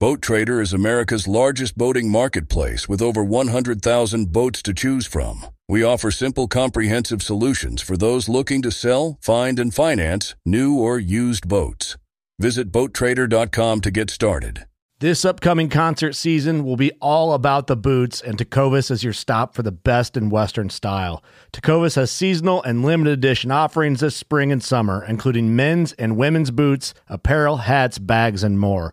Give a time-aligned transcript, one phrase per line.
[0.00, 5.44] Boat Trader is America's largest boating marketplace with over 100,000 boats to choose from.
[5.68, 11.00] We offer simple, comprehensive solutions for those looking to sell, find, and finance new or
[11.00, 11.96] used boats.
[12.38, 14.66] Visit BoatTrader.com to get started.
[15.00, 19.54] This upcoming concert season will be all about the boots, and Tecovas is your stop
[19.54, 21.24] for the best in Western style.
[21.52, 26.52] Tecovas has seasonal and limited edition offerings this spring and summer, including men's and women's
[26.52, 28.92] boots, apparel, hats, bags, and more.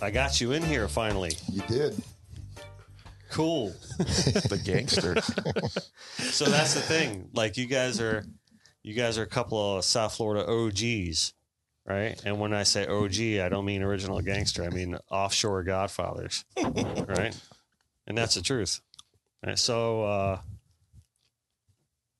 [0.00, 1.32] I got you in here finally.
[1.50, 2.00] You did.
[3.30, 3.74] Cool.
[3.98, 5.16] the gangster.
[6.30, 7.30] So that's the thing.
[7.32, 8.24] Like you guys are,
[8.82, 11.32] you guys are a couple of South Florida OGs,
[11.86, 12.20] right?
[12.24, 14.62] And when I say OG, I don't mean original gangster.
[14.62, 17.36] I mean offshore Godfathers, right?
[18.06, 18.80] And that's the truth.
[19.44, 19.58] Right?
[19.58, 20.40] So uh,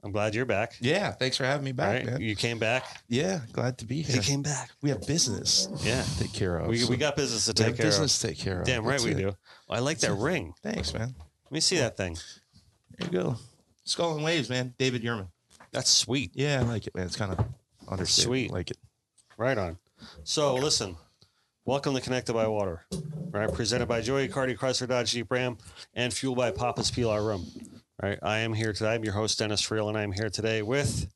[0.04, 0.74] I'm glad you're back.
[0.80, 2.06] yeah, thanks for having me back, right?
[2.06, 2.20] man.
[2.20, 2.84] You came back.
[3.08, 4.16] Yeah, glad to be here.
[4.16, 4.70] You came back.
[4.80, 6.02] we have business Yeah.
[6.02, 6.68] to take care of.
[6.68, 8.20] We, so we got business to we take have care business of.
[8.30, 8.66] to take care of.
[8.66, 9.18] Damn right That's we it.
[9.18, 9.36] do.
[9.68, 10.54] I like that ring.
[10.62, 11.14] Thanks, man.
[11.44, 12.16] Let me see that thing.
[12.98, 13.36] There you go.
[13.84, 14.74] Skull and Waves, man.
[14.78, 15.28] David Yurman.
[15.72, 16.30] That's sweet.
[16.34, 17.06] Yeah, I like it, man.
[17.06, 17.44] It's kind of
[17.88, 18.24] understated.
[18.28, 18.50] Sweet.
[18.50, 18.78] I like it.
[19.36, 19.78] Right on.
[20.24, 20.96] So listen,
[21.64, 22.84] welcome to Connected by Water,
[23.32, 23.52] right?
[23.52, 25.58] Presented by Joey Cardi, Chrysler Dodge Jeep Ram,
[25.94, 27.22] and fueled by Papa's Pilar
[28.00, 28.10] Rum.
[28.10, 28.18] Right.
[28.22, 28.94] I am here today.
[28.94, 31.08] I'm your host Dennis Friel, and I'm here today with,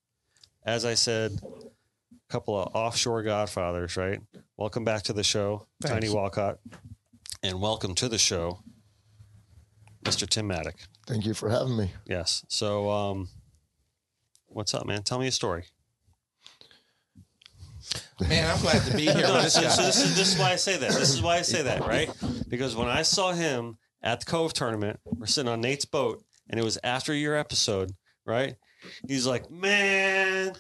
[0.65, 3.97] as I said, a couple of offshore godfathers.
[3.97, 4.21] Right.
[4.57, 5.95] Welcome back to the show, Thanks.
[5.95, 6.59] Tiny Walcott,
[7.43, 8.61] and welcome to the show,
[10.05, 10.29] Mr.
[10.29, 10.77] Tim Maddock.
[11.07, 11.93] Thank you for having me.
[12.07, 12.45] Yes.
[12.49, 13.29] So, um,
[14.47, 15.03] what's up, man?
[15.03, 15.65] Tell me a story.
[18.21, 20.53] Man, I'm glad to be here No, this so, so this is this is why
[20.53, 20.91] I say that.
[20.93, 22.11] This is why I say that, right?
[22.49, 26.61] Because when I saw him at the Cove tournament, we're sitting on Nate's boat, and
[26.61, 27.91] it was after your episode,
[28.27, 28.55] right?
[29.09, 30.53] He's like, "Man,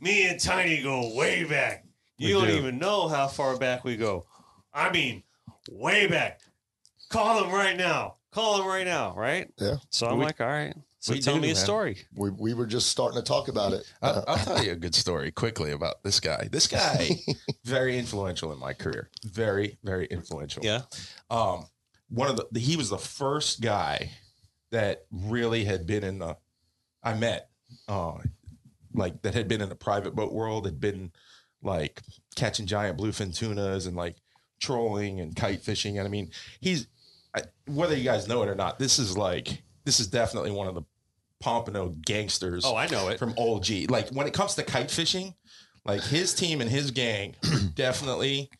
[0.00, 1.86] me and Tiny go way back.
[2.18, 2.56] You We don't do.
[2.58, 4.26] even know how far back we go.
[4.74, 5.22] I mean,
[5.70, 6.40] way back.
[7.08, 8.16] Call him right now.
[8.32, 9.50] Call him right now, right?
[9.58, 9.76] Yeah.
[9.90, 10.74] So I'm We- like, all right.
[11.02, 11.56] So tell do, me a man.
[11.56, 11.96] story.
[12.14, 13.90] We, we were just starting to talk about it.
[14.02, 16.46] Uh, I'll, I'll tell you a good story quickly about this guy.
[16.52, 17.08] This guy,
[17.64, 19.08] very influential in my career.
[19.24, 20.62] Very, very influential.
[20.62, 20.82] Yeah.
[21.30, 21.64] um
[22.10, 24.10] one of the he was the first guy
[24.70, 26.36] that really had been in the
[27.02, 27.48] I met
[27.88, 28.14] uh
[28.94, 31.12] like that had been in the private boat world had been
[31.62, 32.00] like
[32.36, 34.16] catching giant bluefin tunas and like
[34.60, 36.30] trolling and kite fishing and I mean
[36.60, 36.86] he's
[37.34, 40.66] I, whether you guys know it or not this is like this is definitely one
[40.66, 40.82] of the
[41.40, 43.18] Pompano gangsters Oh, I know it.
[43.18, 43.86] from Old G.
[43.86, 45.34] Like when it comes to kite fishing,
[45.86, 47.34] like his team and his gang
[47.74, 48.50] definitely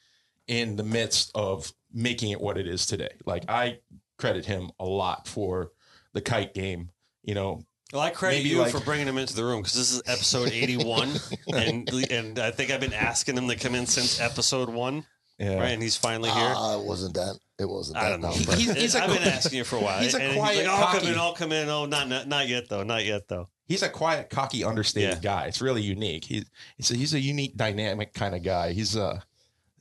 [0.47, 3.11] in the midst of making it what it is today.
[3.27, 3.81] Like I
[4.17, 5.73] credit him a lot for
[6.13, 6.91] the kite game.
[7.23, 7.63] You know,
[7.93, 10.03] Well, I credit Maybe you like- for bringing him into the room because this is
[10.07, 11.11] episode 81,
[11.55, 15.05] and and I think I've been asking him to come in since episode one,
[15.39, 15.55] yeah.
[15.57, 15.69] right?
[15.71, 16.53] And he's finally here.
[16.57, 17.37] Ah, it wasn't that.
[17.59, 18.07] It wasn't that.
[18.07, 20.01] I don't know, no, but He's- he's a I've been asking you for a while.
[20.01, 22.09] he's a and quiet, he's like, "I'll come cocky- in, I'll come in." Oh, not
[22.09, 23.49] not, not yet though, not yet though.
[23.67, 25.21] He's a quiet, cocky, understated Yeah.
[25.21, 25.45] guy.
[25.47, 26.25] It's really unique.
[26.25, 26.45] He's
[26.79, 28.73] he's a, he's a unique, dynamic kind of guy.
[28.73, 29.23] He's a,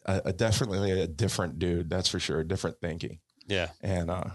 [0.06, 1.90] a, a definitely a different dude.
[1.90, 2.44] That's for sure.
[2.44, 4.26] Different thinking Yeah, and uh,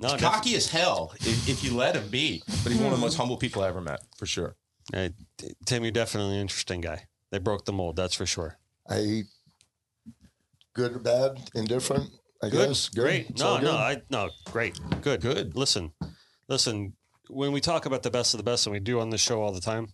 [0.00, 2.42] no, he's cocky as hell if, if you let him be.
[2.62, 4.56] But he's one of the most humble people I ever met, for sure.
[4.92, 5.12] def-
[5.42, 7.04] uh, Tim, you're definitely an interesting guy.
[7.30, 8.58] They broke the mold, that's for sure.
[8.88, 9.22] I
[10.74, 12.10] good or bad, indifferent.
[12.42, 12.88] I Good, guess.
[12.88, 13.00] Good.
[13.02, 13.30] great.
[13.30, 13.72] It's No, no.
[13.72, 15.54] I no, great, good, Good.
[15.56, 15.92] Listen,
[16.48, 16.94] listen.
[17.28, 19.40] When we talk about the best of the best, and we do on this show
[19.42, 19.88] all the time,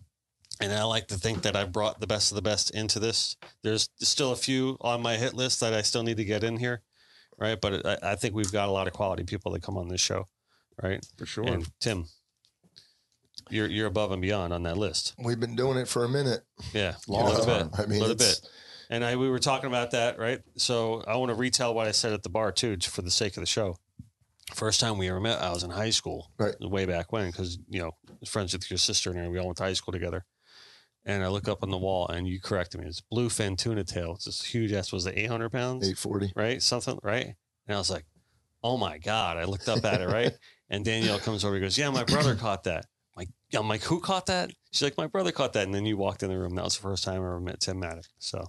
[0.60, 3.36] and I like to think that I've brought the best of the best into this.
[3.62, 6.56] There's still a few on my hit list that I still need to get in
[6.56, 6.80] here,
[7.38, 7.60] right?
[7.60, 10.00] But I, I think we've got a lot of quality people that come on this
[10.00, 10.26] show,
[10.82, 11.04] right?
[11.16, 11.46] For sure.
[11.46, 12.06] And Tim,
[13.50, 15.14] you're you're above and beyond on that list.
[15.18, 16.40] We've been doing it for a minute.
[16.72, 17.68] Yeah, Long a little time.
[17.68, 18.40] bit, I mean, a little bit.
[18.88, 20.40] And I we were talking about that, right?
[20.56, 23.36] So I want to retell what I said at the bar too, for the sake
[23.36, 23.76] of the show.
[24.54, 26.54] First time we ever met, I was in high school, Right.
[26.60, 27.90] way back when, because you know,
[28.26, 30.24] friends with your sister and we all went to high school together.
[31.08, 32.88] And I look up on the wall, and you corrected me.
[32.88, 34.14] It's bluefin tuna tail.
[34.16, 34.92] It's this huge ass.
[34.92, 35.88] Was it eight hundred pounds?
[35.88, 36.32] Eight forty.
[36.34, 36.60] right?
[36.60, 37.34] Something, right?
[37.68, 38.04] And I was like,
[38.64, 39.36] oh my God.
[39.36, 40.32] I looked up at it, right?
[40.70, 42.86] and Danielle comes over and goes, yeah, my brother caught that.
[43.16, 44.50] I'm like, I'm like, who caught that?
[44.72, 45.64] She's like, my brother caught that.
[45.64, 46.54] And then you walked in the room.
[46.56, 48.04] That was the first time I ever met Tim Maddock.
[48.18, 48.44] So,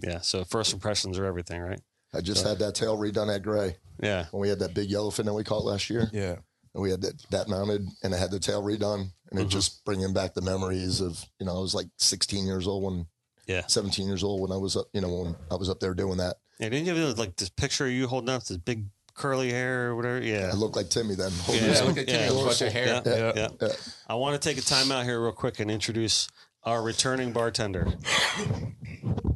[0.00, 0.20] yeah.
[0.20, 1.80] So, first impressions are everything, right?
[2.14, 4.26] I just had that tail redone at Gray Yeah.
[4.32, 6.10] when we had that big yellowfin that we caught last year.
[6.12, 6.36] Yeah.
[6.74, 9.50] And we had that, that mounted and I had the tail redone and it Mhm.
[9.50, 13.06] just bringing back the memories of, you know, I was like 16 years old when,
[13.46, 13.66] Yeah.
[13.66, 16.16] 17 years old when I was up, you know, when I was up there doing
[16.18, 16.36] that.
[16.58, 16.70] Yeah.
[16.70, 19.96] Didn't you have like this picture of you holding up this big curly hair or
[19.96, 20.22] whatever?
[20.22, 20.50] Yeah.
[20.50, 21.32] I looked like Timmy then.
[21.48, 21.94] Yeah, Yeah, so- look.
[21.96, 22.86] Timmy with a hair.
[22.86, 23.32] Yeah, Yeah.
[23.36, 23.48] yeah.
[23.60, 23.68] Yeah.
[24.08, 26.28] I want to take a time out here real quick and introduce
[26.64, 27.86] our returning bartender,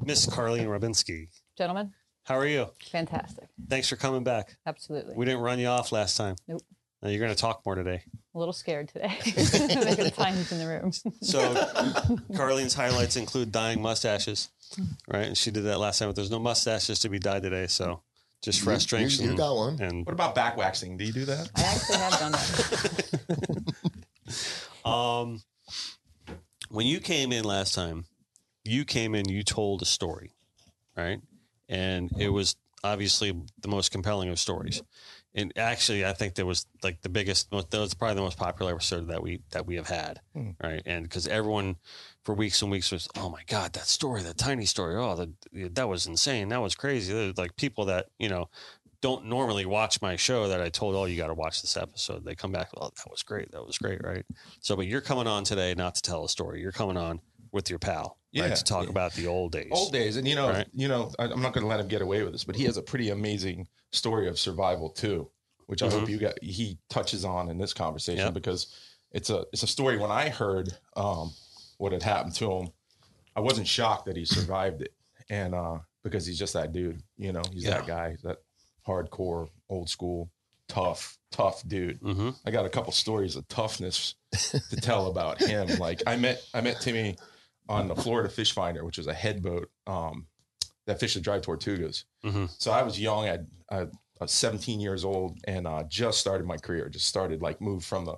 [0.05, 1.29] Miss Karlene Rybinski.
[1.59, 1.93] Gentlemen,
[2.25, 2.69] How are you?
[2.91, 3.49] fantastic.
[3.69, 4.57] Thanks for coming back.
[4.65, 5.15] Absolutely.
[5.17, 6.37] We didn't run you off last time.
[6.47, 6.63] Nope.
[7.07, 8.03] Now you're going to talk more today.
[8.35, 9.17] a little scared today.
[9.25, 10.91] the times in the room.
[11.23, 11.55] So,
[12.33, 14.49] Karlene's highlights include dyeing mustaches,
[15.07, 15.27] right?
[15.27, 17.69] And she did that last time, but there's no mustaches to be dyed today.
[17.69, 18.03] So,
[18.43, 19.21] just fresh You, drinks.
[19.21, 19.81] you and, got one.
[19.81, 20.97] and What about back waxing?
[20.97, 21.49] Do you do that?
[21.55, 22.33] I actually have done
[24.85, 24.85] that.
[24.85, 25.43] um,
[26.71, 28.07] when you came in last time,
[28.65, 30.33] you came in, you told a story,
[30.97, 31.21] right?
[31.69, 34.83] And it was obviously the most compelling of stories.
[35.37, 38.39] And actually, I think that was like the biggest, most- that was probably the most
[38.39, 40.51] popular episode that we that we have had, Hmm.
[40.63, 40.83] right?
[40.87, 41.77] And because everyone
[42.25, 45.75] for weeks and weeks was, oh my god, that story, that tiny story, oh, that
[45.75, 47.13] that was insane, that was crazy.
[47.13, 48.49] There's like people that you know
[49.03, 52.25] don't normally watch my show that I told, oh, you got to watch this episode.
[52.25, 54.25] They come back, oh, that was great, that was great, right?
[54.61, 56.63] So, but you're coming on today not to tell a story.
[56.63, 57.21] You're coming on
[57.53, 58.91] with your pal, Yeah, right, to talk yeah.
[58.91, 59.69] about the old days.
[59.71, 60.67] Old days, and you know, Right.
[60.75, 62.65] you know, I, I'm not going to let him get away with this, but he
[62.65, 65.31] has a pretty amazing story of survival too,
[65.67, 66.35] which I hope you got.
[66.43, 68.35] He touches on in this conversation Yep.
[68.35, 68.75] because
[69.13, 69.97] it's a it's a story.
[69.99, 71.33] When I heard um,
[71.79, 72.69] what had happened to him,
[73.35, 74.93] I wasn't shocked that he survived it,
[75.31, 78.39] and uh, because he's just that dude, you know, he's that guy, that
[78.87, 80.31] hardcore, old school,
[80.69, 81.99] tough, tough dude.
[82.03, 84.15] hmm I got a couple stories of toughness
[84.71, 85.69] to tell about him.
[85.79, 87.17] Like I met I met Timmy
[87.69, 90.27] on the Florida Fish Finder, which was a head boat um,
[90.87, 92.05] that fished the Dry Tortugas.
[92.25, 92.51] Mhm.
[92.59, 93.29] So I was young.
[93.29, 93.39] I,
[93.71, 93.89] I, I
[94.21, 96.89] was 17 years old and uh, just started my career.
[96.89, 98.17] Just started like moved from the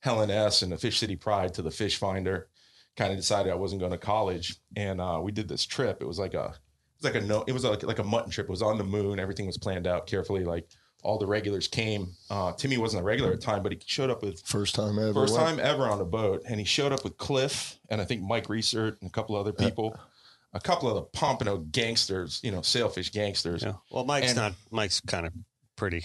[0.00, 2.48] Helen S and the Fish City Pride to the Fish Finder.
[2.96, 6.02] Kind of decided I wasn't going to college, and uh, we did this trip.
[6.02, 8.30] It was like a it was like a no, it was like like a mutton
[8.30, 8.46] trip.
[8.48, 9.18] It was on the moon.
[9.20, 10.44] Everything was planned out carefully.
[10.44, 10.68] Like
[11.02, 12.12] all the regulars came.
[12.28, 14.98] Uh, Timmy wasn't a regular at the time, but he showed up with First time
[14.98, 15.12] ever.
[15.14, 15.46] First went.
[15.46, 18.46] time ever on a boat, and he showed up with Cliff and I think Mike
[18.48, 19.98] Reesert and a couple other people,
[20.52, 23.62] a couple of the Pompano gangsters, you know, sailfish gangsters.
[23.62, 23.74] Yeah.
[23.90, 24.52] Well, Mike's And- not.
[24.70, 25.32] Mike's kind of
[25.76, 26.04] pretty.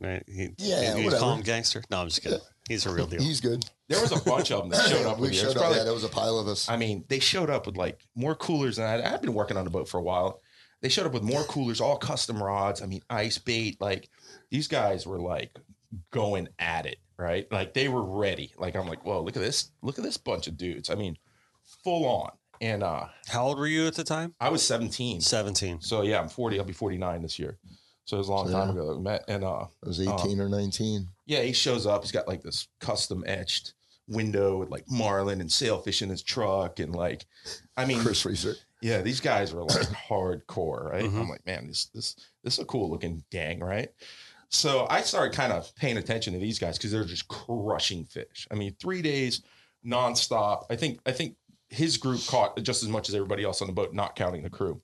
[0.00, 0.24] Right?
[0.26, 1.20] He, Yeah, You, you whatever.
[1.20, 1.84] call him gangster?
[1.90, 2.40] No, I'm just kidding.
[2.68, 3.20] He's a real deal.
[3.22, 3.64] He's good.
[3.88, 5.36] There was a bunch of them that showed up with We me.
[5.36, 5.62] There was showed up.
[5.62, 6.68] probably- Yeah, there was a pile of us.
[6.68, 9.14] I mean, they showed up with like more coolers than I.
[9.14, 10.40] I've been working on the boat for a while.
[10.80, 12.82] They showed up with more coolers, all custom rods.
[12.82, 13.80] I mean, ice bait.
[13.80, 14.08] Like
[14.52, 15.58] these guys were like
[16.10, 17.50] going at it, right?
[17.50, 18.52] Like they were ready.
[18.58, 20.90] Like I'm like, whoa, look at this, look at this bunch of dudes.
[20.90, 21.16] I mean,
[21.82, 22.30] full on.
[22.60, 24.34] And uh How old were you at the time?
[24.40, 25.20] I was 17.
[25.20, 25.80] Seventeen.
[25.80, 26.58] So yeah, I'm 40.
[26.60, 27.58] I'll be 49 this year.
[28.04, 28.72] So it was a long time Yeah.
[28.74, 29.24] ago that we met.
[29.26, 31.08] And uh, I was 18 or 19.
[31.26, 32.02] yeah, he shows up.
[32.02, 33.74] He's got like this custom etched
[34.08, 37.24] window with like marlin and sailfish in his truck, and like,
[37.76, 38.56] I mean, Chris Reeser.
[38.82, 41.04] yeah, these guys were like hardcore, right?
[41.04, 41.20] Mhm.
[41.20, 43.90] I'm like, man, this this this is a cool looking gang, right?
[44.52, 48.46] So I started kind of paying attention to these guys because they're just crushing fish.
[48.50, 49.42] I mean, three days
[49.84, 50.66] nonstop.
[50.68, 51.36] I think I think
[51.70, 54.50] his group caught just as much as everybody else on the boat, not counting the
[54.50, 54.80] crew.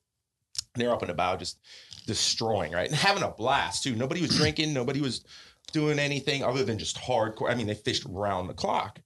[0.75, 1.59] They're up and about, just
[2.07, 3.95] destroying, right, and having a blast too.
[3.95, 5.23] Nobody was drinking, nobody was
[5.73, 7.51] doing anything other than just hardcore.
[7.51, 9.01] I mean, they fished round the clock,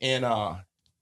[0.00, 0.56] and uh,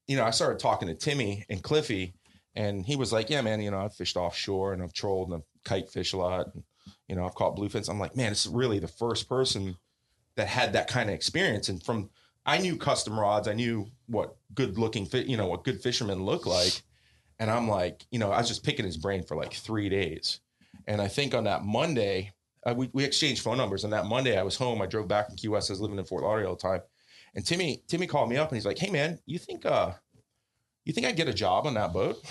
[0.07, 2.13] you know, I started talking to Timmy and Cliffy,
[2.55, 5.37] and he was like, "Yeah, man, you know, I've fished offshore and I've trolled and
[5.37, 6.63] I've kite fish a lot, and
[7.09, 9.77] you know, I've caught bluefins." I'm like, "Man, it's really the first person
[10.37, 12.11] that had that kind of experience." And from
[12.47, 16.25] I knew custom rods, I knew what good looking fit, you know, what good fishermen
[16.25, 16.83] look like,
[17.39, 20.41] and I'm like, you know, I was just picking his brain for like three days,
[20.87, 22.33] and I think on that Monday.
[22.67, 24.83] Uh, we, we exchanged phone numbers, and that Monday I was home.
[24.83, 25.71] I drove back from Key West.
[25.71, 26.81] I was living in Fort Lauderdale at the time,
[27.35, 29.93] and Timmy Timmy called me up and he's like, "Hey man, you think uh,
[30.85, 32.23] you think I get a job on that boat?"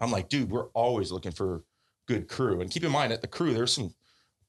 [0.00, 1.62] I'm like, "Dude, we're always looking for
[2.08, 3.94] good crew." And keep in mind that the crew, there's some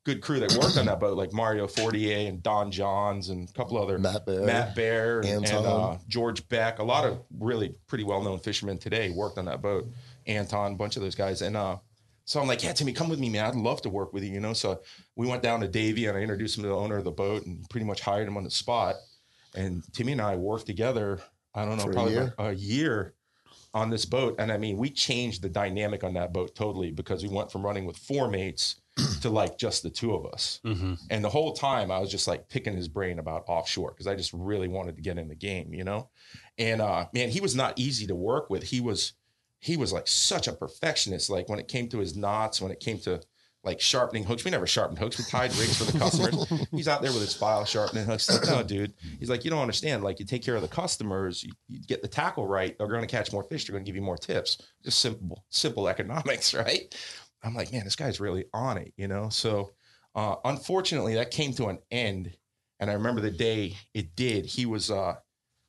[0.06, 3.54] good crew that worked on that boat, like Mario Fortier and Don Johns and a
[3.54, 4.42] couple other Matt Bear.
[4.46, 6.80] Matt Bear and, and, uh, George Beck.
[6.80, 9.88] A lot of really pretty well known fishermen today worked on that boat.
[10.26, 11.78] Anton, a bunch of those guys, and uh,
[12.26, 13.46] So I'm like, yeah, Timmy, come with me, man.
[13.46, 14.54] I'd love to work with you, you know.
[14.54, 14.82] So
[15.16, 17.46] we went down to Davie and I introduced him to the owner of the boat
[17.46, 18.96] and pretty much hired him on the spot.
[19.56, 21.20] And Timmy and I worked together,
[21.56, 22.34] I don't know, For a probably year?
[22.38, 23.16] about a year
[23.74, 24.36] on this boat.
[24.40, 27.66] And I mean, we changed the dynamic on that boat totally because we went from
[27.66, 28.82] running with four mates
[29.22, 30.60] to like just the two of us.
[30.66, 30.96] Mm-hmm.
[31.10, 34.16] And the whole time I was just like picking his brain about offshore because I
[34.16, 36.10] just really wanted to get in the game, you know?
[36.58, 38.64] And uh man, he was not easy to work with.
[38.64, 39.14] He was
[39.60, 41.30] he was like such a perfectionist.
[41.30, 43.22] Like when it came to his knots, when it came to
[43.64, 45.18] like sharpening hooks, we never sharpened hooks.
[45.18, 46.68] We tied rigs for the customers.
[46.72, 48.30] He's out there with his file sharpening hooks.
[48.30, 48.94] Like, no, dude.
[49.20, 50.04] He's like, you don't understand.
[50.04, 53.02] Like, you take care of the customers, you, you get the tackle right, they're going
[53.02, 53.66] to catch more fish.
[53.66, 54.62] They're going to give you more tips.
[54.84, 56.94] Just simple, simple economics, right?
[57.44, 59.30] I'm like, man, this guy's really on it, you know?
[59.30, 59.72] So,
[60.16, 62.34] uh, unfortunately, that came to an end.
[62.80, 64.46] And I remember the day it did.
[64.46, 65.16] He was, uh,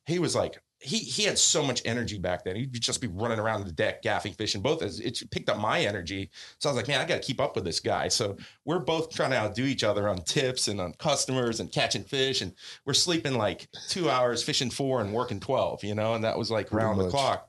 [0.05, 2.55] he was like, he he had so much energy back then.
[2.55, 4.61] He'd just be running around the deck, gaffing, fishing.
[4.61, 6.31] Both as it picked up my energy.
[6.57, 8.07] So I was like, man, I got to keep up with this guy.
[8.07, 8.35] So
[8.65, 12.41] we're both trying to outdo each other on tips and on customers and catching fish.
[12.41, 12.53] And
[12.85, 15.83] we're sleeping like two hours, fishing four, and working twelve.
[15.83, 17.47] You know, and that was like Pretty round the clock.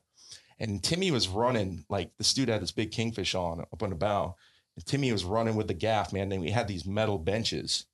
[0.60, 3.96] And Timmy was running like this dude had this big kingfish on up on the
[3.96, 4.36] bow.
[4.76, 6.28] And Timmy was running with the gaff, man.
[6.28, 7.86] Then we had these metal benches.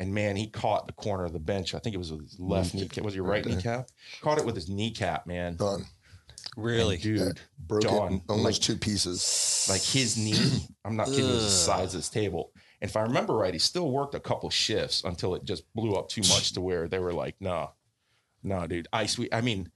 [0.00, 1.74] And man, he caught the corner of the bench.
[1.74, 3.04] I think it was with his left kneecap.
[3.04, 3.56] Was it your right Okay.
[3.56, 3.88] kneecap?
[4.20, 5.56] Caught it with his kneecap, man.
[5.56, 5.84] Done.
[6.56, 6.94] Really?
[6.94, 7.32] And dude, Yeah.
[7.66, 9.66] Broke Dawn, it almost like- two pieces.
[9.68, 10.66] like his knee.
[10.84, 11.24] I'm not kidding.
[11.26, 12.52] you, was the size of this table.
[12.80, 15.94] And if I remember right, he still worked a couple shifts until it just blew
[15.94, 17.72] up too much to where they were like, "No,
[18.44, 19.70] no, dude, ice." We, I mean,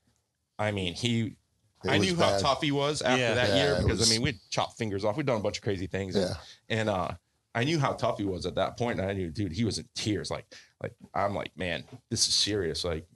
[0.59, 1.37] I mean, he.
[1.85, 3.35] It I was knew how tough he was after Yeah.
[3.35, 5.17] that Yeah, year because was- I mean we'd chopped fingers off.
[5.17, 6.15] We'd done a bunch of crazy things.
[6.15, 6.37] And, Yeah.
[6.69, 7.11] and uh
[7.55, 9.79] I knew how tough he was at that point, and I knew, dude, he was
[9.79, 10.31] in tears.
[10.31, 10.47] Like,
[10.83, 12.83] like I'm like, man, this is serious.
[12.85, 13.07] Like,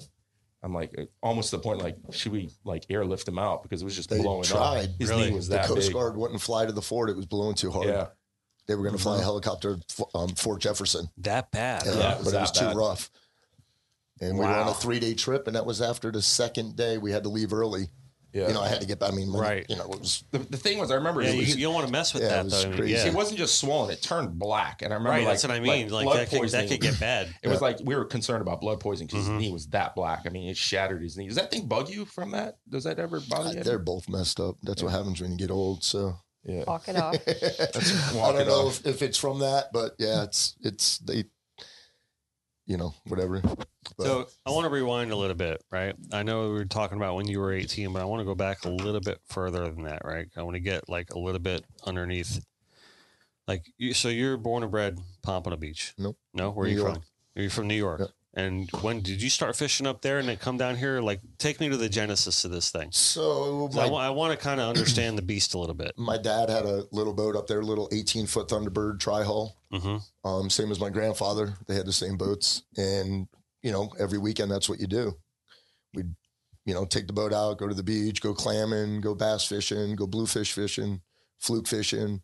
[0.63, 3.81] I'm like uh, almost to the point like, should we like airlift him out because
[3.83, 4.85] it was just They blowing tried.
[4.85, 4.91] up.
[4.99, 5.31] His Really?
[5.31, 5.95] knee was The that Coast big.
[5.95, 7.09] Guard wouldn't fly to the fort.
[7.09, 7.87] It was blowing too hard.
[7.89, 8.09] Yeah,
[8.67, 9.79] They were going to fly a helicopter
[10.15, 11.09] um, Fort Jefferson.
[11.19, 11.85] That bad?
[11.87, 11.93] Yeah.
[11.95, 13.11] Yeah, it but it was that too rough.
[14.21, 16.99] And we were on a three day trip, and that was after the second day.
[16.99, 17.89] We had to leave early.
[18.37, 18.49] Yeah.
[18.49, 19.01] You know, I had to get.
[19.01, 19.13] That.
[19.13, 19.67] I mean, when- Right.
[19.69, 21.65] You know, it was the, the thing was, I remember Yeah, it you, was, you
[21.67, 22.77] don't want to mess with Yeah, it that was though.
[22.77, 22.93] Crazy.
[22.93, 23.07] yeah.
[23.07, 24.83] it wasn't just swollen; it turned black.
[24.83, 25.25] And I remember, right.
[25.25, 25.89] like, that's what I mean.
[25.89, 27.35] Like, blood that, could, that could get bad.
[27.43, 29.33] It was like we were concerned about blood poisoning because Mhm.
[29.35, 30.23] his knee was that black.
[30.27, 31.27] I mean, it shattered his knee.
[31.29, 32.59] Does that thing bug you from that?
[32.69, 33.63] Does that ever bother you?
[33.63, 34.57] they're both messed up.
[34.63, 35.83] That's what happens when you get old.
[35.83, 36.65] So yeah.
[36.67, 37.17] Walk it off.
[37.25, 38.81] That's I don't know off.
[38.81, 41.25] if, if it's from that, but yeah, it's it's they,
[42.67, 43.41] you know, whatever.
[43.41, 45.95] But So I want to rewind a little bit, right?
[46.13, 48.35] I know we were talking about when you were 18, but I want to go
[48.35, 50.27] back a little bit further than that, right?
[50.37, 52.45] I want to get like a little bit underneath.
[53.47, 55.95] Like, you, so you're born and bred Pompano Beach?
[55.97, 56.19] Nope.
[56.35, 56.95] No, where are you York.
[56.95, 57.03] from?
[57.37, 58.01] Are you from New York?
[58.01, 58.11] Yep.
[58.37, 61.01] And when did you start fishing up there and then come down here?
[61.01, 62.91] Like, take me to the genesis of this thing.
[62.93, 65.93] So, I, my, wa- I want to kind of understand the beast a little bit.
[65.97, 69.57] my dad had a little boat up there, little 18 foot Thunderbird tri hull.
[69.73, 70.29] Mm-hmm.
[70.29, 71.55] Um, same as my grandfather.
[71.67, 73.27] They had the same boats, and
[73.63, 75.17] you know, every weekend that's what you do.
[75.95, 76.15] We'd,
[76.67, 79.97] you know, take the boat out, go to the beach, go clamming, go bass fishing,
[79.97, 81.01] go bluefish fishing,
[81.39, 82.21] fluke fishing,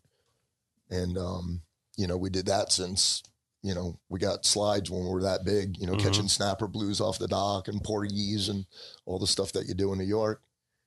[0.91, 1.61] and um,
[1.97, 3.23] you know, we did that since
[3.63, 5.77] you know we got slides when we were that big.
[5.79, 6.01] You know, Mhm.
[6.03, 8.65] catching snapper blues off the dock and porgies and
[9.05, 10.41] all the stuff that you do in New York.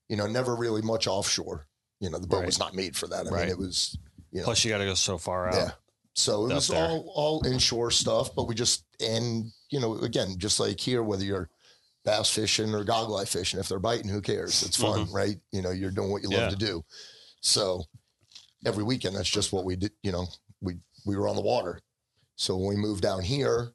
[0.08, 1.66] You know, never really much offshore.
[2.00, 2.46] You know, the boat Right.
[2.46, 3.26] was not made for that.
[3.26, 3.40] I Right.
[3.44, 3.96] mean, it was
[4.30, 5.54] you know, Plus, you got to go so far out.
[5.54, 5.70] yeah.
[6.14, 6.86] So it was there.
[6.88, 11.24] all all inshore stuff, but we just and you know again just like here, whether
[11.24, 11.48] you're
[12.04, 14.62] bass fishing or goggle eye fishing, if they're biting, who cares?
[14.62, 15.40] It's fun, right?
[15.50, 16.38] You know, you're doing what you Mm-hmm.
[16.38, 16.44] Yeah.
[16.50, 16.84] love to do.
[17.40, 17.84] So
[18.64, 19.92] every weekend, that's just what we did.
[20.02, 20.26] You know,
[20.60, 21.80] we we were on the water.
[22.36, 23.72] So when we moved down here,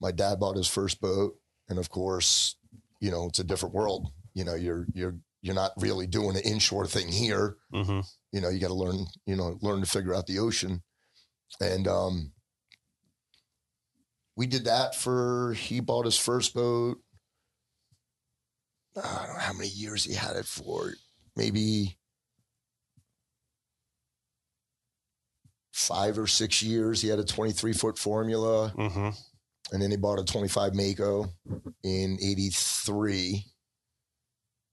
[0.00, 1.34] my dad bought his first boat,
[1.68, 2.56] and of course,
[3.00, 4.08] you know, it's a different world.
[4.34, 7.56] You know, you're you're you're not really doing an inshore thing here.
[7.74, 8.00] Mm-hmm.
[8.32, 10.82] you know you got to learn you know learn to figure out the ocean.
[11.60, 12.32] And um
[14.36, 16.98] we did that for he bought his first boat.
[18.96, 20.92] I don't know how many years he had it for.
[21.36, 21.98] Maybe
[25.72, 29.08] five or six years he had a 23 foot formula Mm-hmm.
[29.72, 31.26] and then he bought a 25 mako
[31.82, 33.44] in 83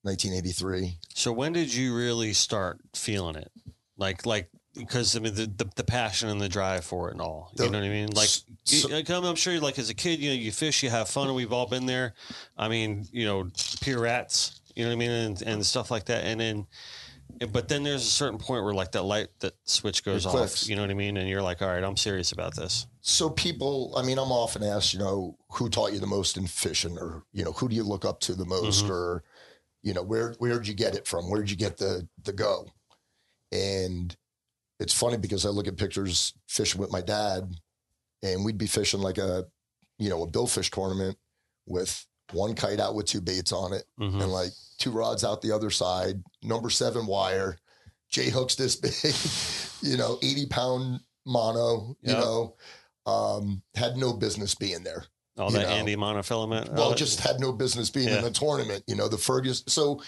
[0.04, 3.52] 1983 So when did you really start feeling it?
[3.98, 7.22] Like, like, because I mean, the, the the passion and the drive for it and
[7.22, 7.52] all.
[7.54, 8.10] You The- know what I mean?
[8.12, 10.84] Like, so- you, like, I'm, I'm sure, like as a kid, you know, you fish,
[10.84, 12.14] you have fun, and we've all been there.
[12.58, 13.50] I mean, you know,
[13.82, 16.24] pirouettes, you know what I mean, and, and stuff like that.
[16.24, 16.68] And then,
[17.52, 20.34] but then there's a certain point where like that light, that switch goes off.
[20.34, 20.68] clicks.
[20.68, 21.18] You know what I mean?
[21.18, 22.86] And you're like, all right, I'm serious about this.
[23.02, 26.46] so people i mean i'm often asked you know who taught you the most in
[26.46, 28.90] fishing or you know who do you look up to the most Mhm.
[28.92, 29.24] or
[29.82, 32.68] you know where where'd you get it from where'd you get the the go
[33.52, 34.16] and
[34.80, 37.54] it's funny because I look at pictures fishing with my dad,
[38.24, 39.46] and we'd be fishing like a,
[39.98, 41.18] you know, a billfish tournament
[41.66, 44.22] with one kite out with two baits on it, Mhm.
[44.22, 47.58] and like two rods out the other side, number seven wire,
[48.10, 48.76] J hooks this
[49.82, 52.56] big, you know, 80 pound mono, you know,
[53.06, 55.06] um, had no business being there.
[55.38, 55.74] All that know.
[55.74, 56.74] Andy monofilament.
[56.74, 58.22] Well, just had no business being in Yeah.
[58.22, 59.68] the tournament, you know, the Ferguson.
[59.70, 60.02] So,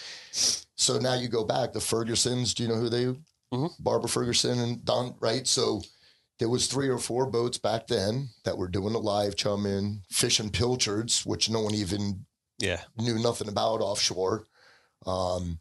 [0.76, 3.04] so now you go back, the Fergusons, do you know who they,
[3.52, 3.70] Mhm.
[3.80, 5.46] Barbara Ferguson and Don, right?
[5.46, 5.82] So
[6.42, 10.02] there was three or four boats back then that were doing the live chum in,
[10.10, 12.26] fishing pilchards, which no one even
[12.58, 12.80] yeah.
[12.98, 14.48] knew nothing about offshore.
[15.06, 15.60] Um,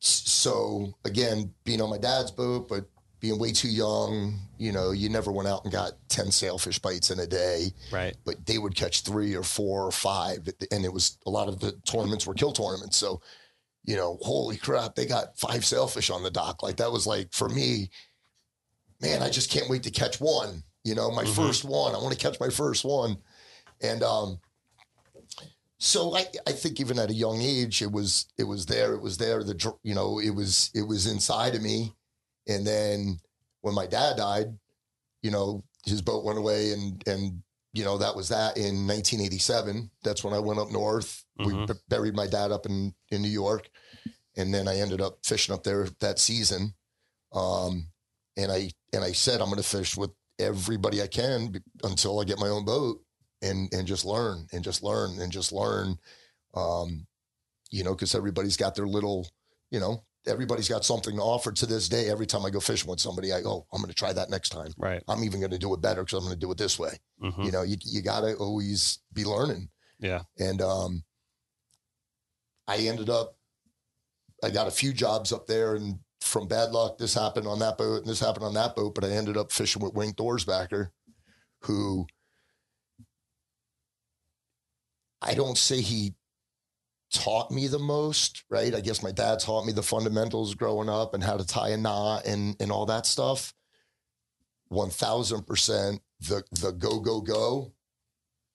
[0.00, 2.86] so again, being on my dad's boat, but
[3.20, 7.12] being way too young, you know, you never went out and got 10 sailfish bites
[7.12, 8.16] in a day, Right.
[8.24, 10.48] but they would catch three or four or five.
[10.72, 12.96] And it was a lot of the tournaments were kill tournaments.
[12.96, 13.22] So,
[13.84, 16.64] you know, holy crap, they got five sailfish on the dock.
[16.64, 17.90] Like that was like, for me,
[19.00, 21.34] man, I just can't wait to catch one, you know, my Mhm.
[21.34, 21.94] first one.
[21.94, 23.22] I want to catch my first one.
[23.80, 24.40] And, um,
[25.78, 28.94] so I, I think even at a young age, it was it was there.
[28.94, 29.44] It was there.
[29.44, 31.94] The you know it was it was inside of me.
[32.48, 33.20] And then
[33.60, 34.58] when my dad died,
[35.22, 37.42] you know his boat went away, and and
[37.74, 39.88] you know that was that in 1987.
[40.02, 41.24] That's when I went up north.
[41.38, 41.68] We Mhm.
[41.68, 43.70] b- buried my dad up in in New York,
[44.36, 46.74] and then I ended up fishing up there that season.
[47.30, 47.92] Um,
[48.36, 52.24] and I and I said I'm going to fish with everybody I can until I
[52.24, 53.00] get my own boat
[53.42, 55.96] and and just learn and just learn and just learn.
[56.54, 57.06] Um
[57.70, 59.26] you know because everybody's got their little
[59.70, 62.08] you know everybody's got something to offer to this day.
[62.08, 64.30] Every time i go fishing with somebody i go oh, i'm going to try that
[64.30, 64.72] next time.
[64.78, 65.02] Right.
[65.08, 66.98] i'm even going to do it better because i'm going to do it this way.
[67.20, 69.68] Hmm you know you, you got to always be learning.
[70.00, 70.22] Yeah.
[70.38, 71.02] and um
[72.68, 73.36] i ended up
[74.44, 77.78] i got a few jobs up there and from bad luck this happened on that
[77.78, 80.90] boat and this happened on that boat but i ended up fishing with wink dorsbacker
[81.62, 82.06] who
[85.22, 86.14] i don't say he
[87.10, 88.74] taught me the most right?
[88.74, 91.76] I guess my dad taught me the fundamentals growing up and how to tie a
[91.76, 93.54] knot and and all that stuff.
[94.70, 97.72] 1000% the the go go go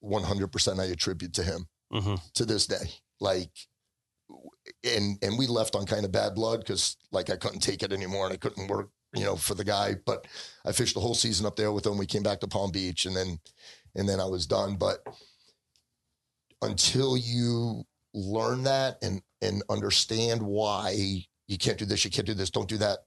[0.04, 2.92] 100% i attribute to him hmm to this day.
[3.20, 3.52] Like,
[4.84, 7.94] and and we left on kind of bad blood because like I couldn't take it
[7.94, 9.96] anymore and I couldn't work, you know, for the guy.
[10.06, 10.28] But
[10.66, 11.98] I fished the whole season up there with him.
[11.98, 13.40] We came back to Palm Beach and then
[13.96, 14.76] and then I was done.
[14.76, 15.00] But
[16.62, 22.34] until you learn that and and understand why you can't do this, you can't do
[22.34, 23.00] this, don't do that,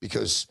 [0.00, 0.48] because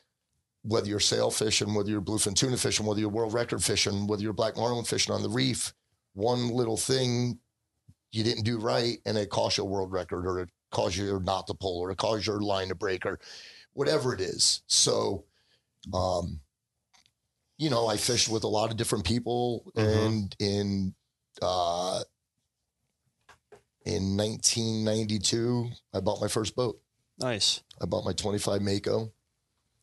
[0.63, 4.21] whether you're sail fishing, whether you're bluefin tuna fishing, whether you're world record fishing, whether
[4.21, 5.73] you're black marlin fishing on the reef,
[6.13, 7.39] one little thing
[8.11, 11.19] you didn't do right and it cost you a world record or it caused you
[11.23, 13.19] not to pull or it caused your line to break or
[13.73, 14.61] whatever it is.
[14.67, 15.25] So,
[15.93, 16.39] um,
[17.57, 20.05] you know, I fished with a lot of different people Mhm.
[20.07, 20.95] and in,
[21.41, 22.03] uh,
[23.85, 26.81] in 1992, I bought my first boat.
[27.19, 27.61] Nice.
[27.81, 29.11] I bought my 25 Mako.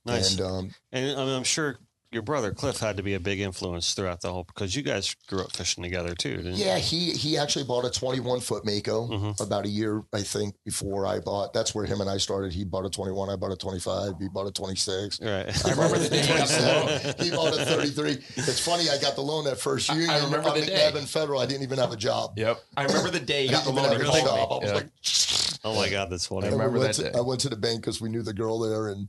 [0.05, 0.33] Nice.
[0.33, 1.79] And, um, And I mean, I'm sure
[2.15, 5.15] your brother Cliff had to be a big influence throughout the whole because you guys
[5.27, 6.65] grew up fishing together too, didn't you?
[6.65, 9.41] Yeah, he he actually bought a 21 foot Mako Mhm.
[9.41, 11.53] about a year, I think, before I bought.
[11.53, 12.53] That's where him and I started.
[12.53, 15.21] He bought a 21, I bought a 25, he bought a 26.
[15.21, 15.67] Right.
[15.67, 16.55] I remember the day you got the
[17.19, 17.25] 27.
[17.25, 18.19] He bought a 33.
[18.37, 20.11] It's funny, I got the loan that first I- year.
[20.11, 20.73] I remember I'm the day.
[20.93, 21.41] McNabb and Federal.
[21.41, 22.39] I didn't even have a job.
[22.39, 22.63] Yep.
[22.77, 23.91] I remember the day I you got the loan.
[23.91, 24.53] have You job.
[24.53, 24.75] I was Yeah.
[24.75, 26.45] like, oh my God, that's funny.
[26.47, 27.19] I and we remember went that to- day.
[27.19, 29.09] I went to the bank because we knew the girl there, and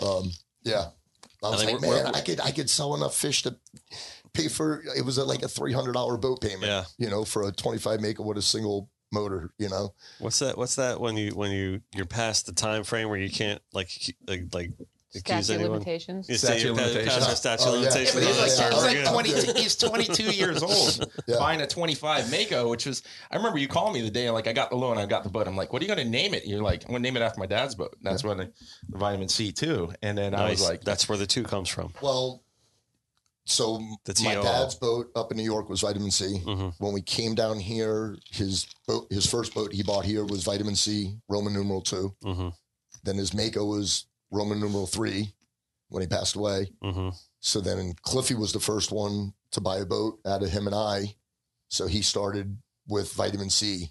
[0.00, 0.30] um,
[0.62, 0.86] yeah,
[1.44, 3.56] I was like, we're- man, we're- I could I could sell enough fish to
[4.32, 4.82] pay for.
[4.96, 6.64] It was a, like a three hundred dollar boat payment.
[6.64, 6.84] Yeah.
[6.98, 9.52] you know, for a twenty five Mako with a single motor.
[9.58, 10.56] You know, What's that?
[10.58, 13.90] What's that when you when you you're past the time frame where you can't like
[14.26, 14.70] like like
[15.14, 15.72] accuse Statute anyone?
[15.72, 16.28] limitations.
[16.28, 17.26] You Statute say of you're past- limitations.
[17.26, 17.80] past the statute Oh, yeah.
[17.80, 18.14] Yeah, limitations.
[18.14, 19.12] but he's like, that, he's like
[19.44, 21.38] 22, he's 22 years old Yeah.
[21.38, 24.52] buying a 25 Mako, which was, I remember you called me the day, like I
[24.52, 25.46] got the loan, I got the boat.
[25.46, 26.46] I'm like, what are you going to name it?
[26.46, 27.94] You're like, I'm going to name it after my dad's boat.
[27.98, 28.52] And that's when the,
[28.90, 29.92] the vitamin C too.
[30.02, 31.92] And then I was like, that's where the two comes from.
[32.02, 32.42] well,
[33.46, 36.38] so The my dad's boat up in New York was vitamin C.
[36.38, 40.44] hmm When we came down here, his boat, his first boat he bought here was
[40.44, 42.14] vitamin C, Roman numeral two.
[42.22, 42.48] hmm
[43.02, 45.32] Then his Mako was Roman numeral three
[45.88, 46.70] when he passed away.
[46.82, 50.66] hmm So then Cliffy was the first one to buy a boat out of him
[50.66, 51.14] and I.
[51.68, 52.56] So he started
[52.88, 53.90] with vitamin C,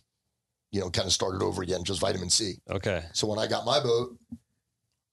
[0.71, 2.55] you know, kind of started over again, just vitamin C.
[2.69, 3.03] Okay.
[3.13, 4.17] So when I got my boat,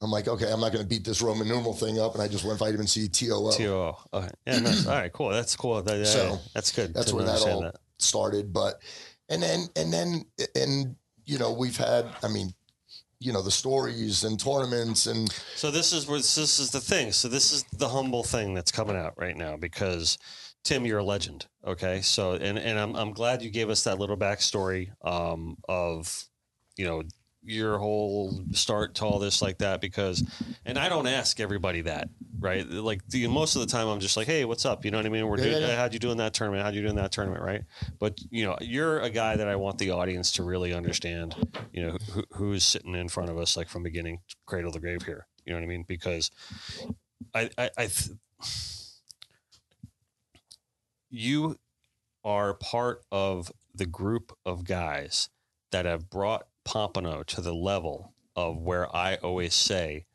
[0.02, 2.14] I'm like, okay, I'm not going to beat this Roman numeral thing up.
[2.14, 3.52] And I just went vitamin C TOO.
[3.52, 3.92] TOO.
[4.14, 4.30] Okay.
[4.46, 4.58] Yeah.
[4.60, 4.86] Nice.
[4.86, 5.12] All right.
[5.12, 5.28] Cool.
[5.30, 5.82] That's cool.
[5.82, 6.36] That, So, yeah.
[6.54, 6.94] that's good.
[6.94, 8.52] That's where that all started.
[8.52, 8.80] But,
[9.28, 12.54] and then, and then, and, you know, we've had, I mean,
[13.20, 17.12] you know the stories and tournaments and So this is where this is the thing.
[17.12, 20.18] So this is the humble thing that's coming out right now because
[20.64, 21.46] Tim, you're a legend.
[21.66, 26.24] Okay, so and and I'm I'm glad you gave us that little backstory um, of
[26.76, 27.02] you know
[27.42, 30.22] your whole start to all this like that because
[30.64, 32.66] and I don't ask everybody that right?
[32.66, 34.84] Like the most of the time I'm just like hey what's up?
[34.84, 35.26] You know what I mean?
[35.26, 35.76] We're Yeah, doing yeah, yeah.
[35.76, 36.62] how'd you do in that tournament?
[36.64, 37.42] How'd you do in that tournament?
[37.42, 37.62] Right?
[37.98, 41.34] But you know you're a guy that I want the audience to really understand
[41.72, 45.02] you know who, who's sitting in front of us like from beginning cradle to grave
[45.02, 45.26] here.
[45.46, 45.84] You know what I mean?
[45.88, 46.30] Because
[47.34, 48.10] I I, I th-
[51.10, 51.56] you
[52.24, 55.28] are part of the group of guys
[55.72, 60.06] that have brought Pompano to the level of where I always say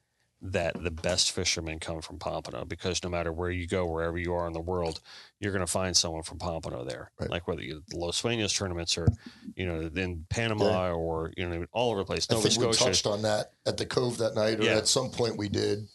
[0.42, 4.34] that the best fishermen come from Pompano because no matter where you go, wherever you
[4.36, 5.00] are in the world,
[5.40, 7.12] you're going to find someone from Pompano there.
[7.20, 7.30] Right.
[7.32, 9.08] Like whether you the Los Sueños tournaments or,
[9.56, 12.28] you know, in Panama or, you know, all over the place.
[12.30, 14.78] I Nova think we touched on that at the Cove that night, or Yeah.
[14.78, 15.88] at some point we did.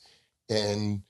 [0.48, 1.02] And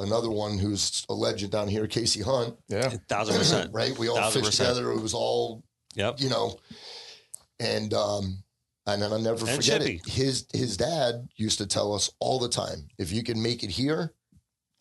[0.00, 2.88] another one who's a legend down here, Casey Hunt, Yeah.
[3.08, 3.72] Thousand percent.
[3.72, 3.96] right?
[3.96, 4.76] We all Thousand fished percent.
[4.76, 4.90] together.
[4.92, 5.62] It was all,
[5.94, 6.20] Yep.
[6.20, 6.58] you know,
[7.60, 8.42] and um,
[8.92, 10.00] and then I'll never And forget Chippy.
[10.04, 10.08] it.
[10.10, 13.70] His his dad used to tell us all the time, if you can make it
[13.70, 14.12] here,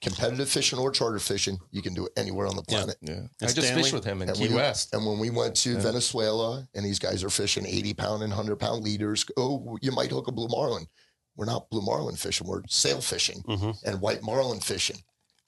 [0.01, 2.97] competitive fishing or charter fishing, you can do it anywhere on the planet.
[3.01, 3.13] Yeah.
[3.13, 3.83] And I just Stanley?
[3.83, 4.93] fished with him in And Key we- West.
[4.93, 5.79] And when we went to Yeah.
[5.79, 10.11] Venezuela and these guys are fishing 80 pound and 100 pound leaders, oh, you might
[10.11, 10.87] hook a blue marlin.
[11.35, 14.97] We're not blue marlin fishing, we're sail fishing hmm and white marlin fishing.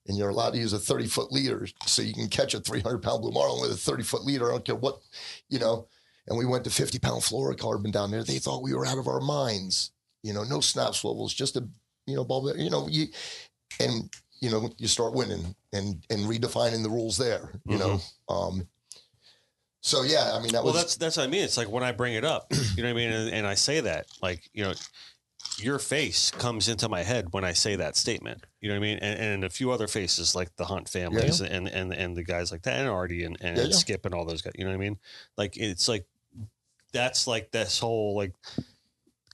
[0.07, 1.67] And you're allowed to use a 30 foot leader.
[1.85, 4.47] So you can catch a 300 pound blue marlin with a 30 foot leader.
[4.49, 4.99] I don't care what,
[5.49, 5.87] you know.
[6.29, 8.23] And we went to 50 pound fluorocarbon down there.
[8.23, 9.91] They thought we were out of our minds.
[10.23, 11.67] You know, no snap swivels, just a,
[12.05, 13.07] you know, bulb, you know, you,
[13.79, 14.09] and,
[14.41, 17.99] you know, you start winning and, and redefining the rules there, you know.
[18.27, 18.67] Um,
[19.81, 21.43] so yeah, I mean, that Well, was, that's that's what I mean.
[21.43, 23.53] It's like when I bring it up, you know what I mean, and, and I
[23.53, 24.73] say that, like you know,
[25.57, 28.45] your face comes into my head when I say that statement.
[28.59, 31.39] You know what I mean, and, and a few other faces like the Hunt families
[31.39, 33.75] and and and the guys like that, and Artie and, and Yeah, yeah.
[33.75, 34.53] Skip and all those guys.
[34.55, 34.97] You know what I mean?
[35.37, 36.05] Like it's like
[36.91, 38.33] that's like this whole like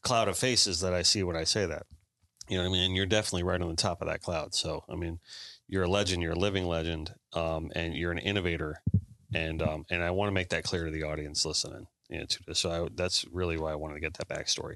[0.02, 1.86] cloud of faces that I see when I say that.
[2.48, 2.84] You know what I mean?
[2.84, 4.54] And you're definitely right on the top of that cloud.
[4.54, 5.20] So I mean,
[5.68, 6.22] you're a legend.
[6.22, 8.82] You're a living legend, um, and you're an innovator
[9.36, 11.88] and um, and I want to make that clear to the audience listening.
[12.10, 12.60] You know, to this.
[12.60, 14.76] So I, that's really why I wanted to get that backstory.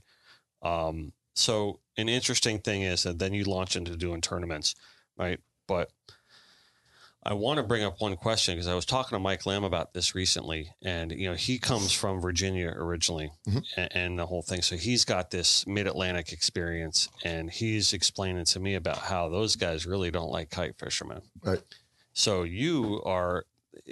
[0.62, 4.76] Um, so an interesting thing is that then you launch into doing tournaments,
[5.18, 5.40] right?
[5.68, 5.92] But
[7.22, 9.94] I want to bring up one question because I was talking to Mike Lamb about
[9.94, 13.64] this recently, and you know he comes from Virginia originally, Mhm.
[13.76, 14.62] and, and the whole thing.
[14.62, 19.56] So he's got this Mid Atlantic experience, and he's explaining to me about how those
[19.58, 21.22] guys really don't like kite fishermen.
[21.44, 21.62] Right.
[22.14, 23.46] So you are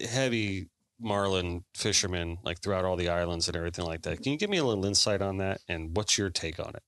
[0.09, 4.23] heavy marlin fisherman, like throughout all the islands and everything like that.
[4.23, 6.83] Can you give me a little insight on that, and what's your take on it?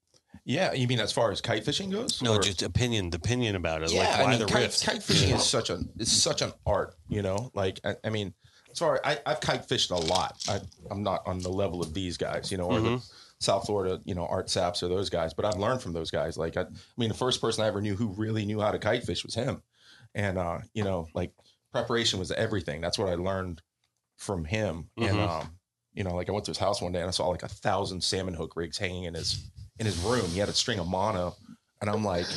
[0.50, 0.74] Yeah.
[0.74, 2.22] You mean as far as kite fishing goes?
[2.24, 3.92] No, Or- just opinion, the opinion about it.
[3.92, 6.52] yeah, like why I mean, the kite, kite fishing is such a is such an
[6.66, 7.52] art, you know.
[7.54, 8.34] Like I, I mean,
[8.74, 10.44] sorry, I, I've kite fished a lot.
[10.50, 10.60] I,
[10.90, 13.04] I'm not on the level of these guys, you know, or the
[13.40, 15.36] South Florida, you know, Art Saps or those guys.
[15.36, 16.36] But I've learned from those guys.
[16.36, 16.66] Like I, I
[16.98, 19.36] mean, the first person I ever knew who really knew how to kite fish was
[19.36, 19.62] him,
[20.16, 21.32] and uh, you know, like
[21.72, 22.82] preparation was everything.
[22.82, 23.62] That's what I learned
[24.18, 24.90] from him.
[24.98, 25.30] And Mhm.
[25.30, 25.52] um,
[25.94, 27.48] you know, like I went to his house one day and I saw like a
[27.48, 29.44] thousand salmon hook rigs hanging in his
[29.80, 30.26] in his room.
[30.28, 31.36] He had a string of mono,
[31.82, 32.28] and I'm like,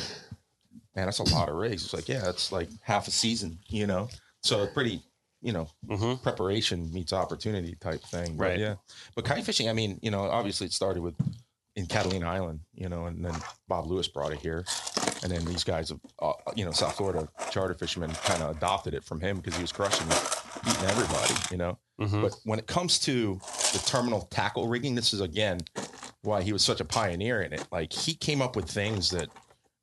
[0.95, 1.83] man, that's a lot of rigs.
[1.83, 4.09] It's like, yeah, it's like half a season, you know.
[4.41, 5.01] So pretty,
[5.41, 8.37] you know, hmm preparation meets opportunity type thing.
[8.37, 8.59] But Right.
[8.59, 8.75] yeah.
[9.15, 11.15] But kite fishing, I mean, you know, obviously it started with
[11.75, 13.33] in Catalina Island, you know, and then
[13.67, 14.63] Bob Lewis brought it here.
[15.23, 18.93] And then these guys, have, uh, you know, South Florida charter fishermen kind of adopted
[18.93, 21.77] it from him because he was crushing it, beating everybody, you know.
[21.99, 23.39] Hmm But when it comes to
[23.71, 25.59] the terminal tackle rigging, this is again
[26.21, 27.67] why he was such a pioneer in it.
[27.71, 29.29] Like he came up with things that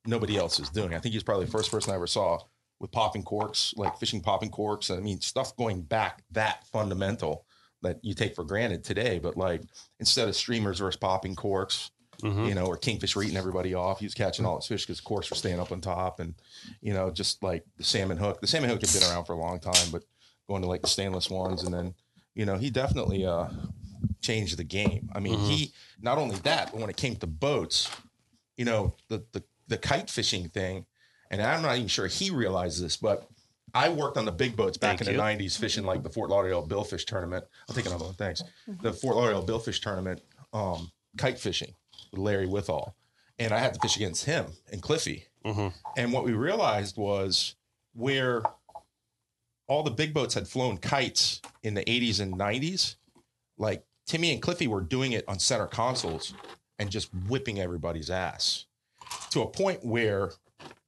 [0.05, 0.93] nobody else is doing.
[0.93, 2.39] I think he's probably the first person I ever saw
[2.79, 4.89] with popping corks, like fishing popping corks.
[4.89, 7.45] I mean, stuff going back that fundamental
[7.83, 9.19] that you take for granted today.
[9.19, 9.61] But like
[9.99, 13.99] instead of streamers versus popping corks, hmm you know, or kingfish were eating everybody off.
[13.99, 16.35] He was catching all his fish because corks were staying up on top, and
[16.81, 18.41] you know, just like the salmon hook.
[18.41, 20.03] The salmon hook had been around for a long time, but
[20.51, 21.93] going to like the stainless ones, and then
[22.35, 23.47] you know, he definitely uh
[24.21, 25.09] changed the game.
[25.15, 25.47] I mean, Mhm.
[25.49, 27.89] he not only that, but when it came to boats,
[28.57, 30.85] you know, the the the kite fishing thing,
[31.29, 33.27] and I'm not even sure he realized this, but.
[33.73, 35.17] I worked on the big boats back Thank in you.
[35.17, 37.45] the '90s, fishing like the Fort Lauderdale Billfish tournament.
[37.69, 38.43] I'll take another one, thanks.
[38.67, 41.73] The Fort Lauderdale Billfish tournament, um, kite fishing
[42.11, 42.95] with Larry Withall,
[43.39, 45.23] and I had to fish against him and Cliffy.
[45.45, 47.55] hmm And what we realized was
[47.93, 48.43] where
[49.67, 52.95] all the big boats had flown kites in the 80s and 90s,
[53.57, 56.33] like Timmy and Cliffy were doing it on center consoles
[56.79, 58.65] and just whipping everybody's ass
[59.29, 60.31] to a point where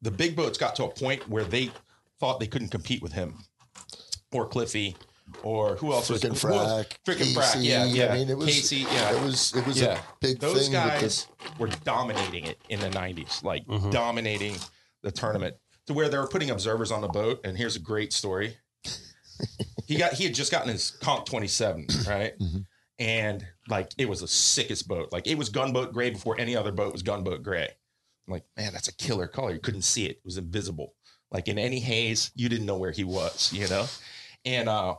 [0.01, 1.71] the big boats got to a point where they
[2.19, 3.35] thought they couldn't compete with him
[4.31, 4.95] or Cliffy
[5.43, 8.07] or who else was Frickin' who else- Frack, Frickin' Frack, yeah, yeah.
[8.13, 9.15] I mean, it was Casey, yeah.
[9.15, 9.99] it was it was yeah.
[9.99, 10.73] a big Those thing.
[10.73, 13.91] guys with were dominating it in the 90s, like Mhm.
[13.91, 14.55] dominating
[15.01, 15.55] the tournament
[15.87, 17.39] to where they were putting observers on the boat.
[17.43, 18.57] And here's a great story.
[19.87, 22.37] He got he had just gotten his comp 27, right?
[22.39, 22.65] Mhm.
[22.99, 25.11] And like it was the sickest boat.
[25.11, 27.69] Like it was gunboat gray before any other boat was gunboat gray.
[28.27, 29.51] I'm like, man, that's a killer color.
[29.53, 30.11] You couldn't see it.
[30.11, 30.93] It was invisible.
[31.31, 33.85] Like in any haze, you didn't know where he was, you know?
[34.45, 34.95] And uh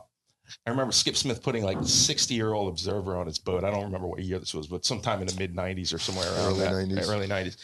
[0.67, 3.63] I remember Skip Smith putting like 60 year old observer on his boat.
[3.63, 6.27] I don't remember what year this was, but sometime in the mid 90s or somewhere
[6.33, 7.09] around Early that 90s.
[7.09, 7.57] early 90s.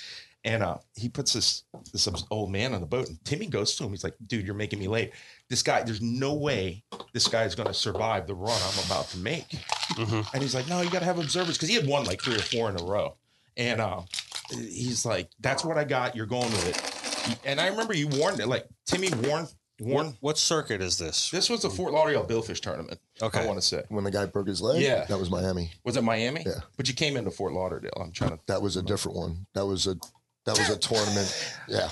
[0.43, 3.83] And uh, he puts this this old man on the boat, and Timmy goes to
[3.83, 3.91] him.
[3.91, 5.11] He's like, "Dude, you're making me late.
[5.49, 9.07] This guy, there's no way this guy is going to survive the run I'm about
[9.09, 9.49] to make."
[9.91, 10.25] Mhm.
[10.33, 12.35] And he's like, "No, you got to have observers because he had won like three
[12.35, 13.15] or four in a row."
[13.55, 14.01] And uh,
[14.49, 16.15] he's like, "That's what I got.
[16.15, 20.09] You're going with it." And I remember you warned it, like Timmy warned warned.
[20.09, 21.29] What, what circuit is this?
[21.29, 22.99] This was the Fort Lauderdale Billfish tournament.
[23.21, 23.41] Okay.
[23.41, 23.83] I want to say.
[23.89, 25.05] when the guy broke his leg, Yeah.
[25.05, 25.71] that was Miami.
[25.83, 26.43] Was it Miami?
[26.45, 26.61] Yeah.
[26.77, 27.91] But you came into Fort Lauderdale.
[27.99, 28.39] I'm trying to.
[28.47, 29.45] That was a different one.
[29.53, 29.97] That was a
[30.45, 31.55] that was a tournament.
[31.67, 31.89] Yeah,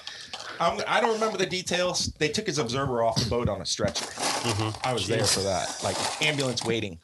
[0.59, 2.07] I'm, I don't remember the details.
[2.19, 4.05] They took his observer off the boat on a stretcher.
[4.05, 4.75] Mhm.
[4.85, 5.79] I was there for that.
[5.83, 6.99] Like ambulance waiting.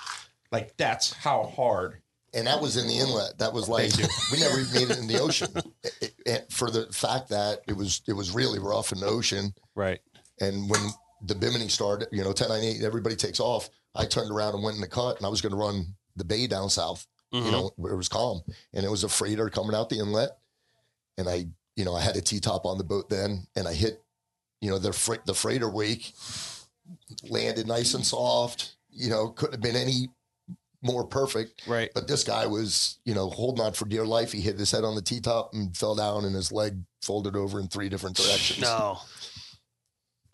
[0.51, 2.01] Like that's how hard.
[2.33, 3.37] and that was in the inlet.
[3.37, 3.91] That was like
[4.31, 5.47] we never even made it in the ocean.
[5.83, 9.05] It- it- it- for the fact that it was it was really rough in the
[9.07, 9.99] ocean, Right.
[10.41, 10.81] and when
[11.21, 13.69] the bimini started, you know, ten nine eight, everybody takes off.
[13.95, 16.25] I turned around and went in the cut, and I was going to run the
[16.25, 17.05] bay down south.
[17.33, 17.45] Mhm.
[17.45, 18.41] you know, where it was calm.
[18.73, 20.37] And it was a freighter coming out the inlet.
[21.17, 23.73] And I, you know, I had a T top on the boat then and I
[23.73, 24.01] hit,
[24.61, 26.13] you know, the freight, the freighter wake
[27.29, 30.09] landed nice and soft, you know, couldn't have been any
[30.81, 31.67] more perfect.
[31.67, 31.89] Right.
[31.95, 34.31] But this guy was, you know, holding on for dear life.
[34.31, 37.35] He hit his head on the T top and fell down and his leg folded
[37.35, 38.61] over in three different directions.
[38.61, 38.99] No.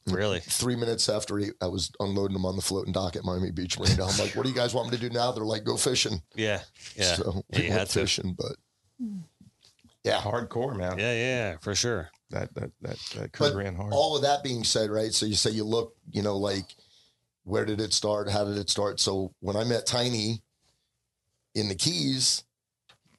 [0.07, 0.39] Really?
[0.39, 3.77] Three minutes after he, I was unloading him on the floating dock at Miami Beach
[3.79, 5.31] Marina, I'm like, what do you guys want me to do now?
[5.31, 6.21] They're like, go fishing.
[6.35, 6.61] Yeah.
[6.95, 7.15] Yeah.
[7.15, 7.99] So Yeah, we you went had to.
[7.99, 8.55] fishing, but
[8.99, 9.19] hmm.
[10.03, 10.97] Yeah, Hardcore, man.
[10.97, 11.13] Yeah.
[11.13, 11.57] Yeah.
[11.61, 12.09] For sure.
[12.31, 13.93] That that that, that crew But ran hard.
[13.93, 15.13] all of that being said, right?
[15.13, 16.75] So you say you look, you know, like
[17.43, 18.29] where did it start?
[18.29, 18.99] How did it start?
[18.99, 20.41] So when I met Tiny
[21.55, 22.43] in the Keys,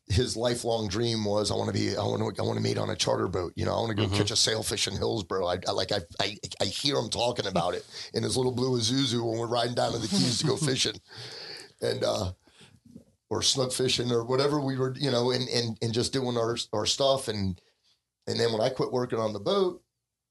[0.09, 2.79] his lifelong dream was I want to be I want to I want to meet
[2.79, 3.53] on a charter boat.
[3.55, 4.16] You know, I want to go Mhm.
[4.16, 5.47] catch a sailfish in Hillsboro.
[5.47, 8.79] I, I like I, I I hear him talking about it in his little blue
[8.79, 10.99] Isuzu when we're riding down to the Keys to go fishing,
[11.81, 12.33] and uh,
[13.33, 16.55] or snook fishing or whatever we were, you know, and and and just doing our
[16.75, 17.29] our stuff.
[17.29, 17.59] And
[18.27, 19.83] and then when I quit working on the boat,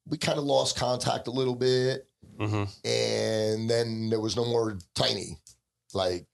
[0.06, 2.08] we kind of lost contact a little bit.
[2.40, 5.38] Hmm and then there was no more tiny
[5.94, 6.26] like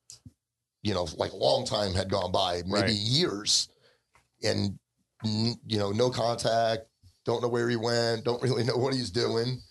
[0.83, 2.91] you know like a long time had gone by maybe Right.
[2.91, 3.69] years.
[4.43, 4.77] And
[5.23, 6.83] you know no contact
[7.25, 9.61] don't know where he went don't really know what he's doing.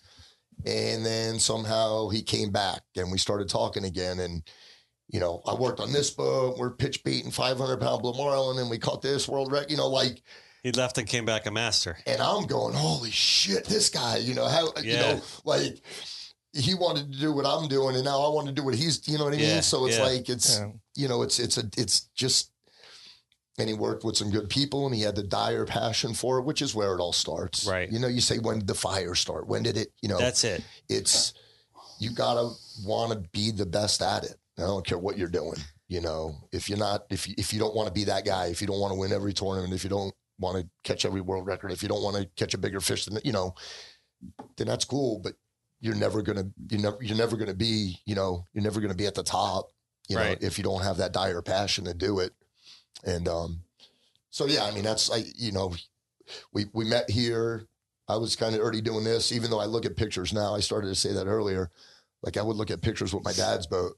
[0.65, 4.19] And then somehow he came back and we started talking again.
[4.19, 4.41] And
[5.09, 8.69] you know i worked on this boat we're pitch baiting 500 pound blue marlin and
[8.69, 10.21] we caught this world record you know like
[10.63, 11.97] He left and came back a master.
[12.05, 15.79] and I'm going, holy shit, this guy, you know, how, you know, like
[16.51, 19.07] he wanted to do what I'm doing and now I want to do what he's,
[19.07, 19.45] you know what I mean?
[19.47, 20.03] Yeah, So it's yeah.
[20.03, 20.71] like, it's, Yeah.
[20.95, 22.51] you know, it's, it's a, it's just,
[23.59, 26.43] and he worked with some good people and he had the dire passion for it,
[26.45, 27.65] which is where it all starts.
[27.65, 27.89] Right.
[27.89, 29.47] You know, you say, when did the fire start?
[29.47, 30.63] When did it, you know, That's it.
[30.89, 31.33] it's,
[31.99, 32.49] you gotta
[32.85, 34.35] want to be the best at it.
[34.57, 35.59] I don't care what you're doing.
[35.87, 38.47] You know, if you're not, if you, if you don't want to be that guy,
[38.47, 41.21] if you don't want to win every tournament, if you don't want to catch every
[41.21, 43.53] world record, if you don't want to catch a bigger fish than you know,
[44.57, 45.19] then that's cool.
[45.19, 45.33] But
[45.79, 49.05] you're never gonna, you never, you're never gonna be, you know, you're never gonna be
[49.05, 49.69] at the top.
[50.09, 50.41] You Right.
[50.41, 52.33] know, if you don't have that dire passion to do it.
[53.05, 53.61] And um,
[54.29, 55.73] so yeah, I mean, that's I, you know,
[56.51, 57.67] we we met here.
[58.09, 60.55] I was kind of already doing this, even though I look at pictures now.
[60.55, 61.69] I started to say that earlier.
[62.23, 63.97] Like I would look at pictures with my dad's boat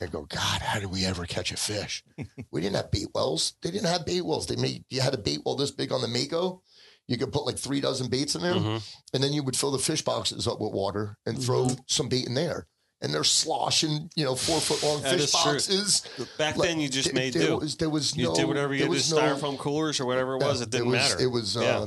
[0.00, 2.02] and go, God, how did we ever catch a fish?
[2.50, 3.54] we didn't have bait wells.
[3.62, 4.46] They didn't have bait wells.
[4.46, 6.62] They made you had a bait well this big on the Mako.
[7.06, 8.82] You could put like three dozen baits in there, Mhm.
[9.12, 12.26] and then you would fill the fish boxes up with water and throw some bait
[12.26, 12.66] in there.
[13.02, 15.52] And they're sloshing, you know, four foot long That fish is true.
[15.52, 16.02] boxes.
[16.38, 17.56] Back Like, then, you just there- made there do.
[17.58, 20.36] Was, there was you no, did whatever you did, was no- styrofoam coolers or whatever
[20.36, 20.62] it was.
[20.62, 21.20] It didn't was, matter.
[21.22, 21.60] It was, Yeah.
[21.80, 21.86] uh,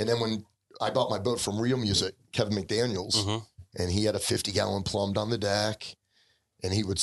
[0.00, 0.44] and then when
[0.80, 3.46] I bought my boat from Real Music, Kevin McDaniels, Mhm.
[3.76, 5.96] and he had a 50 gallon plumbed on the deck,
[6.62, 7.00] and he would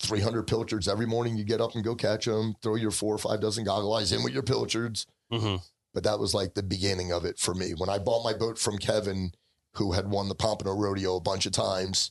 [0.00, 1.36] 300 pilchards every morning.
[1.36, 4.12] You get up and go catch them, throw your four or five dozen goggle eyes
[4.12, 5.06] in with your pilchards.
[5.32, 5.62] Mhm.
[5.92, 7.72] But that was like the beginning of it for me.
[7.74, 9.32] When I bought my boat from Kevin,
[9.74, 12.10] who had won the Pompano Rodeo a bunch of times,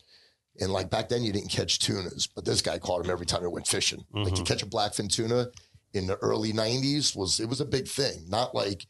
[0.60, 3.41] and like back then you didn't catch tunas, but this guy caught them every time
[3.41, 4.06] he went fishing.
[4.13, 4.47] Like you Mhm.
[4.47, 5.49] catch a blackfin tuna,
[5.93, 8.25] in the early '90s was it was a big thing.
[8.27, 8.88] Not like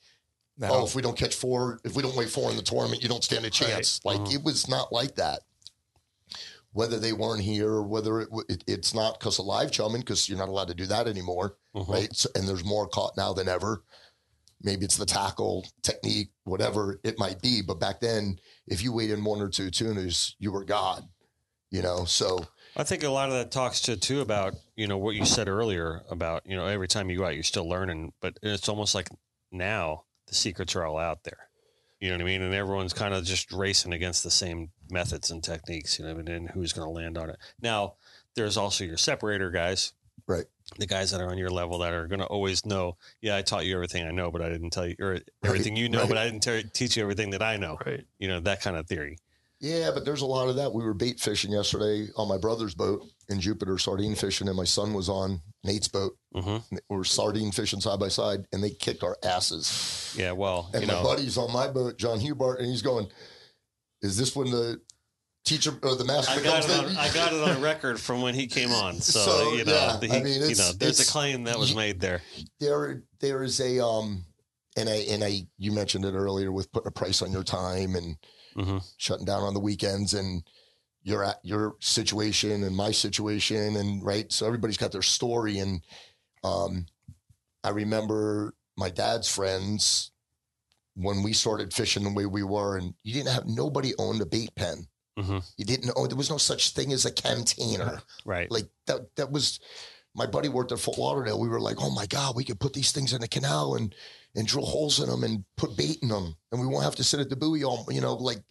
[0.56, 3.02] Now, oh, if we don't catch four, if we don't weigh four in the tournament,
[3.02, 4.00] you don't stand a chance.
[4.06, 4.36] Like Mhm.
[4.36, 5.42] it was not like that.
[6.74, 10.28] Whether they weren't here or whether it, it it's not because of live chumming, because
[10.28, 11.88] you're not allowed to do that anymore, Mhm.
[11.88, 12.16] right?
[12.16, 13.84] So, and there's more caught now than ever.
[14.62, 17.62] Maybe it's the tackle technique, whatever it might be.
[17.62, 21.08] But back then, if you weighed in one or two tunas, you were God,
[21.70, 22.06] you know.
[22.06, 25.26] So I think a lot of that talks to too about you know what you
[25.26, 28.70] said earlier about you know every time you go out you're still learning, but it's
[28.70, 29.10] almost like
[29.52, 31.50] now the secrets are all out there.
[32.00, 32.42] You know what I mean?
[32.42, 36.28] And everyone's kind of just racing against the same methods and techniques, you know, and
[36.28, 37.38] then who's going to land on it.
[37.62, 37.94] Now,
[38.36, 39.94] there's also your separator guys,
[40.28, 40.46] Right.
[40.80, 43.42] The guys that are on your level that are going to always know, yeah, I
[43.42, 46.08] taught you everything I know, but I didn't tell you or everything you know, right.
[46.10, 47.78] but I didn't te- teach you everything that I know.
[47.86, 48.06] Right.
[48.18, 49.18] You know, that kind of theory.
[49.60, 50.74] Yeah, but there's a lot of that.
[50.74, 54.64] We were bait fishing yesterday on my brother's boat in Jupiter, sardine fishing, and my
[54.64, 56.18] son was on Nate's boat.
[56.34, 60.16] hmm We were sardine fishing side by side, and they kicked our asses.
[60.18, 60.32] Yeah.
[60.32, 63.08] Well, And you my know, buddy's on my boat, John Hubart, and he's going,
[64.04, 64.80] "Is this when the
[65.44, 66.72] teacher or the master I got it.
[66.72, 68.96] On, the-" I got it on record from when he came on.
[69.02, 71.58] So, So, you know, yeah, the, I he, mean, you know, there's a claim that
[71.58, 72.22] was made there.
[72.60, 74.26] there there is a um
[74.78, 77.96] and I and I you mentioned it earlier with putting a price on your time
[77.96, 78.18] and
[78.56, 80.44] hmm shutting down on the weekends and
[81.04, 85.82] your at your situation and my situation and right so everybody's got their story and
[86.44, 86.86] um
[87.64, 90.12] I remember my dad's friends
[90.96, 94.26] when we started fishing the way we were and you didn't have nobody owned a
[94.26, 94.86] bait pen
[95.18, 98.50] hmm you didn't know there was no such thing as a container Right.
[98.52, 99.60] like that that was
[100.16, 101.40] my buddy worked at Fort Lauderdale.
[101.40, 103.96] We were like, oh my God, we could put these things in the canal and
[104.36, 106.36] and drill holes in them and put bait in them.
[106.52, 108.44] And we won't have to sit at the buoy all you know, like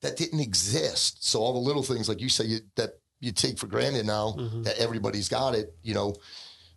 [0.00, 1.22] that didn't exist.
[1.22, 4.36] So all the little things like you say you, that you take for granted now
[4.38, 4.64] Mhm.
[4.64, 6.14] that everybody's got it, you know.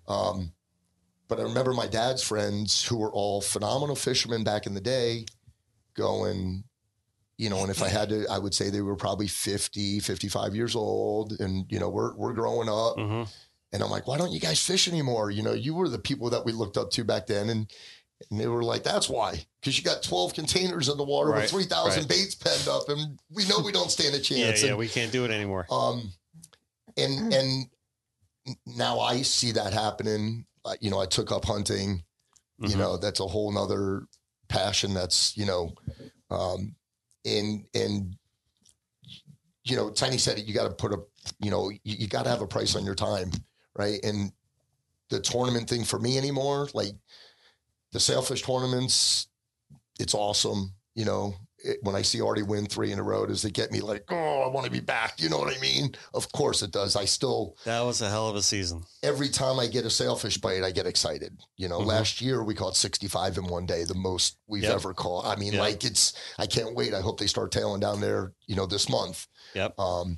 [0.07, 0.51] Um,
[1.29, 5.25] but I remember my dad's friends who were all phenomenal fishermen back in the day
[5.95, 6.63] going,
[7.37, 10.55] you know, and if I had to, I would say they were probably 50, 55
[10.55, 11.33] years old.
[11.39, 12.95] And, you know, we're, we're growing up.
[12.97, 13.23] hmm
[13.71, 15.31] And I'm like, why don't you guys fish anymore?
[15.31, 17.49] You know, you were the people that we looked up to back then.
[17.49, 17.71] And,
[18.29, 19.45] and they were like, that's why.
[19.61, 22.09] Because you got 12 containers in the water Right, with 3,000 right.
[22.09, 22.89] baits penned up.
[22.89, 24.23] And we know we don't stand a Yeah.
[24.47, 24.63] chance.
[24.63, 24.69] Yeah.
[24.71, 25.65] and, We can't do it anymore.
[25.71, 26.11] um,
[26.97, 27.65] and and
[28.65, 30.45] now I see that happening.
[30.81, 32.03] You know, I took up hunting.
[32.59, 32.77] You Mhm.
[32.77, 34.03] know, that's a whole nother
[34.49, 34.93] passion.
[34.93, 35.73] That's you know,
[36.29, 36.75] um,
[37.25, 38.17] and and
[39.63, 40.45] you know, Tiny said it.
[40.45, 40.99] You got to put a,
[41.39, 43.31] you know, you, you got to have a price on your time,
[43.75, 43.99] right?
[44.03, 44.31] And
[45.09, 46.93] the tournament thing for me anymore, like
[47.91, 49.27] the sailfish tournaments,
[49.99, 50.73] it's awesome.
[50.95, 53.71] You know, it, when I see Artie win three in a row, does it get
[53.71, 55.21] me like, oh, I want to be back?
[55.21, 55.93] You know what I mean?
[56.13, 56.95] Of course it does.
[56.95, 58.83] I still, That was a hell of a season.
[59.03, 61.37] every time I get a sailfish bite, I get excited.
[61.57, 61.85] You know, Mhm.
[61.87, 64.73] last year we caught 65 in one day, the most we've Yep.
[64.75, 65.25] ever caught.
[65.25, 65.59] I mean, Yep.
[65.61, 66.93] like it's, I can't wait.
[66.93, 69.27] I hope they start tailing down there, you know, this month.
[69.55, 69.79] Yep.
[69.79, 70.17] Um,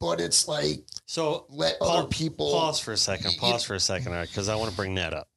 [0.00, 2.50] but it's like, So let Pa- other people.
[2.52, 3.36] pause for a second.
[3.38, 5.28] Pause for a second, because I want to bring that up.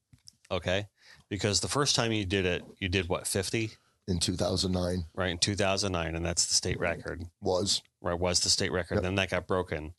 [0.51, 0.87] Okay.
[1.29, 3.71] Because the first time you did it, you did what, 50,
[4.07, 5.29] in 2009 right?
[5.31, 6.15] In 2009.
[6.15, 8.17] And that's the state record, was right?
[8.19, 8.95] Was the state record.
[8.95, 9.03] Yep.
[9.03, 9.93] Then that got broken.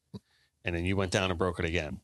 [0.64, 2.00] And then you went down and broke it again.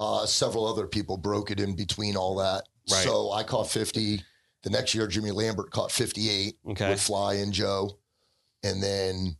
[0.00, 2.62] uh, several other people broke it in between all that.
[2.90, 3.04] Right.
[3.04, 4.22] So I caught 50.
[4.62, 6.88] The next year, Jimmy Lambert caught 58 Okay.
[6.90, 7.98] with Fly and Joe.
[8.62, 9.36] And then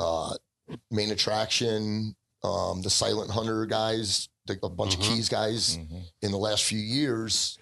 [0.00, 0.34] uh,
[0.90, 2.14] main attraction,
[2.44, 5.00] um, the Silent Hunter guys, the, a bunch Mhm.
[5.00, 6.02] of Keys guys Mhm.
[6.22, 7.58] in the last few years,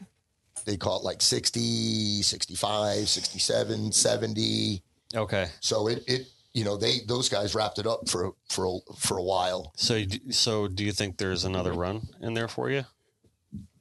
[0.67, 4.83] they caught like 60, 65, 67, 70.
[5.15, 5.47] Okay.
[5.61, 9.23] So it, it, you know, they, those guys wrapped it up for, for, for a
[9.23, 9.73] while.
[9.77, 12.85] So, so do you think there's another run in there for you?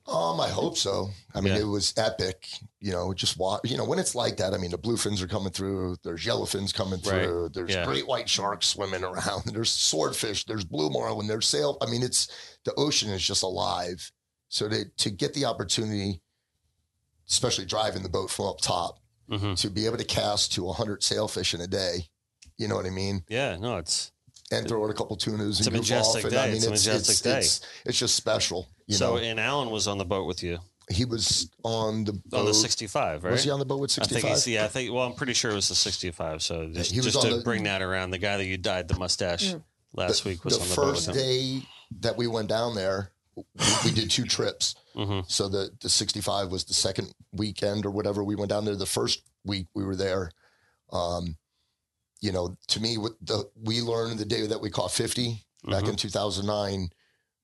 [0.08, 1.10] Um, I hope so.
[1.34, 1.62] I mean, Yeah.
[1.62, 2.48] it was epic.
[2.80, 3.62] You know, just watch.
[3.63, 5.95] You know, when it's like that, I mean, the bluefins are coming through.
[6.04, 7.24] There's yellowfins coming Right.
[7.26, 7.50] through.
[7.56, 7.86] There's Yeah.
[7.86, 9.45] great white sharks swimming around.
[9.52, 10.45] There's swordfish.
[10.45, 11.26] There's blue marlin.
[11.26, 11.80] There's sail.
[11.82, 12.28] I mean, it's
[12.65, 14.12] the ocean is just alive.
[14.50, 16.21] So to to get the opportunity,
[17.30, 19.00] especially driving the boat from up top,
[19.30, 22.08] hmm to be able to cast to 100 sailfish in a day,
[22.58, 23.56] you know what I mean, Yeah.
[23.58, 24.12] No, it's
[24.52, 26.32] and throw in a couple tunas It's and a majestic off.
[26.32, 26.48] And I day.
[26.54, 27.38] mean, It's it's majestic it's, day.
[27.40, 28.67] It's, it's just special.
[28.86, 29.15] You so.
[29.15, 32.42] know, And Alan was on the boat with you he was on the boat.
[32.42, 33.32] on the 65, right?
[33.32, 34.46] Was he on the boat with 65?
[34.46, 36.44] yeah, I think, well, I'm pretty sure it was the 65.
[36.44, 39.00] So just, was just to the- bring that around, the guy that you dyed the
[39.00, 39.63] mustache Mm.
[39.96, 41.23] last the, week was the on the boat first with him.
[41.23, 41.62] day
[42.02, 43.10] that we went down there.
[43.83, 44.75] We, did two trips.
[44.96, 48.23] hmm So the the 65 was the second weekend or whatever.
[48.23, 50.31] We went down there the first week we were there.
[50.92, 51.38] Um,
[52.21, 55.83] you know, to me, what the we learned the day that we caught 50 back
[55.83, 55.90] Mhm.
[55.90, 56.90] in 2009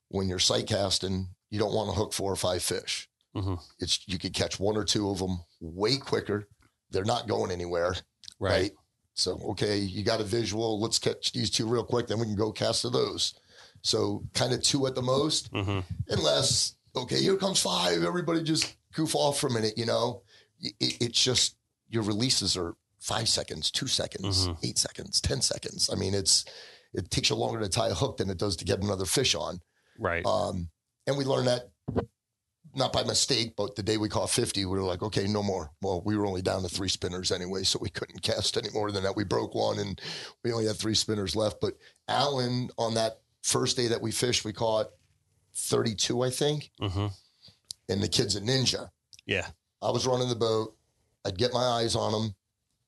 [0.10, 3.10] when you're sight casting, you don't want to hook four or five fish.
[3.36, 3.60] Mhm.
[3.80, 6.48] It's you could catch one or two of them way quicker.
[6.89, 7.96] They're not going anywhere,
[8.39, 8.72] right?
[9.14, 10.80] So okay, you got a visual.
[10.80, 13.34] Let's catch these two real quick, then we can go cast to those.
[13.82, 15.80] So kind of two at the most, hmm
[16.10, 18.04] unless okay, here comes five.
[18.04, 19.78] Everybody just goof off for a minute.
[19.78, 20.24] You know,
[20.60, 21.56] it, it's just
[21.90, 24.58] your releases are five seconds, two seconds, Mhm.
[24.64, 25.90] eight seconds, ten seconds.
[25.92, 26.46] I mean, it's
[26.94, 29.34] it takes you longer to tie a hook than it does to get another fish
[29.36, 29.62] on.
[29.98, 30.26] Right.
[30.26, 30.70] Um,
[31.08, 31.70] and we learned that
[32.74, 35.72] not by mistake, but the day we caught 50, we were like, okay, no more.
[35.82, 38.92] Well, we were only down to three spinners anyway, so we couldn't cast any more
[38.92, 39.16] than that.
[39.16, 40.00] We broke one and
[40.44, 41.60] we only had three spinners left.
[41.60, 41.74] But
[42.08, 44.88] Alan, on that first day that we fished, we caught
[45.56, 46.72] 32, I think.
[46.80, 47.08] hmm
[47.89, 48.89] And the kid's a ninja.
[49.26, 49.48] Yeah.
[49.82, 50.76] I was running the boat.
[51.26, 52.36] I'd get my eyes on him.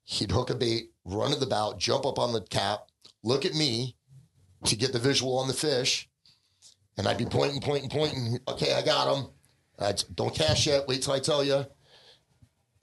[0.05, 2.87] He'd hook a bait, run to the bow, jump up on the cap,
[3.23, 3.95] look at me
[4.65, 6.09] to get the visual on the fish.
[6.97, 8.39] And I'd be pointing, pointing, pointing.
[8.47, 9.27] Okay, I got him.
[9.79, 10.87] I don't cash yet.
[10.87, 11.65] Wait till I tell you.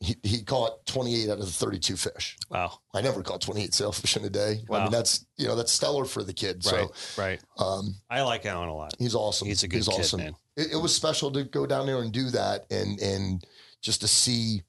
[0.02, 2.38] He, he caught 28 out of the 32 fish.
[2.48, 2.78] Wow.
[2.94, 4.60] I never caught 28 sailfish in a day.
[4.66, 4.78] Wow.
[4.78, 6.64] I mean, that's, you know, that's stellar for the kid.
[6.64, 6.88] Right.
[6.94, 7.40] So right.
[7.58, 8.94] um, I like Alan a lot.
[8.98, 9.48] he's awesome.
[9.48, 10.20] He's a good kid, awesome.
[10.20, 10.34] man.
[10.56, 13.44] It, it was special to go down there and do that and and
[13.82, 14.62] just to see,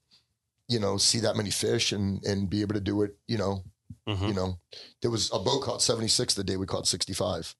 [0.68, 3.16] you know, see that many fish and and be able to do it.
[3.26, 3.64] You know,
[4.06, 4.28] Mhm.
[4.28, 4.58] you know,
[5.00, 7.54] there was a boat caught seventy six the day we caught sixty five.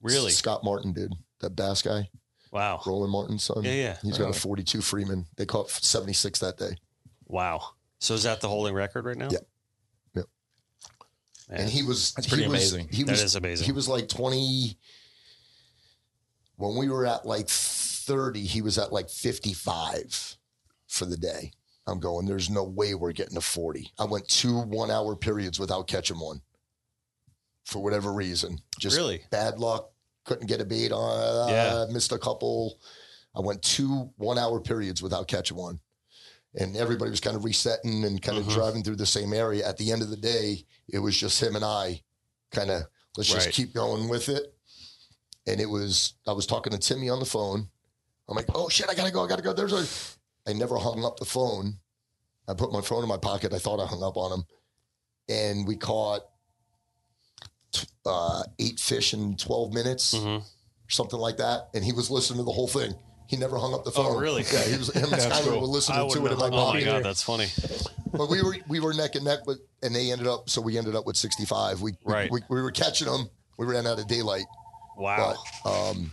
[0.00, 0.30] Really?
[0.32, 2.08] Scott Martin did that bass guy,
[2.52, 2.80] Wow.
[2.86, 3.64] Roland Martin's son.
[3.64, 3.96] Yeah, yeah.
[4.02, 5.26] He's got a forty two Freeman.
[5.36, 6.76] They caught seventy six that day,
[7.26, 7.62] Wow.
[7.98, 9.28] So is that the holding record right now?
[9.30, 9.38] Yeah.
[10.14, 10.24] Yep.
[11.48, 11.60] Man.
[11.60, 12.88] and he was That's he pretty was- amazing.
[12.92, 13.64] He That was is amazing.
[13.66, 14.76] He was like twenty.
[16.56, 20.36] When we were at like thirty, he was at like fifty five
[20.88, 21.52] for the day.
[21.86, 22.26] I'm going.
[22.26, 23.90] There's no way we're getting to forty.
[23.98, 26.42] I went two one hour periods without catching one.
[27.64, 29.22] For whatever reason, just Really?
[29.30, 29.91] bad luck.
[30.24, 31.18] Couldn't get a bait on.
[31.18, 31.86] Uh, Yeah.
[31.92, 32.78] Missed a couple.
[33.34, 35.80] I went two one hour periods without catching one.
[36.54, 38.52] And everybody was kind of resetting and kind of Mhm.
[38.54, 39.66] driving through the same area.
[39.66, 42.02] At the end of the day, it was just him and I
[42.50, 42.82] kind of
[43.16, 44.54] let's just keep going with it.
[45.46, 47.68] And it was I was talking to Timmy on the phone.
[48.28, 49.52] I'm like, oh shit, I gotta go, I gotta go.
[49.52, 49.86] There's a
[50.48, 51.78] I never hung up the phone.
[52.46, 53.52] I put my phone in my pocket.
[53.54, 54.44] I thought I hung up on him.
[55.28, 56.22] And we caught
[58.06, 60.42] uh, eight fish in 12 minutes, Mhm.
[60.88, 61.68] something like that.
[61.74, 62.94] And he was listening to the whole thing.
[63.26, 64.16] He never hung up the phone.
[64.16, 64.44] Oh, really?
[64.52, 65.60] Yeah, he was him and Skyler cool.
[65.62, 67.46] were listening to it in my oh my god, that's funny.
[68.12, 70.76] But we were we were neck and neck with and they ended up so we
[70.76, 71.80] ended up with 65.
[71.80, 72.30] We Right.
[72.30, 73.30] we, we were catching them.
[73.56, 74.44] We ran out of daylight.
[74.98, 75.34] Wow.
[75.64, 76.10] But um,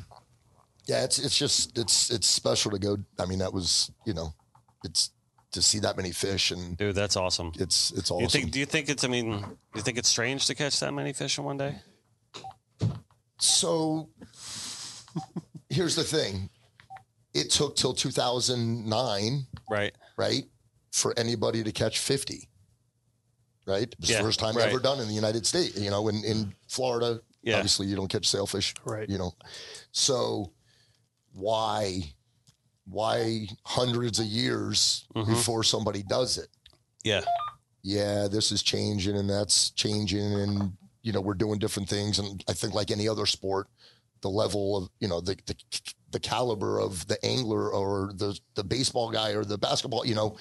[0.86, 2.98] yeah, it's it's just it's it's special to go.
[3.20, 4.34] I mean, that was you know,
[4.86, 5.12] it's
[5.52, 7.52] to see that many fish and Dude, that's awesome.
[7.56, 8.22] it's it's awesome.
[8.24, 8.52] You think?
[8.52, 9.04] Do you think it's?
[9.04, 11.76] I mean, do you think it's strange to catch that many fish in one day?
[13.40, 14.10] so
[15.70, 16.50] here's the thing.
[17.34, 19.94] It took till 2009, Right.
[20.18, 20.44] right,
[20.92, 22.50] for anybody to catch 50.
[23.68, 24.68] Right, it was Yeah, the first time right.
[24.68, 25.78] ever done in the United States.
[25.80, 27.58] You know, in in Florida, Yeah.
[27.58, 28.74] obviously you don't catch sailfish.
[28.84, 29.08] Right.
[29.08, 29.36] You know,
[29.92, 30.52] so
[31.34, 32.16] why
[32.90, 35.28] why hundreds of years Mhm.
[35.28, 36.50] before somebody does it?
[37.04, 37.22] Yeah.
[37.82, 42.44] yeah, this is changing and that's changing and you know, we're doing different things and
[42.50, 43.68] I think like any other sport,
[44.22, 45.56] the level of, you know, the the,
[46.12, 50.36] the caliber of the angler or the the baseball guy or the basketball, you know,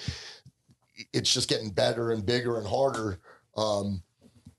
[1.13, 3.19] it's just getting better and bigger and harder.
[3.55, 4.03] Um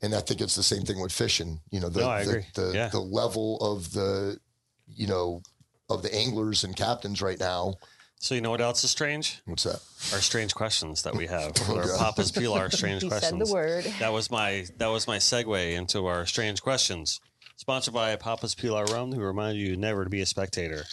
[0.02, 1.60] and I think it's the same thing with fishing.
[1.70, 2.88] You know, the No, the, the, Yeah.
[2.88, 4.40] the level of the
[4.88, 5.42] you know
[5.90, 7.74] of the anglers and captains right now.
[8.18, 9.40] So you know what else is strange?
[9.46, 9.80] What's that?
[10.14, 11.52] Our strange questions that we have.
[11.68, 11.98] Oh, our Okay.
[11.98, 13.38] Papa's Pilar strange He questions.
[13.38, 13.84] said the word.
[13.98, 17.20] That was my that was my segue into our strange questions.
[17.56, 20.84] Sponsored by Papa's Pilar Rum, who remind you never to be a spectator.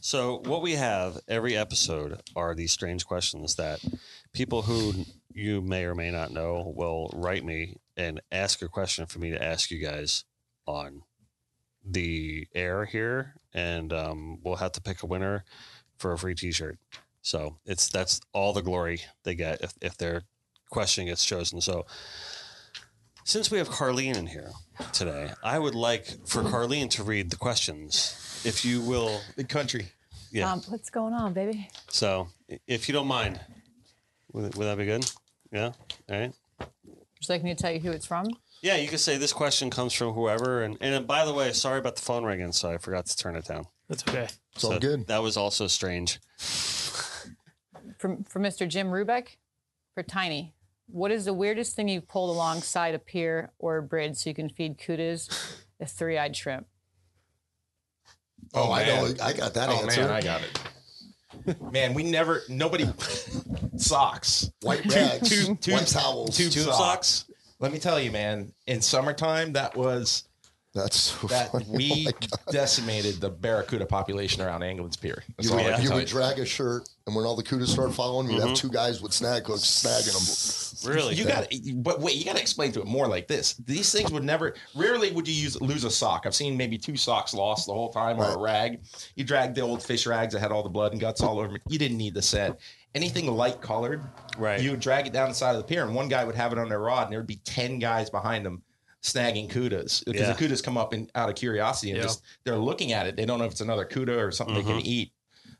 [0.00, 3.84] So what we have every episode are these strange questions that
[4.32, 9.04] people who you may or may not know will write me and ask a question
[9.06, 10.24] for me to ask you guys
[10.66, 11.02] on
[11.84, 15.44] the air here, and um, we'll have to pick a winner
[15.96, 16.78] for a free T-shirt.
[17.22, 20.22] So it's that's all the glory they get if, if their
[20.70, 21.60] question gets chosen.
[21.60, 21.84] So
[23.24, 24.50] since we have Karlene in here
[24.92, 29.20] today, I would like for Karlene to read the questions, if you will.
[29.36, 29.88] Big country.
[30.32, 30.50] Yeah.
[30.50, 31.68] Um, what's going on, baby?
[31.88, 32.28] So
[32.66, 33.40] if you don't mind,
[34.32, 35.10] would, would that be good?
[35.52, 35.72] Yeah.
[36.08, 36.32] All right.
[36.58, 38.26] Would you like me to tell you who it's from?
[38.62, 40.62] Yeah, you can say this question comes from whoever.
[40.62, 43.16] And and uh, by the way, sorry about the phone ringing, so I forgot to
[43.16, 43.64] turn it down.
[43.88, 44.28] That's okay.
[44.54, 45.06] It's all So good.
[45.06, 46.20] That was also strange.
[47.98, 48.68] From from Mr.
[48.68, 49.36] Jim Rubeck
[49.94, 50.54] for Tiny.
[50.86, 54.34] What is the weirdest thing you've pulled alongside a pier or a bridge so you
[54.34, 55.28] can feed kudas,
[55.78, 56.66] a three-eyed shrimp?
[58.54, 59.12] Oh, oh I know.
[59.22, 60.00] I got that Oh answer.
[60.02, 61.62] man, I got it.
[61.72, 62.86] Man, we never nobody
[63.76, 64.50] socks.
[64.62, 66.36] White Two- rags, two- two- white towels.
[66.36, 66.76] Tube, Tube socks.
[66.78, 67.29] socks?
[67.60, 68.54] Let me tell you, man.
[68.66, 70.24] In summertime, that was
[70.72, 71.66] That's so that funny.
[71.68, 75.24] Oh we Oh decimated the barracuda population around Anglin's Pier.
[75.36, 77.68] That's You, all would, you tell would drag a shirt, and when all the kudas
[77.68, 78.54] start following, you'd have mm-hmm.
[78.54, 80.56] two guys with snag hooks snagging them.
[80.82, 81.14] Really?
[81.14, 83.52] You got, but wait, you got to explain to it more like this.
[83.66, 84.54] These things would never.
[84.74, 86.24] Rarely would you use lose a sock.
[86.24, 88.80] I've seen maybe two socks lost the whole time, or a rag.
[89.14, 91.52] You dragged the old fish rags that had all the blood and guts all over.
[91.52, 91.58] 'em.
[91.68, 92.58] You didn't need the set.
[92.94, 94.02] Anything light colored,
[94.38, 94.58] Right.
[94.58, 96.50] You would drag it down the side of the pier, and one guy would have
[96.52, 98.62] it on their rod, and there would be ten guys behind them
[99.02, 100.32] snagging kudas because Yeah.
[100.32, 102.04] the kudas come up in, out of curiosity and Yeah.
[102.04, 103.16] just they're looking at it.
[103.16, 105.12] They don't know if it's another kuda or something they can eat.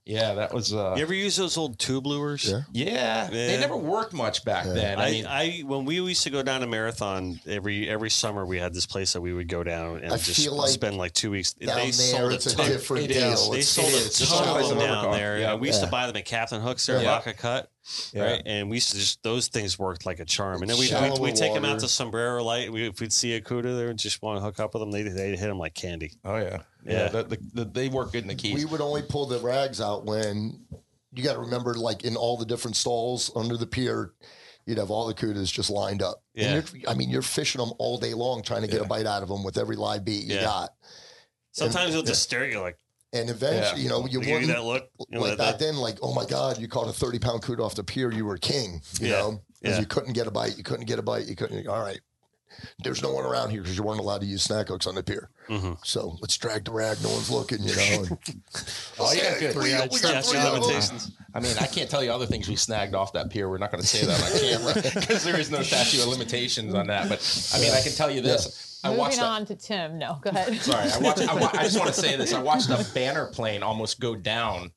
[0.07, 0.73] Yeah, that was.
[0.75, 2.49] uh You ever use those old tube lures?
[2.49, 2.63] Yeah.
[2.73, 4.99] yeah, they never worked much back then.
[4.99, 8.45] I, I, mean, I when we used to go down to marathon every every summer
[8.47, 10.97] we had this place that we would go down and I just feel like spend
[10.97, 11.53] like two weeks.
[11.53, 13.33] Down they there, sold it's a ton- different It deal.
[13.33, 13.41] is.
[13.51, 14.19] They It's- sold it a is.
[14.19, 15.13] Just ton like of them the down Overcock.
[15.13, 15.39] there.
[15.39, 15.55] Yeah.
[15.55, 15.85] we used Yeah.
[15.87, 17.23] to buy them at Captain Hooks there, Yeah.
[17.25, 17.71] at Cut,
[18.13, 18.23] Yeah.
[18.25, 18.43] right?
[18.47, 20.63] And we used to just those things worked like a charm.
[20.63, 22.73] And then we Shallow we, we take them out to Sombrero Light.
[22.73, 24.91] We, if we'd see a cuda there and just want to hook up with them,
[24.91, 26.13] they they hit them like candy.
[26.25, 26.93] oh yeah, yeah.
[26.93, 27.09] Yeah.
[27.09, 28.55] the, the, the, they work good in the keys.
[28.55, 30.61] We would only pull the rags out when
[31.13, 34.13] you got to remember, like in all the different stalls under the pier,
[34.67, 36.23] you'd have all the kudas just lined up.
[36.37, 36.55] And Yeah.
[36.73, 39.23] you're- I mean, you're fishing them all day long, trying to get a bite out
[39.25, 40.43] of them with every live beat you Yeah.
[40.45, 40.71] got.
[41.53, 42.79] Sometimes they'll just stare at you like
[43.13, 43.85] And eventually, Yeah.
[43.85, 44.89] you know, you they give you wouldn't that look.
[45.09, 47.43] You know, like that- back then, like, oh my God, you caught a 30 pound
[47.43, 49.19] cuda off the pier, you were king, you Yeah.
[49.19, 49.81] know, because Yeah.
[49.81, 52.01] you couldn't get a bite, you couldn't get a bite, you couldn't, all right.
[52.85, 55.03] There's no one around here because you weren't allowed to use snack hooks on the
[55.03, 55.31] pier.
[55.49, 55.79] Mhm.
[55.85, 57.83] So let's drag the rag, no one's looking, you know.
[57.83, 58.19] And,
[58.99, 59.57] Oh, yeah, good.
[59.57, 60.63] We, got- we got three of of them.
[60.63, 61.11] limitations.
[61.35, 63.49] I mean, I can't tell you other things we snagged off that pier.
[63.49, 66.75] We're not going to say that on camera because there is no statute of limitations
[66.75, 67.09] on that.
[67.09, 67.21] But
[67.55, 69.19] I mean, I can tell you this: I Moving watched.
[69.19, 69.99] A, on to Tim.
[69.99, 70.55] No, go ahead.
[70.61, 71.29] sorry, I watched.
[71.29, 74.15] I, wa- I just want to say this: I watched a banner plane almost go
[74.15, 74.73] down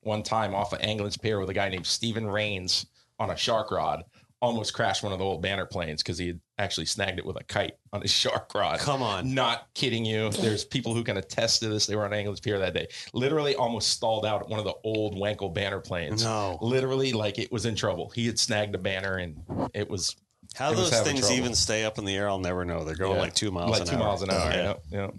[0.00, 2.86] one time off of Anglin's Pier with a guy named Stephen Rains
[3.18, 4.04] on a shark rod.
[4.42, 7.40] Almost crashed one of the old banner planes because he had actually snagged it with
[7.40, 8.78] a kite on his shark rod.
[8.78, 9.32] Come on.
[9.34, 10.28] Not kidding you.
[10.30, 11.86] There's people who can attest to this.
[11.86, 12.86] They were on Anglin's Pier that day.
[13.14, 16.22] Literally almost stalled out at one of the old Wankel banner planes.
[16.22, 16.58] No.
[16.60, 18.10] Literally, like it was in trouble.
[18.10, 20.14] He had snagged a banner and it was
[20.56, 21.36] How those things trouble.
[21.36, 22.82] even stay up in the air, I'll never know.
[22.84, 23.78] They're going yeah, like two miles an hour.
[23.78, 24.08] like an two hour.
[24.08, 24.50] miles an hour.
[24.50, 24.74] Yeah.
[24.90, 24.98] Yeah.
[24.98, 25.10] yeah.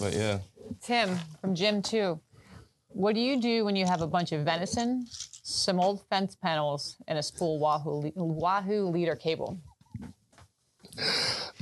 [0.00, 0.38] But yeah.
[0.82, 2.20] Tim from Jim Two.
[2.88, 6.96] What do you do when you have a bunch of venison, some old fence panels,
[7.06, 9.60] and a spool Wahoo Wahoo leader cable?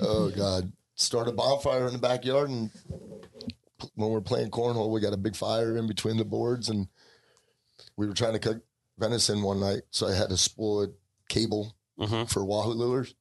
[0.01, 0.73] Oh God!
[0.95, 2.71] Start a bonfire in the backyard, and
[3.97, 6.89] when we're playing cornhole, we got a big fire in between the boards, and
[7.97, 8.63] we were trying to cook
[8.99, 10.89] venison one night, so I had to spool a
[11.29, 12.29] cable Mhm.
[12.29, 13.15] for wahoo lures.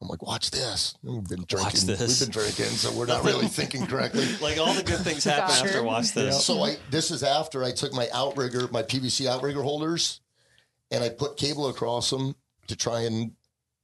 [0.00, 0.94] I'm like, watch this.
[1.04, 1.58] We've been drinking.
[1.64, 2.20] Watch this.
[2.20, 4.26] We've been drinking, so we're not really thinking correctly.
[4.40, 5.84] Like all the good things happen after it.
[5.84, 6.44] watch this.
[6.44, 10.20] So I this is after I took my outrigger, my PVC outrigger holders,
[10.90, 12.34] and I put cable across them
[12.66, 13.32] to try and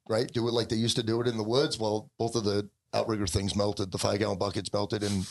[0.09, 1.79] right do it like they used to do it in the woods.
[1.79, 5.23] Well, both of the outrigger things melted, the five gallon buckets melted, and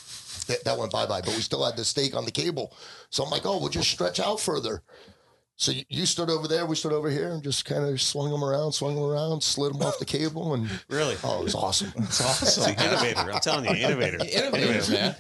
[0.47, 1.19] that, that went bye bye.
[1.19, 2.73] But we still had the steak on the cable,
[3.09, 4.83] so I'm like, oh, we'll just stretch out further.
[5.59, 8.29] So you, you stood over there, we stood over here, and just kind of swung
[8.29, 11.15] them around, swung them around, slid them off the cable, and Really?
[11.23, 11.91] oh, it was awesome.
[11.97, 12.73] It's awesome.
[12.75, 13.31] innovator.
[13.31, 14.17] I'm telling you, innovator.
[14.31, 15.15] Innovator, man.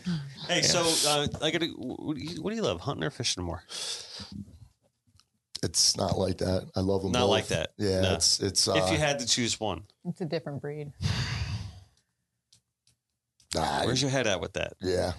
[0.47, 1.67] Hey, so uh, I got to.
[1.77, 3.63] What, do you- what do you love, hunting or fishing more?
[5.63, 6.69] It's not like that.
[6.75, 7.13] I love them.
[7.13, 7.29] Not both.
[7.31, 7.71] like that.
[7.77, 8.13] Yeah, No.
[8.13, 8.67] it's it's.
[8.67, 10.91] Uh, if you had to choose one, It's a different breed.
[13.57, 14.73] I- where's your head at with that?
[14.81, 15.13] Yeah.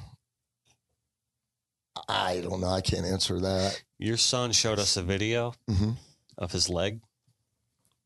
[2.08, 2.68] I don't know.
[2.68, 3.82] I can't answer that.
[3.98, 5.96] Your son showed us a video Mhm.
[6.36, 7.00] of his leg.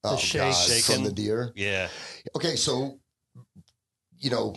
[0.04, 0.94] Oh, shake- God, shaking.
[0.96, 1.52] from the deer.
[1.54, 1.88] Yeah.
[2.36, 2.98] Okay, so
[4.18, 4.54] you know,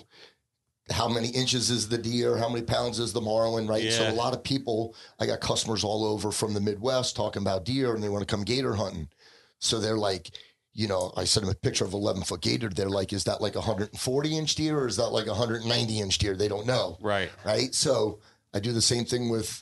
[0.92, 2.38] how many inches is the deer?
[2.38, 3.66] How many pounds is the marlin?
[3.68, 3.92] Right.
[3.92, 7.66] So a lot of people, I got customers all over from the Midwest talking about
[7.66, 9.10] deer, and they want to come gator hunting.
[9.58, 10.30] So they're like,
[10.74, 12.70] you know, I sent them a picture of 11 foot gator.
[12.70, 16.00] They're like, is that like a 140 inch deer or is that like a 190
[16.00, 16.36] inch deer?
[16.36, 16.98] They don't know.
[17.02, 17.32] Right.
[17.44, 17.74] right?
[17.74, 18.20] So
[18.56, 19.62] I do the same thing with,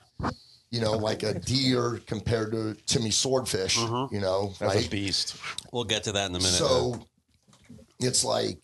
[0.70, 4.14] you know, like a deer compared to Timmy swordfish, mm-hmm.
[4.14, 4.90] you know, That's a right?
[4.90, 5.36] beast.
[5.72, 6.52] We'll get to that in a minute.
[6.52, 7.08] So
[8.00, 8.60] it's like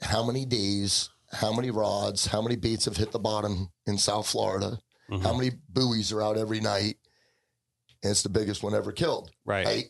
[0.00, 4.26] how many days, how many rods, how many baits have hit the bottom in South
[4.26, 4.78] Florida,
[5.10, 5.22] mm-hmm.
[5.22, 6.96] how many buoys are out every night,
[8.02, 9.66] and it's the biggest one ever killed, right.
[9.66, 9.86] right?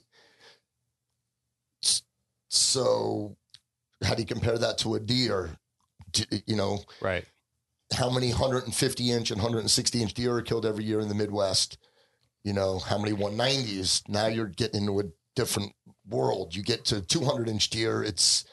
[2.49, 3.37] So
[4.03, 5.57] how do you compare that to a deer?
[6.11, 7.25] D- You know, Right.
[7.95, 11.79] How many 150 inch and 160 inch deer are killed every year in the Midwest?
[12.45, 14.09] You know, how many 190s?
[14.09, 15.73] Now you're getting into a different
[16.09, 16.55] world.
[16.55, 18.45] You get to 200 inch deer, it's,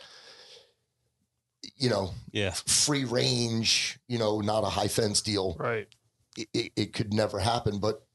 [1.77, 2.51] you know, Yeah.
[2.65, 5.55] free range, you know, not a high fence deal.
[5.59, 5.87] Right.
[6.37, 7.79] it, it, it could never happen.
[7.79, 8.05] But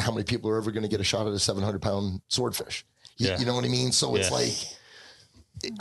[0.00, 2.84] how many people are ever going to get a shot at a 700 pound swordfish?
[3.16, 3.38] You, Yeah.
[3.38, 3.92] you know what I mean?
[3.92, 4.34] So it's Yeah.
[4.36, 5.78] like,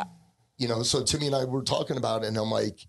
[0.57, 2.88] you know, so Timmy and I were talking about it, and I'm like,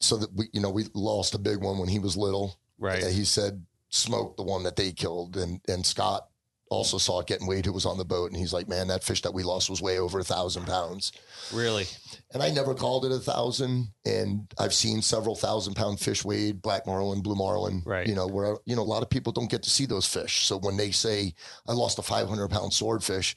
[0.00, 2.58] so that we, you know, we lost a big one when he was little.
[2.78, 3.02] Right.
[3.02, 6.28] And he said Smoke, the one that they killed, and and Scott
[6.68, 9.04] also saw it getting weighed, who was on the boat, and he's like, man, that
[9.04, 11.12] fish that we lost was way over a thousand pounds.
[11.52, 11.86] Really?
[12.32, 13.88] And I never called it a thousand.
[14.04, 18.06] And I've seen several thousand pound fish weighed, black marlin, blue marlin, Right.
[18.06, 20.44] You know, where, you know, a lot of people don't get to see those fish.
[20.46, 21.34] So when they say,
[21.68, 23.36] I lost a 500 pound swordfish,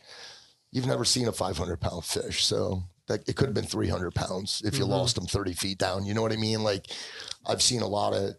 [0.71, 2.43] you've never seen a 500 pound fish.
[2.43, 4.91] So that it could have been 300 pounds if you Mm-hmm.
[4.93, 6.05] lost them 30 feet down.
[6.05, 6.63] You know what I mean?
[6.63, 6.87] Like
[7.45, 8.35] I've seen a lot of,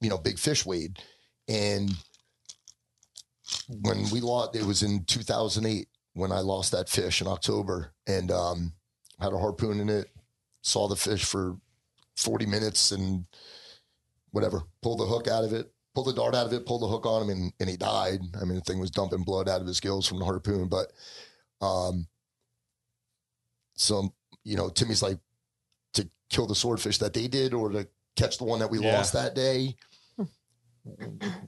[0.00, 0.98] you know, big fish weighed.
[1.48, 1.90] And
[3.68, 8.30] when we lost, it was in 2008 when I lost that fish in October and
[8.30, 8.72] um,
[9.20, 10.06] had a harpoon in it,
[10.62, 11.56] saw the fish for
[12.16, 13.26] 40 minutes and
[14.30, 16.88] whatever, pulled the hook out of it, pulled the dart out of it, pulled the
[16.88, 18.20] hook on him, and, and he died.
[18.40, 20.68] I mean, the thing was dumping blood out of his gills from the harpoon.
[20.68, 20.92] But
[21.60, 22.06] um,
[23.74, 24.12] so,
[24.44, 25.18] you know, Timmy's like,
[25.94, 28.96] to kill the swordfish that they did or to catch the one that we Yeah.
[28.96, 29.76] lost that day
[30.16, 30.24] hmm.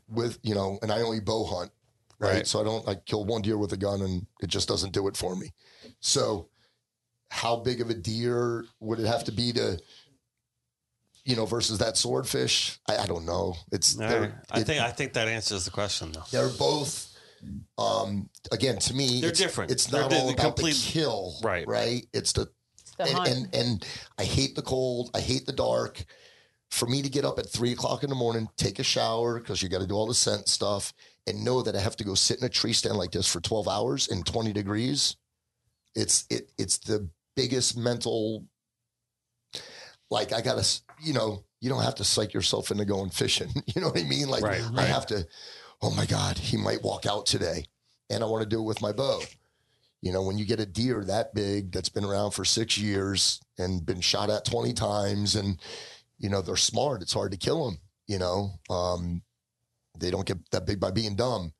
[0.09, 1.71] with, you know, and I only bow hunt
[2.19, 2.35] right?
[2.35, 2.47] Right.
[2.47, 5.09] So I don't like kill one deer with a gun and it just doesn't do
[5.09, 5.53] it for me.
[6.01, 6.49] So
[7.31, 9.79] how big of a deer would it have to be to,
[11.25, 12.79] you know, versus that swordfish?
[12.89, 13.55] I, I don't know.
[13.73, 14.33] It's All right.
[14.51, 16.25] I it- think I think that answers the question though.
[16.31, 17.13] they're both.
[17.79, 19.71] Um, again, to me, They're it's, different.
[19.71, 21.67] It's They're not di- all about complete- the kill, Right.
[21.67, 22.07] Right.
[22.13, 22.49] It's the
[22.99, 23.87] the and, and and
[24.19, 25.11] I hate the cold.
[25.15, 26.05] I hate the dark.
[26.71, 29.63] For me to get up at three o'clock in the morning, take a shower because
[29.63, 30.93] you got to do all the scent stuff,
[31.27, 33.41] and know that I have to go sit in a tree stand like this for
[33.41, 35.17] twelve hours in twenty degrees.
[35.95, 38.47] It's it it's the biggest mental.
[40.11, 40.67] Like I gotta,
[41.03, 43.51] you know, you don't have to psych yourself into going fishing.
[43.75, 44.29] You know what I mean?
[44.29, 45.27] Like Right, I have to.
[45.83, 47.67] Oh my God, he might walk out today,
[48.09, 49.21] and I want to do it with my bow.
[50.03, 53.41] You know, when you get a deer that big that's been around for six years
[53.59, 55.59] and been shot at 20 times and,
[56.19, 57.79] you know, they're smart, it's hard to kill them.
[58.07, 59.23] You know, um,
[59.99, 61.53] they don't get that big by being dumb.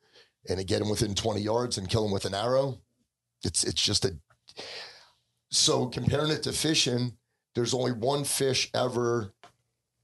[0.49, 2.79] And to get them within 20 yards and kill them with an arrow,
[3.43, 4.17] it's, it's just a.
[5.51, 7.17] So comparing it to fishing,
[7.55, 9.33] there's only one fish ever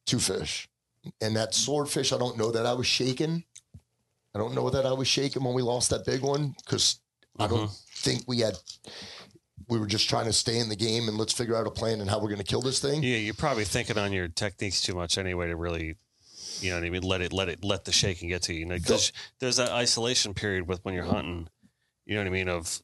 [0.07, 0.69] to fish.
[1.21, 3.45] And that swordfish, I don't know that I was shaking.
[4.35, 7.01] I don't know that I was shaking when we lost that big one because
[7.39, 7.75] I don't mm-hmm.
[7.95, 8.57] think we had.
[9.69, 12.01] We were just trying to stay in the game and let's figure out a plan
[12.01, 13.03] and how we're going to kill this thing.
[13.03, 15.95] Yeah, you're probably thinking on your techniques too much anyway to really,
[16.61, 17.03] you know what I mean.
[17.03, 18.67] Let it let it let the shaking get to you.
[18.67, 21.49] Because there's that isolation period with when you're hunting.
[22.05, 22.49] You know what I mean?
[22.49, 22.83] Of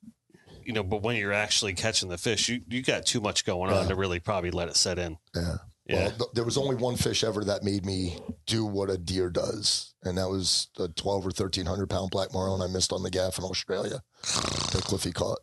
[0.64, 3.72] you know, but when you're actually catching the fish, you you got too much going
[3.72, 5.16] on to really probably let it set in.
[5.34, 5.56] Yeah.
[5.88, 6.08] Yeah.
[6.08, 9.30] Well, th- there was only one fish ever that made me do what a deer
[9.30, 13.02] does, and that was a twelve or thirteen hundred pound black marlin I missed on
[13.02, 15.38] the gaff in Australia that Cliffy caught.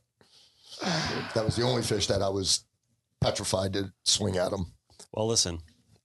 [1.34, 2.64] That was the only fish that I was
[3.22, 4.74] petrified to swing at him.
[5.14, 5.60] Well, listen,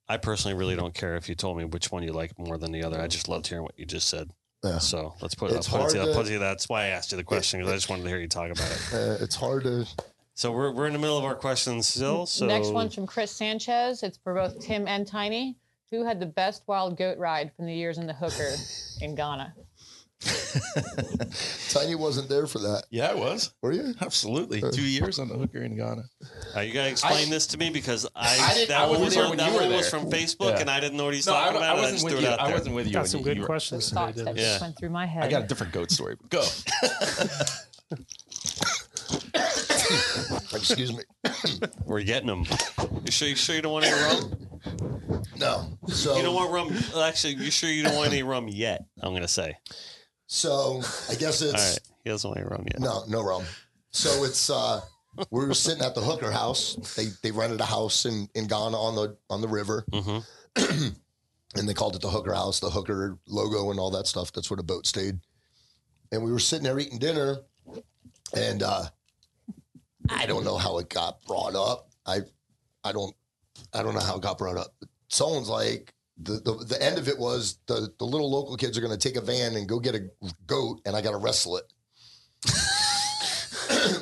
[0.08, 2.72] I personally really don't care if you told me which one you like more than
[2.72, 3.00] the other.
[3.00, 4.30] I just loved hearing what you just said.
[4.64, 4.78] Yeah.
[4.78, 5.56] So let's put it.
[5.56, 7.24] It's I'll put it to, to- put it to that's why I asked you the
[7.24, 8.94] question because I just wanted to hear you talk about it.
[8.94, 9.86] Uh, it's hard to.
[10.40, 12.24] So we're we're in the middle of our questions still.
[12.24, 14.02] So Next one's from Chris Sanchez.
[14.02, 15.58] It's for both Tim and Tiny.
[15.90, 18.54] Who had the best wild goat ride from the years in the hooker
[19.02, 19.52] in Ghana?
[21.68, 23.52] Tiny wasn't there for that, Yeah, I was.
[23.60, 23.92] were you?
[24.00, 24.62] Absolutely.
[24.72, 26.04] Two years on the hooker in Ghana.
[26.56, 29.04] Uh, you gotta explain this to me because I, I didn't- that I one wasn't
[29.04, 30.60] was there on, that one was from Facebook Yeah.
[30.60, 31.62] and I didn't know what he's No, talking about.
[31.64, 32.28] I and I wasn't just with threw you.
[32.28, 32.92] it out I wasn't with you.
[32.94, 34.44] Got some good you questions Those thoughts that didn't Yeah.
[34.44, 35.22] just went through my head.
[35.24, 36.16] I got a different goat story.
[36.30, 36.42] Go.
[40.54, 41.02] Excuse me.
[41.84, 42.44] We're getting them.
[43.04, 43.28] You sure?
[43.28, 44.48] You sure you don't want any rum?
[45.38, 45.78] No.
[45.88, 47.02] So You don't want rum?
[47.02, 48.84] Actually, you sure you don't want any rum yet?
[49.00, 49.56] I'm gonna say.
[50.26, 50.80] So
[51.10, 51.80] I guess it's All right.
[52.04, 52.80] He doesn't want any rum yet.
[52.80, 53.44] no, no rum.
[53.90, 54.80] So it's uh
[55.30, 56.76] we were sitting at the hooker house.
[56.96, 59.84] They they rented a house in, in Ghana on the on the river.
[59.90, 60.88] Mm-hmm.
[61.56, 64.32] and they called it the hooker house, the hooker logo and all that stuff.
[64.32, 65.18] That's where the boat stayed.
[66.12, 67.38] And we were sitting there eating dinner,
[68.36, 68.84] and uh,
[70.08, 71.90] I don't know how it got brought up.
[72.06, 72.20] I
[72.84, 73.14] I don't
[73.74, 74.74] I don't know how it got brought up.
[75.08, 78.80] Someone's like the the, the end of it was the the little local kids are
[78.80, 80.10] going to take a van and go get a
[80.46, 81.64] goat, and I got to wrestle it.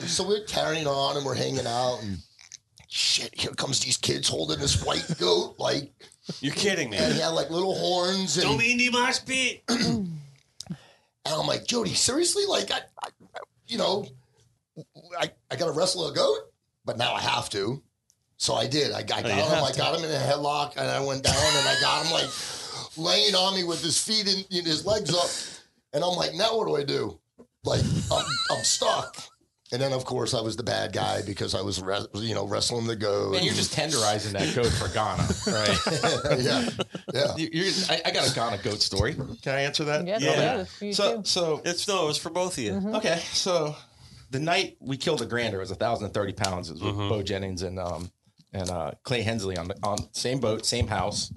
[0.06, 2.18] so we're carrying on and we're hanging out and.
[2.90, 3.38] Shit!
[3.38, 5.92] Here comes these kids holding this white goat, like,
[6.40, 6.96] You're kidding me.
[6.96, 8.38] and he had like little horns.
[8.38, 9.62] And, Don't be in the mosh pit.
[9.68, 10.08] and
[11.26, 12.44] I'm like, Jody, seriously?
[12.48, 13.08] Like, I, I
[13.66, 14.06] you know,
[15.18, 16.38] I, I got to wrestle a goat,
[16.84, 17.82] but now I have to.
[18.36, 18.92] So I did.
[18.92, 19.64] I, I oh, got Oh, him.
[19.64, 19.78] I to.
[19.78, 22.28] got him in a headlock, and I went down, and I got him like,
[22.96, 25.28] laying on me with his feet in, in his legs up,
[25.92, 27.18] and I'm like, now what do I do?
[27.64, 29.16] Like I'm, I'm stuck.
[29.70, 32.46] And then of course I was the bad guy because I was re- you know
[32.46, 33.36] wrestling the goat.
[33.36, 36.38] And you're just tenderizing that goat for Ghana, right?
[36.42, 36.68] yeah,
[37.12, 37.36] yeah.
[37.36, 39.14] You- you're, I, I got a Ghana goat story.
[39.14, 40.06] Can I answer that?
[40.06, 40.64] Yes, Yeah.
[40.80, 40.92] yeah.
[40.92, 42.80] So, so It's no, it was for both of you.
[42.94, 43.76] okay, so
[44.30, 46.68] the night we killed a grander it was 1,030 pounds.
[46.70, 47.08] It was with Mhm.
[47.08, 48.10] Bo Jennings and um
[48.52, 51.30] and uh, Clay Hensley on the on same boat, same house.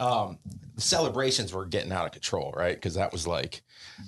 [0.00, 0.38] Um,
[0.74, 2.74] the celebrations were getting out of control, right?
[2.74, 3.62] Because that was like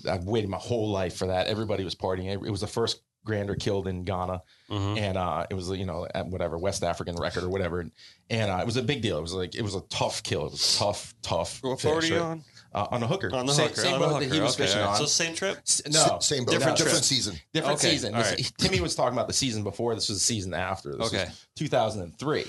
[0.09, 1.47] I've waited my whole life for that.
[1.47, 2.27] Everybody was partying.
[2.33, 4.99] It was the first grander killed in Ghana, Mhm.
[4.99, 7.91] and uh, it was you know at whatever West African record or whatever, and,
[8.29, 9.16] and uh, it was a big deal.
[9.18, 10.45] It was like it was a tough kill.
[10.47, 11.61] It was tough, tough.
[11.62, 12.20] What fish, right?
[12.20, 12.45] on?
[12.75, 13.33] Uh, on a hooker.
[13.35, 13.81] On the Same- hooker.
[13.81, 14.35] Same on boat the that hooker.
[14.35, 14.97] he was okay, fishing on.
[14.97, 15.59] So same trip.
[15.59, 17.39] S- S- no, same boat, different different, season.
[17.53, 18.14] different Okay, season.
[18.14, 18.53] all This- right.
[18.59, 19.95] Timmy was talking about the season before.
[19.95, 20.97] This was the season after.
[20.97, 21.25] This Okay.
[21.27, 22.47] was 2003.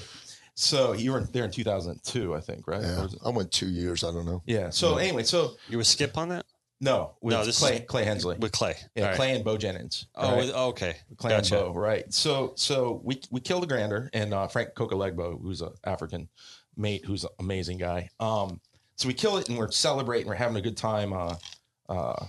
[0.56, 2.82] So you were there in 2002, I think, right?
[2.82, 4.04] Yeah, I went two years.
[4.04, 4.42] I don't know.
[4.48, 4.70] Yeah.
[4.72, 6.46] So anyway, so You were skip on that
[6.82, 8.38] no, with No, this Clay, is- Clay Hensley.
[8.38, 8.76] with Clay.
[8.96, 9.16] yeah, All right.
[9.18, 10.08] Clay and Bo Jennings.
[10.16, 10.38] Oh, right?
[10.38, 10.96] with- okay.
[11.18, 11.58] Clay Gotcha.
[11.66, 12.12] and Bo, right?
[12.14, 16.30] So, so we we killed a grander and uh, Frank Kokalegbo, who's an African
[16.78, 18.10] mate, who's an amazing guy.
[18.20, 18.60] Um,
[18.96, 21.14] so we kill it and we're celebrating, we're having a good time.
[21.14, 21.36] Uh,
[21.89, 22.26] uh,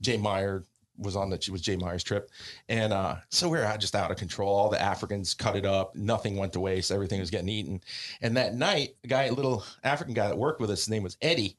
[0.00, 0.64] Jay Meyer
[0.98, 1.42] was on that.
[1.42, 2.30] the was Jay Meyer's trip,
[2.68, 4.54] and uh, so we're just out of control.
[4.54, 7.80] All the Africans cut it up, nothing went to waste, everything was getting eaten.
[8.20, 11.02] And that night, a guy, a little African guy that worked with us, his name
[11.02, 11.56] was Eddie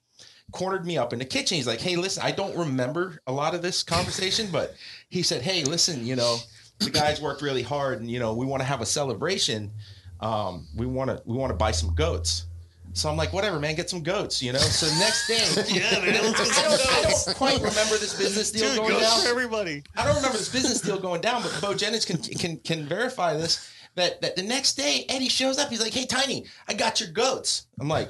[0.52, 1.56] cornered me up in the kitchen.
[1.56, 4.76] He's like, "Hey, listen, I don't remember a lot of this conversation, but
[5.10, 6.38] he said, "Hey, listen, you know,
[6.80, 9.72] the guys worked really hard, and you know, we want to have a celebration.
[10.20, 12.46] Um, we want to we want to buy some goats."
[12.94, 14.60] So I'm like, "Whatever, man, get some goats." You know.
[14.60, 15.38] So next day,
[15.76, 16.10] Yeah, man.
[16.10, 19.22] I don't, I don't quite remember this business deal Dude, going goats down.
[19.24, 19.84] for everybody.
[19.96, 23.36] I don't remember this business deal going down, but Bo Jennings can can can verify
[23.36, 23.70] this.
[23.96, 25.70] That that the next day Eddie shows up.
[25.70, 28.10] He's like, "Hey, Tiny, I got your goats." I'm like,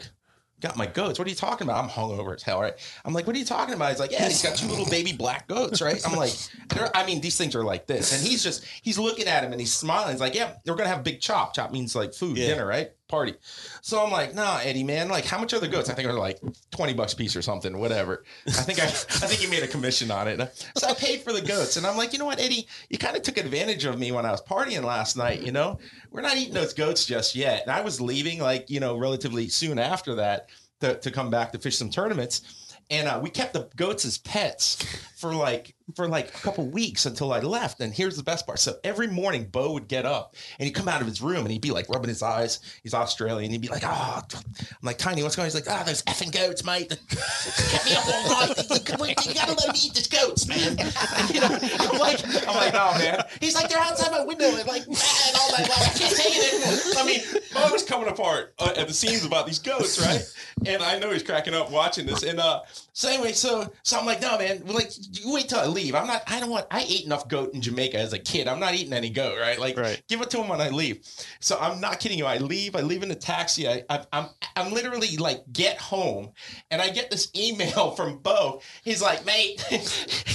[0.61, 1.19] "Got my goats?
[1.19, 2.73] What are you talking about?" I'm hungover as hell, right?
[3.03, 5.11] I'm like, "What are you talking about?" He's like, "Yeah, he's got two little baby
[5.11, 6.31] black goats, right?" I'm like,
[6.69, 9.51] they're- "I mean, these things are like this," and he's just he's looking at him
[9.51, 10.11] and he's smiling.
[10.11, 11.53] He's like, "Yeah, we're gonna have big chop.
[11.53, 12.47] Chop means like food, Yeah.
[12.47, 12.91] dinner, right?
[13.13, 13.35] Party."
[13.81, 15.07] So I'm like, "Nah, Eddie, man.
[15.07, 15.89] Like, how much are the goats?
[15.89, 16.39] I think they're like
[16.71, 19.67] twenty bucks a piece or something, whatever." I think I, I think he made a
[19.67, 20.39] commission on it.
[20.75, 23.15] So I paid for the goats, and I'm like, you know what, Eddie, you kind
[23.15, 25.41] of took advantage of me when I was partying last night.
[25.41, 25.79] You know,
[26.11, 27.61] we're not eating those goats just yet.
[27.63, 30.49] And I was leaving, like, you know, relatively soon after that
[30.81, 32.41] to, to come back to fish some tournaments.
[32.89, 34.83] And uh, we kept the goats as pets
[35.15, 37.79] for like for like a couple weeks until I left.
[37.79, 40.87] And here's the best part: so every morning, Bo would get up and he'd come
[40.87, 42.59] out of his room and he'd be like rubbing his eyes.
[42.83, 43.51] He's Australian.
[43.51, 44.43] He'd be like, "Oh," I'm
[44.81, 45.47] like, "Tiny, what's going?" on?
[45.47, 46.89] He's like, "Ah, those effing goats, mate.
[46.89, 49.25] Kept me up all night.
[49.25, 50.77] You gotta let me eat these goats, man."
[51.33, 54.67] You know, I'm like, I'm like, "Oh man." He's like, "They're outside my window." And
[54.67, 55.79] like, man, all night long.
[55.79, 56.97] I can't take it.
[56.97, 57.21] I mean,
[57.53, 60.21] Bo was coming apart uh, at the scenes about these goats, right?
[60.65, 62.23] And I know he's cracking up watching this.
[62.23, 62.61] And uh,
[62.93, 65.95] so anyway, so so I'm like, no, man, like you wait till I leave.
[65.95, 66.23] I'm not.
[66.27, 66.65] I don't want.
[66.71, 68.47] I ate enough goat in Jamaica as a kid.
[68.47, 69.59] I'm not eating any goat, right?
[69.59, 70.01] Like, Right.
[70.07, 71.05] give it to him when I leave.
[71.39, 72.25] So I'm not kidding you.
[72.25, 72.75] I leave.
[72.75, 73.67] I leave in the taxi.
[73.67, 76.31] I, I I'm I'm literally like get home,
[76.71, 78.61] and I get this email from Bo.
[78.83, 79.63] He's like, mate,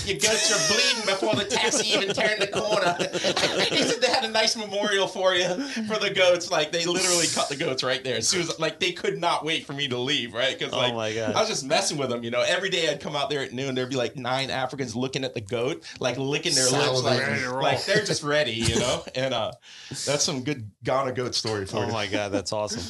[0.07, 2.97] your goats are bleeding before the taxi even turned the corner.
[3.74, 5.49] he said they had a nice memorial for you
[5.89, 6.51] for the goats.
[6.51, 8.16] Like they literally cut the goats right there.
[8.16, 10.59] As soon as like they could not wait for me to leave, right?
[10.59, 11.34] Because Oh like my God.
[11.34, 12.22] I was just messing with them.
[12.24, 13.74] You know, every day I'd come out there at noon.
[13.74, 17.41] There'd be like nine Africans looking at the goat, like licking their lips, like, Ready
[17.43, 17.62] to roll.
[17.62, 18.53] like they're just ready.
[18.53, 19.53] You know, and uh,
[19.89, 21.93] that's some good Ghana goat story for Oh you.
[21.93, 22.83] my God, that's awesome.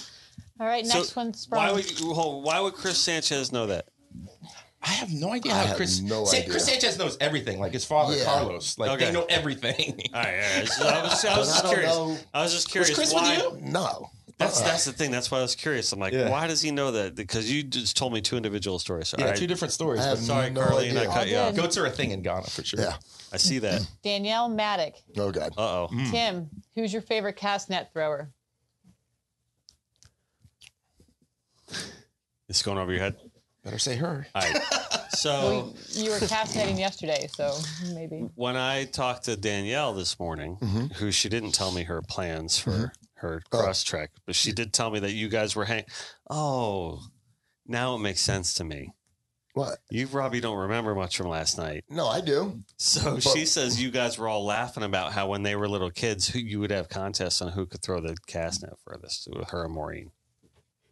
[0.60, 1.58] All right, So, next one's from.
[1.58, 3.86] Why would you, hold, why would Chris Sanchez know that?
[4.82, 6.00] I have no idea I how have Chris.
[6.00, 6.50] no Sa- idea.
[6.50, 7.58] Chris Sanchez knows everything.
[7.60, 8.24] Like his father, Yeah.
[8.24, 8.78] Carlos.
[8.78, 9.06] Like Okay.
[9.06, 10.00] they know everything.
[10.14, 10.68] All right, all right.
[10.68, 11.94] So I was, I was just I curious.
[11.94, 12.16] know.
[12.34, 13.36] I was just Was curious Chris why.
[13.50, 13.70] with you?
[13.70, 14.10] No.
[14.38, 14.68] That's Uh-uh.
[14.68, 15.10] that's the thing.
[15.10, 15.92] That's why I was curious.
[15.92, 16.30] I'm like, Yeah.
[16.30, 17.16] why does he know that?
[17.16, 19.12] Because you just told me two individual stories.
[19.18, 19.36] Yeah, All right.
[19.38, 20.00] two different stories.
[20.00, 21.12] I but Sorry, no Carly, and I idea.
[21.12, 21.54] cut you All off.
[21.56, 21.60] good.
[21.62, 22.80] goats are a thing in Ghana for sure.
[22.80, 22.96] Yeah.
[23.32, 23.82] I see that.
[24.04, 24.94] Danielle Maddock.
[25.16, 25.52] Oh God.
[25.58, 25.88] Uh oh.
[26.10, 28.30] Tim, who's your favorite cast net thrower?
[32.48, 33.16] It's going over your head.
[33.64, 34.26] Better say her.
[34.34, 34.62] All right.
[35.10, 37.52] So Well, you were cast netting yesterday, so
[37.92, 38.28] maybe.
[38.36, 40.56] when I talked to Danielle this morning,
[40.96, 43.58] who she didn't tell me her plans for her oh.
[43.58, 45.84] cross trek, but she did tell me that you guys were hang.
[46.28, 47.00] Oh,
[47.66, 48.92] now it makes sense to me.
[49.54, 49.78] What?
[49.90, 51.84] You probably don't remember much from last night.
[51.90, 52.62] No, I do.
[52.76, 56.28] So she says you guys were all laughing about how when they were little kids,
[56.28, 59.64] who you would have contests on who could throw the cast net furthest with her
[59.64, 60.12] and Maureen.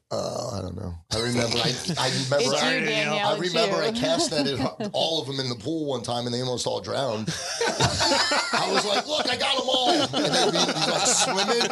[0.09, 0.95] Uh, I don't know.
[1.13, 1.57] I remember.
[1.59, 2.37] I, I remember.
[2.39, 3.27] It's you, I, Danielle.
[3.27, 3.93] I it's remember I you.
[4.01, 4.61] cast netted
[4.93, 7.29] all of them in the pool one time, and they almost all drowned.
[7.67, 11.71] I was like, "Look, I got them all!" And they be like swimming,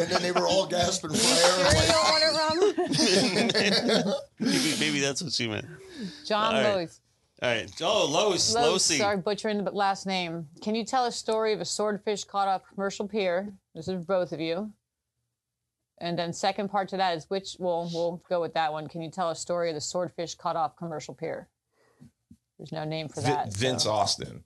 [0.00, 1.58] and then they were all gasping for Sure air.
[1.58, 2.22] you Like, don't want
[2.88, 4.14] it, Rum?
[4.40, 5.66] maybe, maybe that's what she meant.
[6.26, 6.74] John All right.
[6.74, 7.00] Lois.
[7.42, 7.70] All right.
[7.82, 8.98] Oh, Los, Lois, Losi.
[8.98, 10.48] sorry, butchering the last name.
[10.62, 13.52] Can you tell a story of a swordfish caught off commercial pier?
[13.74, 14.72] This is for both of you.
[15.98, 18.86] And then second part to that is which, well, we'll go with that one.
[18.86, 21.48] Can you tell a story of the swordfish caught off commercial pier?
[22.58, 23.52] There's no name for Vin- that.
[23.54, 23.92] Vince so.
[23.92, 24.44] Austin.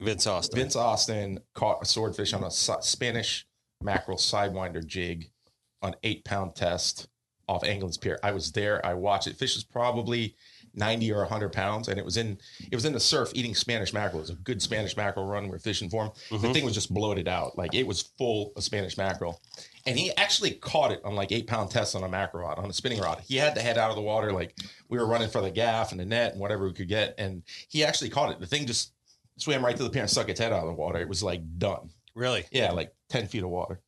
[0.00, 0.58] Vince Austin.
[0.58, 3.46] Vince Austin caught a swordfish on a Spanish
[3.82, 5.30] mackerel sidewinder jig
[5.82, 7.08] on eight pound test
[7.48, 8.18] off Anglin's Pier.
[8.22, 8.84] I was there.
[8.84, 9.36] I watched it.
[9.36, 10.36] Fish is probably
[10.74, 12.38] 90 or 100 pounds, and it was in
[12.70, 14.18] it was in the surf eating Spanish mackerel.
[14.18, 15.48] It was a good Spanish mackerel run.
[15.48, 16.10] We're fishing for him.
[16.30, 16.46] Mm-hmm.
[16.46, 17.58] The thing was just bloated out.
[17.58, 19.40] Like it was full of Spanish mackerel.
[19.84, 22.70] And he actually caught it on like eight pound tests on a mackerel rod, on
[22.70, 23.20] a spinning rod.
[23.26, 24.32] He had to head out of the water.
[24.32, 24.56] Like
[24.88, 27.14] we were running for the gaff and the net and whatever we could get.
[27.18, 28.40] And he actually caught it.
[28.40, 28.92] The thing just
[29.38, 31.00] swam right to the pier and stuck its head out of the water.
[31.00, 31.90] It was like done.
[32.14, 32.44] Really?
[32.52, 33.80] Yeah, like 10 feet of water.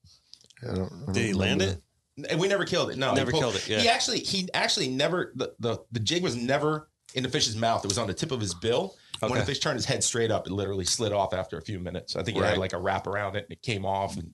[0.63, 1.79] I don't, I don't Did he land remember.
[1.79, 1.83] it?
[2.31, 2.97] And we never killed it.
[2.99, 3.81] No, Never pulled- killed it, yeah.
[3.81, 5.33] He actually, he actually never.
[5.35, 7.85] The, the the jig was never in the fish's mouth.
[7.85, 8.95] It was on the tip of his bill.
[9.21, 11.79] When the fish turned his head straight up, it literally slid off after a few
[11.81, 12.15] minutes.
[12.15, 12.51] I think it Right.
[12.51, 14.33] had like a wrap around it, and it came off, and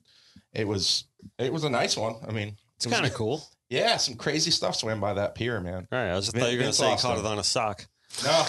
[0.53, 1.05] it was
[1.39, 2.15] it was a nice one.
[2.27, 3.41] I mean, It's it kind of cool.
[3.69, 5.87] Yeah, some crazy stuff swam by that pier, man.
[5.91, 6.09] All right.
[6.11, 7.43] I was just Vin- thought you were going to say you caught it on a
[7.43, 7.87] sock.
[8.25, 8.45] No,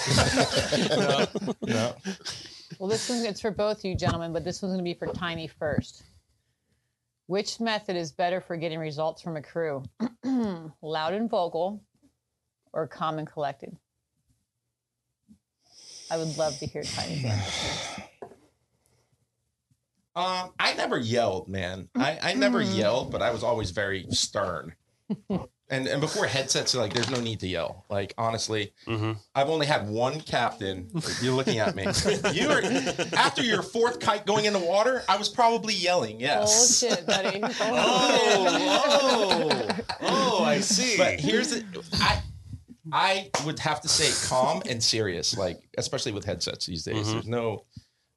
[0.96, 1.26] no,
[1.62, 1.94] no.
[2.80, 4.94] Well, this one it's for both of you gentlemen, but this one's going to be
[4.94, 6.02] for Tiny first.
[7.32, 9.82] Which method is better for getting results from a crew?
[10.82, 11.82] Loud and vocal
[12.74, 13.74] or calm and collected?
[16.10, 18.02] I would love to hear Tiny's answer.
[20.14, 21.88] Um, I never yelled, man.
[21.94, 24.74] I, I never yelled, but I was always very stern.
[25.72, 27.84] and and before headsets, like there's no need to yell.
[27.88, 29.12] Like honestly, Mm-hmm.
[29.34, 30.88] I've only had one captain.
[31.20, 31.84] You're looking at me.
[32.32, 32.62] You were
[33.16, 35.02] after your fourth kite going in the water.
[35.08, 36.20] I was probably yelling.
[36.20, 36.80] Yes.
[36.80, 37.40] Bullshit, buddy.
[37.40, 37.56] Bullshit.
[37.62, 39.68] Oh, oh,
[40.02, 40.96] oh, I see.
[40.96, 41.64] But here's the
[41.94, 42.22] I
[42.92, 47.06] I would have to say calm and serious, like especially with headsets these days.
[47.08, 47.12] Mhm.
[47.12, 47.64] There's no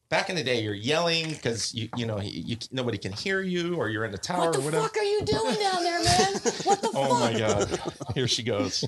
[0.10, 3.41] back in the day you're yelling because you you know you, you nobody can hear
[3.41, 4.62] you or you're in the tower or whatever.
[4.62, 4.88] What the or whatever.
[4.88, 6.34] fuck are you doing down there, man?
[6.64, 7.20] What the Oh fuck?
[7.34, 8.14] my god.
[8.16, 8.84] Here she goes.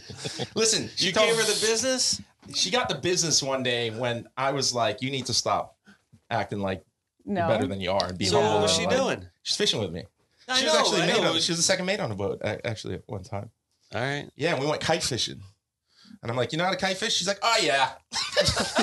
[0.55, 2.21] Listen, she you told, gave her the business?
[2.53, 5.75] she got the business one day when I was like, you need to stop
[6.29, 6.83] acting like
[7.25, 7.41] No.
[7.41, 8.53] you're better than you are and be So humble.
[8.55, 9.25] what was she like- doing?
[9.43, 10.03] She's fishing with me.
[10.47, 11.33] I She know, was actually I mate know.
[11.33, 13.49] on, she was the second mate on the boat actually at one time.
[13.93, 14.29] All right.
[14.35, 15.41] Yeah, and we went kite fishing.
[16.21, 17.15] And I'm like, you know how to kite fish?
[17.15, 17.91] She's like, oh yeah.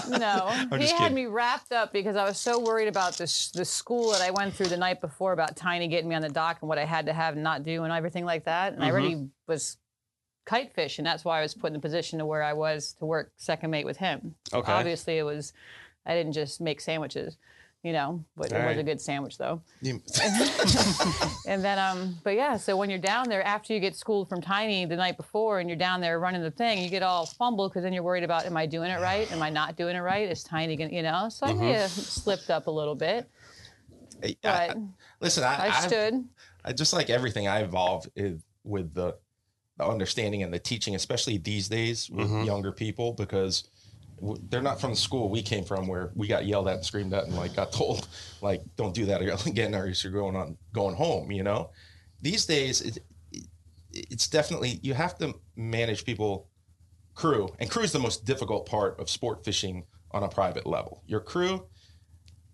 [0.09, 1.15] No, he just had kidding.
[1.15, 4.55] me wrapped up because I was so worried about this the school that I went
[4.55, 7.07] through the night before about Tiny getting me on the dock and what I had
[7.07, 8.75] to have and not do and everything like that.
[8.75, 9.27] And I already mm-hmm.
[9.47, 9.79] was
[10.45, 12.95] kite fish, and that's why I was put in the position to where I was
[12.99, 14.35] to work second mate with him.
[14.53, 14.71] Okay.
[14.71, 15.53] Obviously, it was
[16.07, 17.37] I didn't just make sandwiches,
[17.85, 19.61] you know, but it All was a good sandwich though.
[19.83, 20.03] You-
[21.47, 24.41] And then, um, but yeah, so when you're down there after you get schooled from
[24.41, 27.71] Tiny the night before, and you're down there running the thing, you get all fumbled
[27.71, 29.31] because then you're worried about, am I doing it right?
[29.31, 30.29] Am I not doing it right?
[30.29, 31.29] Is Tiny gonna, you know?
[31.29, 33.29] So I may have slipped up a little bit,
[34.23, 34.79] I- but
[35.21, 36.25] listen, I, I I've- stood.
[36.65, 39.15] I just like everything I evolve is with the,
[39.77, 42.47] the understanding and the teaching, especially these days with Mhm.
[42.47, 43.74] younger people, because w-
[44.49, 47.13] they're not from the school we came from where we got yelled at and screamed
[47.13, 48.09] at and like got told
[48.41, 51.31] like don't do that again or you're going on going home.
[51.31, 51.71] You know,
[52.21, 52.99] these days it,
[53.33, 53.47] it,
[53.93, 56.49] it's definitely you have to manage people
[57.15, 61.03] crew and crew is the most difficult part of sport fishing on a private level.
[61.07, 61.67] Your crew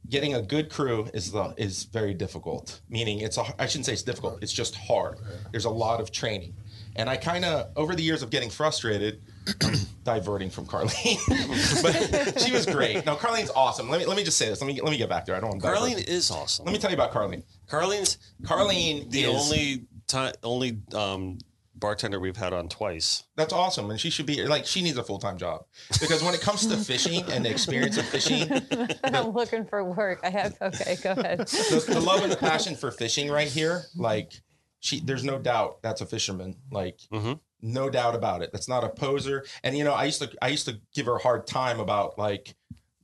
[0.09, 2.81] getting a good crew is the is very difficult.
[2.89, 4.43] Meaning, it's a I shouldn't say it's difficult.
[4.43, 5.18] It's just hard.
[5.53, 6.55] There's a lot of training,
[6.97, 9.23] and I kind of over the years of getting frustrated,
[10.05, 11.18] diverting from Karlene,
[11.82, 13.05] but she was great.
[13.07, 13.88] No, Karlene's awesome.
[13.88, 14.61] Let me let me just say this.
[14.61, 15.36] Let me let me get back there.
[15.36, 15.68] I don't want to.
[15.68, 16.09] Karlene divert.
[16.09, 16.64] is awesome.
[16.66, 17.43] Let me tell you about Karlene.
[17.68, 21.38] Karlene's Karlene the is only time, only um,
[21.74, 23.24] bartender we've had on twice.
[23.36, 25.64] that's awesome, and she should be like she needs a full time job
[26.01, 28.51] because when it comes to fishing and the experience of fishing,
[29.05, 30.20] I'm looking for work.
[30.22, 31.38] I have, okay, go ahead.
[31.41, 34.32] the, the love and the passion for fishing right here, like
[34.80, 36.57] she, there's no doubt that's a fisherman.
[36.70, 37.41] Like Mhm.
[37.63, 38.51] No doubt about it.
[38.53, 39.45] That's not a poser.
[39.63, 42.19] And you know, I used to, I used to give her a hard time about
[42.19, 42.55] like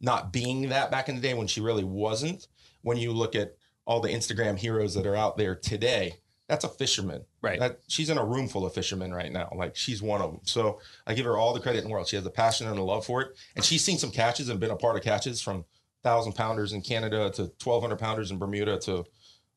[0.00, 2.48] not being that back in the day when she really wasn't.
[2.82, 6.68] When you look at all the Instagram heroes that are out there today, that's a
[6.68, 7.24] fisherman.
[7.42, 7.58] Right.
[7.58, 9.50] That she's in a room full of fishermen right now.
[9.54, 10.40] Like she's one of them.
[10.44, 12.06] So I give her all the credit in the world.
[12.08, 14.60] She has a passion and a love for it, and she's seen some catches and
[14.60, 15.64] been a part of catches from
[16.02, 19.04] thousand pounders in Canada to twelve hundred pounders in Bermuda to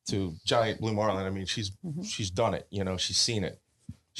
[0.08, 1.24] to giant blue marlin.
[1.24, 2.02] I mean, she's mm-hmm.
[2.02, 2.66] she's done it.
[2.70, 3.60] You know, she's seen it.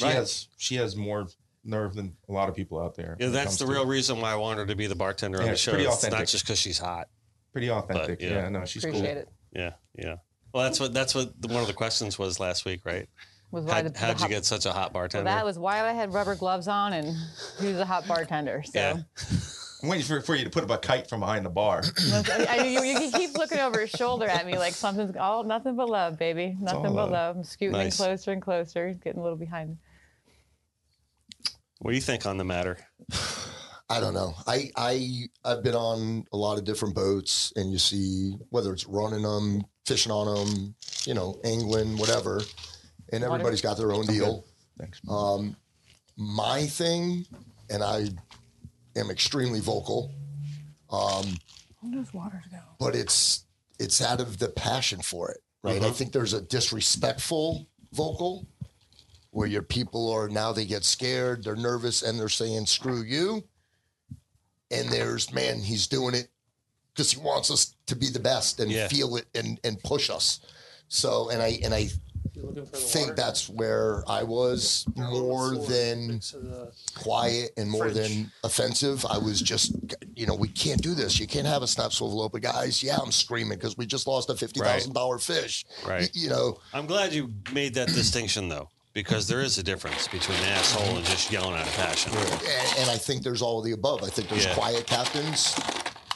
[0.00, 0.14] She Right.
[0.14, 1.26] has she has more
[1.64, 3.16] nerve than a lot of people out there.
[3.20, 3.88] Yeah, that's the real it.
[3.88, 5.72] reason why I want her to be the bartender on the it's show.
[5.72, 6.28] pretty It's not authentic.
[6.28, 7.08] just because she's hot.
[7.52, 8.20] pretty authentic.
[8.22, 8.30] yeah.
[8.30, 8.48] yeah.
[8.48, 9.22] no, she's Appreciate cool.
[9.22, 9.28] it.
[9.52, 10.14] Yeah, yeah.
[10.54, 13.08] Well, that's what that's what the, one of the questions was last week, right?
[13.50, 15.24] Was why How'd, the, the how'd you hot- get such a hot Well, bartender?
[15.24, 17.14] that was why I had rubber gloves on, and
[17.60, 18.62] he was a hot bartender.
[18.64, 18.96] So yeah.
[19.82, 21.82] I'm waiting for, for you to put up a kite from behind the bar.
[22.12, 25.74] I, I, you, you keep looking over his shoulder at me like something's all nothing
[25.74, 26.56] but love, baby.
[26.60, 27.10] Nothing but love.
[27.10, 27.36] love.
[27.38, 27.96] I'm scooting Nice.
[27.96, 28.92] closer and closer.
[29.02, 29.78] Getting a little behind.
[31.80, 32.76] What do you think on the matter?
[33.90, 34.34] I don't know.
[34.46, 38.86] I I I've been on a lot of different boats, and you see whether it's
[38.86, 40.74] running them, fishing on them,
[41.06, 42.40] you know, angling, whatever,
[43.12, 44.44] and everybody's got their own deal.
[44.78, 45.00] Thanks.
[45.10, 45.56] Um,
[46.16, 47.26] my thing,
[47.68, 48.06] and I
[48.94, 50.12] am extremely vocal,
[50.90, 51.34] um,
[51.82, 52.58] Those waters go.
[52.78, 53.44] but it's
[53.80, 55.82] it's out of the passion for it, right?
[55.82, 58.46] I think there's a disrespectful vocal
[59.30, 63.44] where your people are now they get scared, they're nervous, and they're saying "screw you,"
[64.70, 66.28] and there's man, he's doing it
[66.92, 68.88] because he wants us to be the best and Yeah.
[68.88, 70.40] feel it and and push us.
[70.88, 71.88] So, and I and I
[72.74, 76.20] think that's where I was more than
[76.94, 79.04] quiet and more than offensive.
[79.06, 79.72] I was just,
[80.14, 81.18] you know, we can't do this.
[81.20, 82.82] You can't have a snap swivel open, guys.
[82.82, 85.64] Yeah, I'm screaming because we just lost a fifty thousand dollar fish.
[85.86, 86.02] Right.
[86.02, 90.08] Y- You know, I'm glad you made that distinction though, because there is a difference
[90.08, 92.12] between an asshole and just yelling out of passion.
[92.12, 94.02] and, and I think there's all of the above.
[94.02, 94.54] I think there's Yeah.
[94.54, 95.54] quiet captains.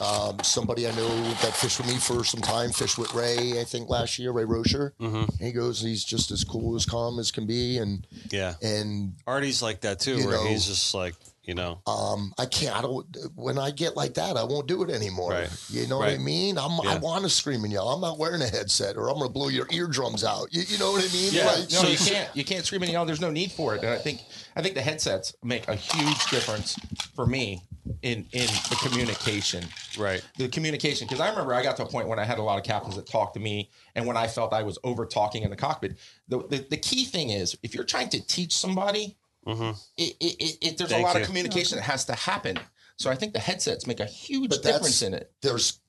[0.00, 3.64] Um, somebody I know that fished with me for some time, fished with Ray, I
[3.64, 4.92] think last year, Ray Rocher.
[5.00, 5.44] Mm-hmm.
[5.44, 8.54] He goes, he's just as cool as calm as can be, and Yeah.
[8.60, 11.14] and Artie's like that too, where know- he's just like,
[11.44, 12.76] you know, um, I can't.
[12.76, 13.06] I don't.
[13.34, 15.30] When I get like that, I won't do it anymore.
[15.32, 15.50] Right.
[15.70, 16.56] You know what I mean?
[16.58, 17.88] I'm, I want to scream and yell.
[17.88, 20.48] I'm not wearing a headset, or I'm going to blow your eardrums out.
[20.52, 21.32] You, you know what I mean?
[21.32, 21.46] Yeah.
[21.46, 22.36] Like, No, So- you can't.
[22.36, 23.04] You can't scream and yell.
[23.04, 23.82] There's no need for it.
[23.82, 24.20] And I think
[24.56, 26.76] I think the headsets make a huge difference
[27.14, 27.62] for me
[28.02, 29.64] in in the communication.
[29.98, 30.24] right.
[30.38, 32.56] The communication, because I remember I got to a point when I had a lot
[32.58, 35.50] of captains that talked to me, and when I felt I was over talking in
[35.50, 35.98] the cockpit.
[36.28, 39.16] The, the the key thing is if you're trying to teach somebody,
[39.46, 39.70] Mm-hmm.
[39.98, 41.20] it, it, it, it, there's Thank a lot you.
[41.22, 42.58] of communication that has to happen.
[42.96, 45.32] So I think the headsets make a huge But difference in it.
[45.42, 45.80] there's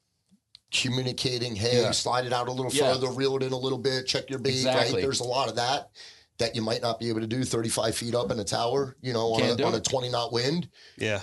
[0.72, 1.56] communicating.
[1.56, 1.91] Hey, Yeah.
[1.91, 2.93] slide it out a little Yeah.
[2.93, 4.51] further, reel it in a little bit, check your bait.
[4.51, 4.95] Exactly.
[4.95, 5.01] Right?
[5.01, 5.89] There's a lot of that
[6.38, 8.97] that you might not be able to do 35 feet up in a tower.
[9.01, 10.68] You know, on a, on a 20 knot wind.
[10.97, 11.22] Yeah.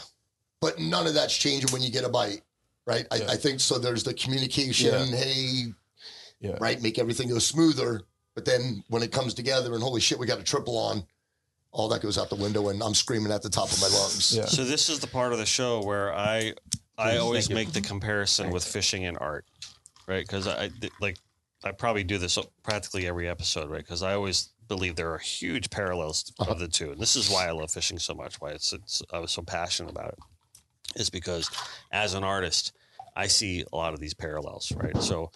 [0.60, 2.42] But none of that's changing when you get a bite.
[2.86, 3.06] Right.
[3.10, 3.78] I, I think so.
[3.78, 5.08] There's the communication.
[5.12, 5.66] Hey,
[6.40, 6.56] Yeah.
[6.60, 6.80] right?
[6.80, 8.02] Make everything go smoother.
[8.34, 11.04] But then when it comes together and holy shit, we got a triple on,
[11.72, 14.36] all that goes out the window and I'm screaming at the top of my lungs.
[14.36, 14.44] Yeah.
[14.44, 16.52] So this is the part of the show where I
[16.98, 17.54] I always thank you.
[17.66, 19.46] make the comparison with fishing and art,
[20.06, 20.24] right?
[20.24, 20.70] Because I
[21.00, 21.16] like
[21.64, 23.78] I probably do this practically every episode, right?
[23.78, 27.48] Because I always believe there are huge parallels of the two, and this is why
[27.48, 28.40] I love fishing so much.
[28.40, 30.18] Why it's, it's I was so passionate about it
[30.94, 31.50] is because
[31.90, 32.72] as an artist,
[33.16, 34.96] I see a lot of these parallels, right?
[34.98, 35.30] So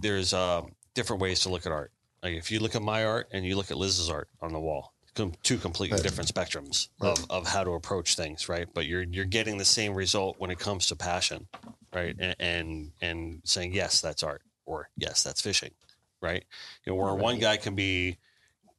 [0.00, 0.62] there's uh,
[0.94, 1.92] different ways to look at art.
[2.22, 4.60] Like if you look at my art and you look at Liz's art on the
[4.60, 6.02] wall, com- two completely Right.
[6.02, 8.68] different spectrums of, of how to approach things, right?
[8.72, 11.48] But you're you're getting the same result when it comes to passion,
[11.94, 12.14] right?
[12.18, 15.72] And and, and saying yes, that's art, or yes, that's fishing,
[16.20, 16.44] right?
[16.84, 18.18] You know, where one guy can be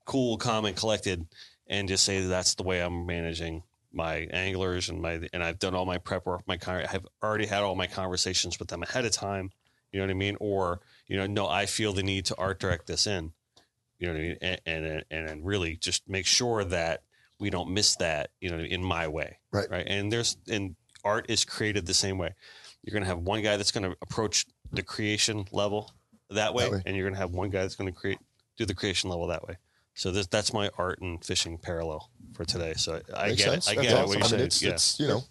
[0.05, 1.25] cool, calm, and collected,
[1.67, 3.63] and just say that's the way I'm managing
[3.93, 6.41] my anglers and my and I've done all my prep work.
[6.47, 9.51] My I've already had all my conversations with them ahead of time.
[9.91, 10.37] You know what I mean?
[10.39, 13.33] Or you know, no, I feel the need to art direct this in.
[14.01, 14.37] You know what I mean?
[14.41, 17.03] And and, and, and really just make sure that
[17.39, 18.31] we don't miss that.
[18.41, 19.69] You know, in my way, Right.
[19.69, 19.85] Right.
[19.87, 20.75] And there's and
[21.05, 22.33] art is created the same way.
[22.83, 25.91] You're going to have one guy that's going to approach the creation level
[26.31, 26.81] that way, That way.
[26.85, 28.17] and you're going to have one guy that's going to create
[28.57, 29.57] do the creation level that way.
[29.93, 32.73] So this, that's my art and fishing parallel for today.
[32.75, 33.67] So I Makes get sense.
[33.67, 33.71] it.
[33.71, 33.99] I That's get it.
[34.03, 34.07] awesome.
[34.07, 34.69] What I you're mean, it's, yeah.
[34.71, 35.21] it's, you know,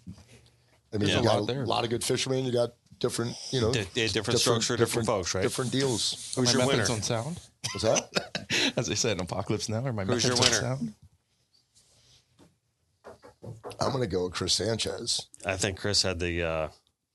[0.93, 1.17] I mean, Yeah.
[1.17, 1.65] you got Out a there.
[1.65, 2.45] lot of good fishermen.
[2.45, 2.69] You got
[2.99, 5.41] different, you know, Di- di- different strokes for different folks, right?
[5.41, 6.33] Different deals.
[6.35, 6.83] Who's your my winner?
[6.91, 7.39] on sound?
[7.73, 8.37] What's that?
[8.77, 10.45] As I said, in Apocalypse Now, or my Who's your winner?
[10.53, 10.93] sound?
[13.79, 15.27] I'm going to go with Chris Sanchez.
[15.45, 16.43] I think Chris had the.
[16.43, 16.67] Uh,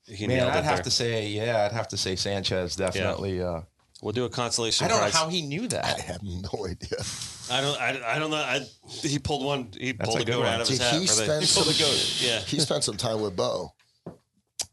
[0.05, 0.83] he Man, nailed I'd it have there.
[0.85, 3.41] to say, yeah, I'd have to say Sanchez definitely.
[3.41, 3.61] Uh,
[3.99, 5.83] We'll do a consolation I don't know how he knew that.
[5.83, 6.99] I have no idea.
[7.49, 7.81] I don't.
[7.81, 8.37] I, I don't know.
[8.37, 8.59] I,
[9.01, 9.71] he pulled one.
[9.75, 10.47] He That's pulled a a goat one.
[10.53, 11.01] out of his Did hat.
[11.01, 12.21] he for the- he pulled a some- goat.
[12.21, 12.39] Yeah.
[12.45, 13.73] He spent some time with Bo.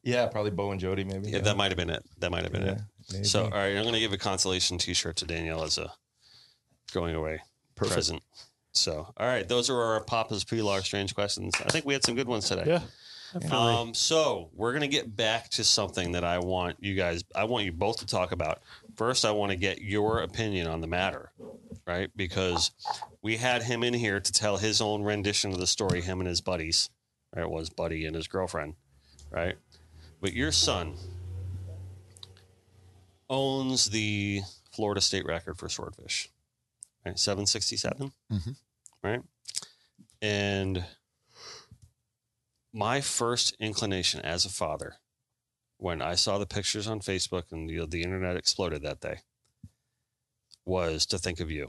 [0.03, 1.31] Yeah, probably Bo and Jody, maybe.
[1.31, 2.05] Yeah, that might have been it.
[2.19, 2.81] That might have been Yeah, it.
[3.15, 3.25] maybe.
[3.25, 5.91] So, all right, I'm going to give a consolation T-shirt to Danielle as a
[6.95, 7.41] going away
[7.75, 7.95] Perfect.
[7.95, 8.23] present.
[8.73, 11.55] So, all right, those are our Papa's Pilar strange questions.
[11.65, 12.65] I think we had some good ones today.
[12.67, 12.81] Yeah.
[13.51, 17.25] Um, so we're gonna get back to something that I want you guys.
[17.35, 18.63] I want you both to talk about.
[18.97, 21.33] First, I want to get your opinion on the matter,
[21.85, 22.11] right?
[22.15, 22.71] Because
[23.23, 26.01] we had him in here to tell his own rendition of the story.
[26.01, 26.91] Him and his buddies,
[27.35, 27.43] right?
[27.43, 28.75] It was Buddy and his girlfriend,
[29.33, 29.57] right?
[30.21, 30.95] But your son
[33.29, 34.43] owns the
[34.73, 36.31] Florida state record for swordfish,
[37.05, 37.19] right?
[37.19, 38.57] 767, Mhm.
[39.03, 39.23] right?
[40.23, 40.85] And
[42.73, 44.97] my first inclination as a father,
[45.77, 49.21] when I saw the pictures on Facebook and the, the internet exploded that day,
[50.65, 51.69] was to think of you.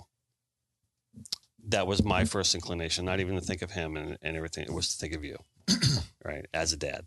[1.68, 4.64] That was my first inclination, not even to think of him and, and everything.
[4.66, 5.38] It was to think of you,
[6.24, 6.46] right?
[6.54, 7.06] As a dad.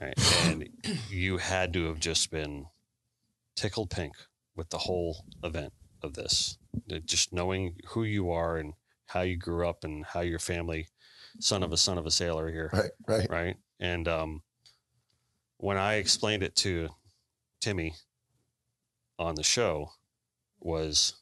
[0.00, 0.14] Right.
[0.44, 0.68] And
[1.08, 2.66] you had to have just been
[3.56, 4.14] tickled pink
[4.56, 5.72] with the whole event
[6.02, 6.57] of this.
[7.04, 8.74] Just knowing who you are and
[9.06, 10.88] how you grew up and how your family,
[11.40, 13.30] son of a son of a sailor here, Right, right.
[13.30, 13.56] right?
[13.80, 14.42] And um,
[15.56, 16.88] when I explained it to
[17.60, 17.94] Timmy
[19.18, 19.90] on the show,
[20.60, 21.14] was,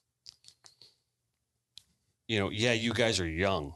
[2.27, 3.75] you know, yeah, you guys are young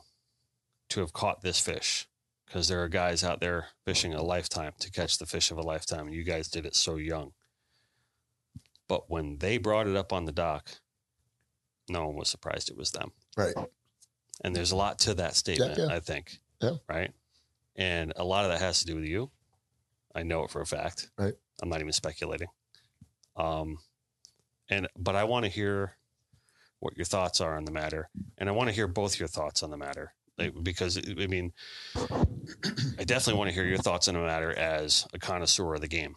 [0.91, 2.07] to have caught this fish
[2.47, 5.63] because there are guys out there fishing a lifetime to catch the fish of a
[5.63, 7.33] lifetime, and you guys did it so young.
[8.89, 10.69] But when they brought it up on the dock,
[11.91, 13.13] no one was surprised it was them.
[13.37, 13.55] Right.
[14.43, 15.89] And there's a lot to that statement, yeah.
[15.91, 16.39] I think.
[16.61, 16.77] Yeah.
[16.89, 17.13] Right.
[17.77, 19.31] And a lot of that has to do with you.
[20.15, 21.11] I know it for a fact.
[21.19, 21.35] Right.
[21.63, 22.49] I'm not even speculating.
[23.37, 23.79] Um,
[24.69, 25.97] and but I want to hear
[26.79, 29.63] what your thoughts are on the matter, and I want to hear both your thoughts
[29.63, 31.53] on the matter, like, because I mean,
[31.97, 35.89] I definitely want to hear your thoughts on the matter as a connoisseur of the
[35.89, 36.15] game,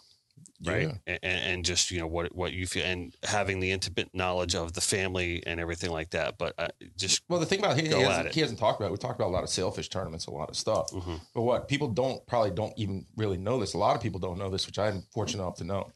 [0.63, 0.89] right?
[1.07, 1.17] Yeah.
[1.23, 4.73] And, and just you know what what you feel, and having the intimate knowledge of
[4.73, 6.37] the family and everything like that.
[6.37, 8.87] But uh, just Well, the thing about he, he, hasn't, he hasn't talked about.
[8.87, 8.91] it.
[8.91, 10.91] We talked about a lot of sailfish tournaments, a lot of stuff.
[10.91, 11.19] mhm.
[11.33, 13.73] But what people don't probably don't even really know this.
[13.73, 15.91] A lot of people don't know this, which I'm fortunate enough to know.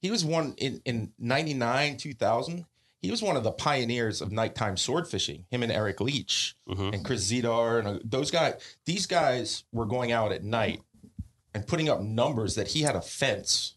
[0.00, 2.66] He was one in in '99, 2000.
[3.00, 5.44] He was one of the pioneers of nighttime sword fishing.
[5.50, 6.94] Him and Eric Leach Mhm.
[6.94, 8.54] and Chris Zidar and uh, those guys.
[8.86, 10.82] These guys were going out at night
[11.54, 13.74] and putting up numbers that he had a fence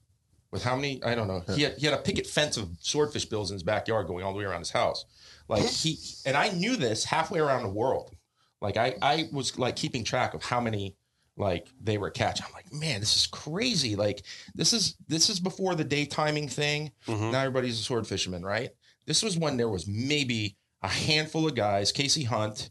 [0.56, 1.04] with how many?
[1.04, 1.44] I don't know.
[1.56, 4.32] He had he had a picket fence of swordfish bills in his backyard going all
[4.34, 5.06] the way around his house.
[5.48, 8.16] Like he and I knew this halfway around the world.
[8.62, 10.96] Like I I was like keeping track of how many
[11.38, 12.46] like they were catching.
[12.48, 13.96] I'm like, man, this is crazy.
[13.96, 14.24] Like
[14.56, 16.92] this is this is before the day timing thing.
[17.08, 17.32] Mhm.
[17.32, 18.72] Now everybody's a sword fisherman, right?
[19.06, 22.70] This was when there was maybe a handful of guys, Casey Hunt,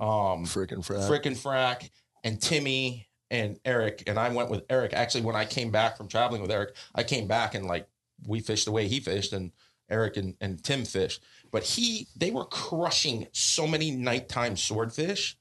[0.00, 1.08] um, Frickin' frat.
[1.10, 1.90] Frickin' Frack,
[2.24, 4.04] and Timmy and Eric.
[4.06, 4.92] And I went with Eric.
[4.92, 7.88] Actually, when I came back from traveling with Eric, I came back and like
[8.26, 9.52] we fished the way he fished, and
[9.90, 11.22] Eric and, and Tim fished.
[11.50, 15.36] But he, they were crushing so many nighttime swordfish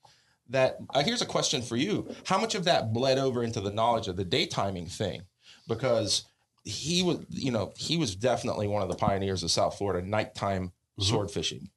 [0.49, 3.71] that uh, here's a question for you: How much of that bled over into the
[3.71, 5.23] knowledge of the day timing thing?
[5.67, 6.25] Because
[6.63, 10.71] he was, you know, he was definitely one of the pioneers of South Florida nighttime
[10.99, 11.69] sword fishing.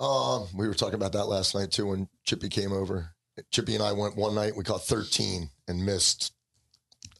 [0.00, 3.14] Um, we were talking about that last night too when Chippy came over.
[3.50, 4.56] Chippy and I went one night.
[4.56, 6.32] We caught 13 and missed.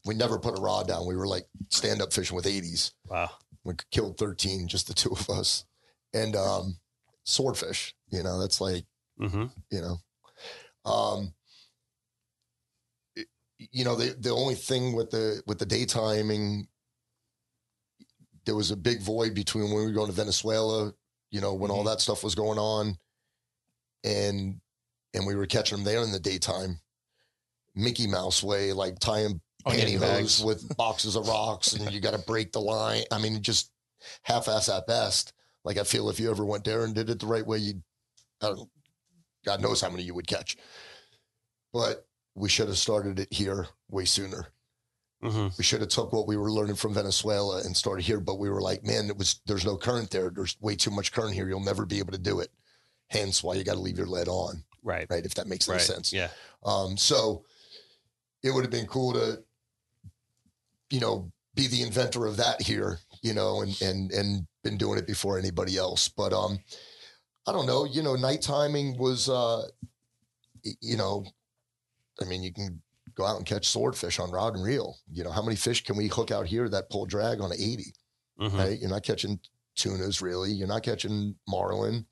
[0.05, 1.07] We never put a rod down.
[1.07, 2.93] We were like stand up fishing with 80s.
[3.09, 3.31] wow,
[3.65, 5.65] We killed 13, just the two of us.
[6.13, 6.77] And um,
[7.25, 8.85] swordfish, you know, that's like,
[9.19, 9.97] hmm you know,
[10.91, 11.33] um,
[13.17, 16.67] it- you know, the, the only thing with the, with the day timing,
[18.45, 20.93] there was a big void between when we were going to Venezuela,
[21.31, 22.99] you know, when all that stuff was going on
[24.05, 24.61] and,
[25.15, 26.81] and we were catching them there in the daytime,
[27.75, 32.27] Mickey Mouse way, like tying Onion pantyhose with boxes of rocks and you got to
[32.27, 33.03] break the line.
[33.11, 33.71] I mean, just
[34.23, 35.33] half ass at best.
[35.65, 37.75] Like I feel if you ever went there and did it the right way,
[38.43, 38.69] I don't,
[39.45, 40.57] God knows how many you would catch.
[41.73, 44.49] But we should have started it here way sooner.
[45.23, 48.21] hmm We should have took what we were learning from Venezuela and started here.
[48.21, 50.31] But we were like, man, it was there's no current there.
[50.31, 51.49] There's way too much current here.
[51.49, 52.51] You'll never be able to do it.
[53.09, 55.25] Hence why you got to leave your lead on, right, right?
[55.25, 56.13] If that makes any right, sense.
[56.13, 56.29] yeah,
[56.65, 57.45] Um, so
[58.43, 59.43] it would have been cool to,
[60.91, 64.99] you know, be the inventor of that here, you know, and and and been doing
[64.99, 66.09] it before anybody else.
[66.09, 66.59] But um,
[67.47, 69.67] I don't know, you know, night timing was, uh,
[70.81, 71.25] you know,
[72.21, 72.81] I mean, you can
[73.15, 74.97] go out and catch swordfish on rod and reel.
[75.13, 77.59] You know, how many fish can we hook out here that pull drag on an
[77.61, 77.95] 80?
[78.41, 78.59] Mhm.
[78.59, 78.79] Right?
[78.81, 79.39] You're not catching
[79.77, 80.53] tunas really.
[80.53, 82.07] You're not catching marlin.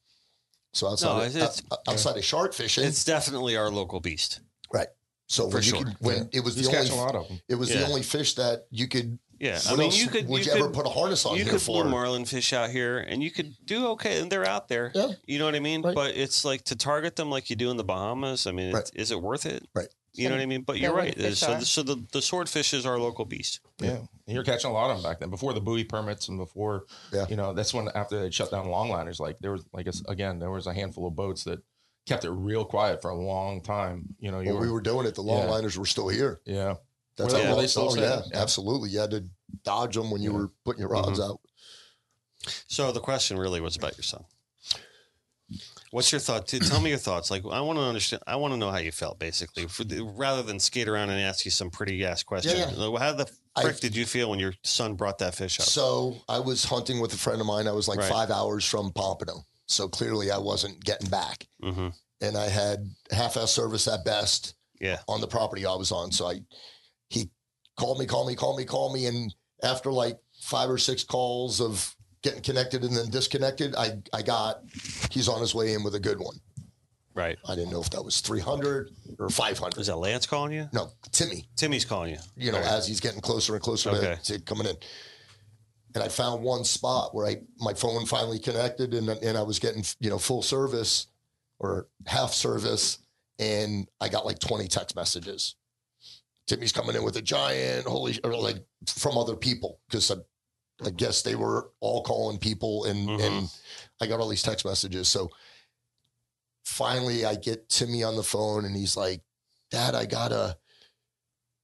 [0.73, 3.71] So outside, No, of, it's- uh, out- uh, outside of shark fishing, it's definitely our
[3.71, 4.41] local beast.
[4.73, 4.89] Right.
[5.27, 5.85] So for when you sure.
[5.85, 7.41] could, when it was He's the only a lot of them.
[7.49, 9.19] It was the only fish that you could.
[9.39, 11.25] Yeah, What I mean, else you could would you, you, could, ever put a harness
[11.25, 11.83] on you here could for?
[11.83, 13.57] blue marlin fish out here, and you could mm.
[13.65, 14.93] do okay, and they're out there.
[14.95, 15.13] Yeah.
[15.25, 15.81] You know what I mean?
[15.81, 15.95] Right.
[15.95, 18.47] But it's like to target them like you do in the Bahamas.
[18.47, 18.91] I mean, Right.
[18.95, 19.67] is it worth it?
[19.75, 19.89] Right.
[20.13, 20.63] You know what I mean?
[20.63, 21.19] But you're right.
[21.35, 21.61] So, are.
[21.63, 23.61] so the the swordfish is our local beast.
[23.81, 23.97] Yeah.
[24.27, 26.85] And you're catching a lot of them back then before the buoy permits and before,
[27.13, 27.27] Yeah.
[27.29, 30.39] you know, that's when after they shut down longliners, like there was, like, it's- again,
[30.39, 31.61] there was a handful of boats that
[32.07, 34.15] kept it real quiet for a long time.
[34.21, 35.33] You know, you when were, we were doing it, the Yeah.
[35.47, 36.41] longliners were still here.
[36.45, 36.75] yeah.
[37.17, 38.23] That's Were they- how were long- they still oh, yeah.
[38.33, 38.41] Yeah.
[38.41, 38.91] absolutely.
[38.91, 39.25] You had to
[39.65, 40.39] dodge them when you Yeah.
[40.39, 41.33] were putting your rods Mm-hmm.
[41.33, 41.41] out.
[42.69, 44.25] So the question really was about your son.
[45.91, 46.47] What's your thought?
[46.47, 47.31] Tell me your thoughts.
[47.33, 48.23] Like, I want to understand.
[48.27, 51.21] I want to know how you felt, basically, for the, rather than skate around and
[51.21, 52.57] ask you some pretty ass questions.
[52.57, 55.67] Yeah, Like, How the I- did you feel when your son brought that fish up?
[55.67, 57.67] So I was hunting with a friend of mine.
[57.67, 58.11] I was like Right.
[58.11, 59.45] five hours from Pompano.
[59.67, 61.47] So clearly I wasn't getting back.
[61.63, 61.89] hmm
[62.21, 65.01] And I had half-ass service at best Yeah.
[65.09, 66.13] on the property I was on.
[66.13, 66.41] So I,
[67.09, 67.31] he
[67.77, 69.07] called me, called me, called me, called me.
[69.07, 74.23] And after like five or six calls of getting connected and then disconnected, I, I
[74.23, 74.63] got,
[75.11, 76.37] he's on his way in with a good one.
[77.15, 77.39] Right.
[77.49, 79.81] I didn't know if that was 300 or 500.
[79.81, 80.69] Is that Lance calling you?
[80.73, 81.49] No, Timmy.
[81.57, 82.19] Timmy's calling you.
[82.37, 82.69] you know, Right.
[82.69, 84.17] as he's getting closer and closer Okay.
[84.23, 84.77] to, to coming in.
[85.95, 89.59] And I found one spot where I my phone finally connected and and I was
[89.59, 91.09] getting you know full service
[91.59, 92.99] or half service,
[93.41, 95.57] and I got like twenty text messages.
[96.47, 100.17] Timmy's coming in with a giant, holy, or like from other people because I,
[100.87, 103.21] I guess they were all calling people, and Mhm.
[103.27, 103.49] and
[104.01, 105.09] I got all these text messages.
[105.09, 105.29] So
[106.71, 109.21] finally, I get Timmy on the phone, and he's like,
[109.71, 110.57] "Dad, I got a."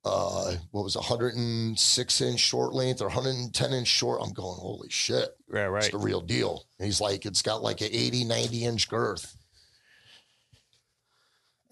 [0.04, 4.20] uh, what was it, 106 inch short length or 110 inch short.
[4.22, 5.64] I'm going, holy shit, Right.
[5.64, 5.90] it's Right.
[5.90, 6.64] the real deal.
[6.78, 9.34] And he's like, it's got like an 80, 90 inch girth.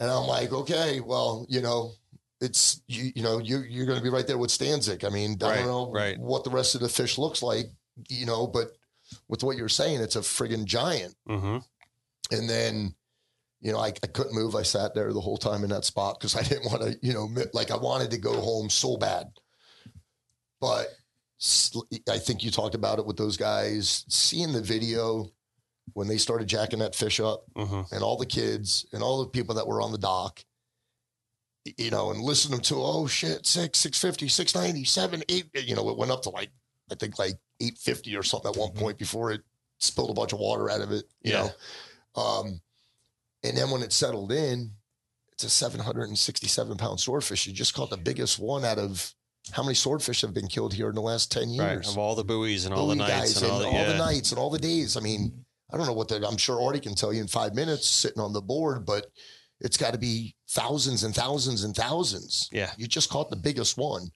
[0.00, 1.92] And I'm like, okay, well, you know,
[2.40, 5.04] it's, you, you know, you, you're going to be right there with Stanzik.
[5.04, 6.18] I mean, I Right, don't know right.
[6.18, 7.66] what the rest of the fish looks like,
[8.08, 8.72] you know, but
[9.28, 11.14] with what you're saying, it's a friggin' giant.
[11.26, 11.58] hmm
[12.32, 12.96] And then,
[13.64, 14.54] you know, I, I couldn't move.
[14.54, 17.14] I sat there the whole time in that spot because I didn't want to, you
[17.14, 19.32] know, like I wanted to go home so bad.
[20.60, 20.88] But
[22.10, 24.04] I think you talked about it with those guys.
[24.08, 25.30] Seeing the video
[25.94, 29.30] when they started jacking that fish up hmm and all the kids and all the
[29.30, 30.44] people that were on the dock,
[31.78, 35.96] you know, and listening to, oh shit, six, 650, 690, seven, eight, you know, it
[35.96, 36.50] went up to like,
[36.90, 39.40] I think like 850 or something at one point before it
[39.78, 41.48] spilled a bunch of water out of it, you Yeah.
[42.14, 42.22] know.
[42.22, 42.60] Um,
[43.44, 44.72] and then when it settled in,
[45.32, 47.46] it's a 767 pound swordfish.
[47.46, 49.12] You just caught the biggest one out of
[49.52, 51.76] how many swordfish have been killed here in the last 10 years?
[51.76, 51.86] Right.
[51.86, 53.98] Of all the buoys and all the nights and all the, yeah.
[53.98, 54.96] nights and all the days.
[54.96, 57.54] I mean, I don't know what the, I'm sure Artie can tell you in five
[57.54, 59.06] minutes sitting on the board, but
[59.60, 62.48] it's got to be thousands and thousands and thousands.
[62.52, 62.70] Yeah.
[62.78, 64.08] You just caught the biggest one.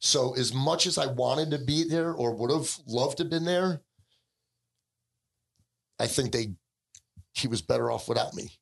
[0.00, 3.30] So as much as I wanted to be there or would have loved to have
[3.30, 3.80] been there,
[5.98, 6.54] I think they,
[7.34, 8.57] he was better off without me.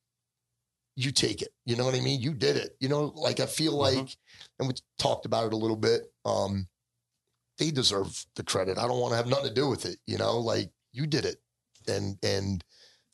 [0.97, 1.52] You take it.
[1.66, 2.20] You know what I mean?
[2.23, 2.77] You did it.
[2.81, 3.97] You know, like I feel Mhm.
[3.97, 4.16] like,
[4.59, 6.12] and we talked about it a little bit.
[6.24, 6.68] Um,
[7.59, 8.78] they deserve the credit.
[8.78, 9.98] I don't want to have nothing to do with it.
[10.06, 11.40] You know, like you did it,
[11.86, 12.64] and and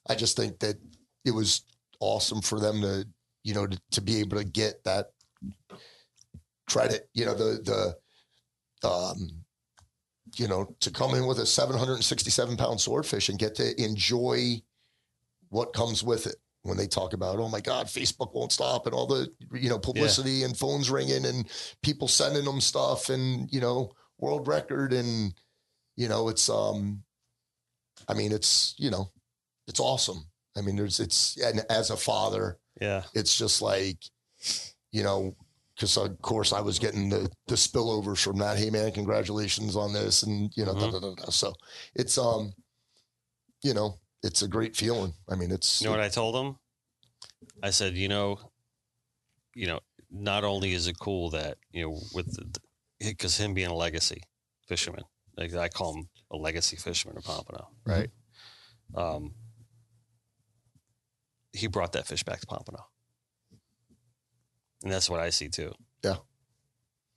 [0.07, 0.77] I just think that
[1.25, 1.65] it was
[2.01, 3.07] awesome for them to,
[3.45, 5.13] you know, to, to be able to get that
[6.69, 7.09] credit.
[7.15, 7.97] You know, the
[8.83, 9.45] the um,
[10.37, 14.63] you know, to come in with a 767 pound swordfish and get to enjoy
[15.51, 16.37] what comes with it.
[16.64, 19.78] When they talk about, oh my God, Facebook won't stop and all the, you know,
[19.80, 21.48] publicity and phones ringing and
[21.82, 24.93] people sending them stuff and, you know, world record.
[24.93, 25.34] And,
[25.97, 27.02] you know, it's, um,
[28.06, 29.10] I mean, it's, you know,
[29.66, 30.24] it's awesome.
[30.56, 33.02] I mean, there's, it's, and as a father, Yeah.
[33.12, 33.98] it's just like,
[34.93, 35.34] you know,
[35.74, 38.59] because of course I was getting the the spillovers from that.
[38.59, 40.93] Hey man, congratulations on this, and you know, da, Mhm.
[40.93, 41.30] da, da, da.
[41.30, 41.55] so
[41.94, 42.52] it's um,
[43.62, 45.15] you know, it's a great feeling.
[45.28, 46.57] I mean, it's You know what I told him?
[47.62, 48.39] I said, you know,
[49.55, 49.81] you know,
[50.11, 52.36] not only is it cool that you know with
[53.01, 54.23] because him being a legacy
[54.66, 55.05] fisherman,
[55.36, 58.11] like I call him a legacy fisherman in Pompano, right?
[58.94, 59.35] Um,
[61.53, 62.86] he brought that fish back to Pompano,
[64.82, 65.73] and that's what I see too.
[66.03, 66.16] Yeah.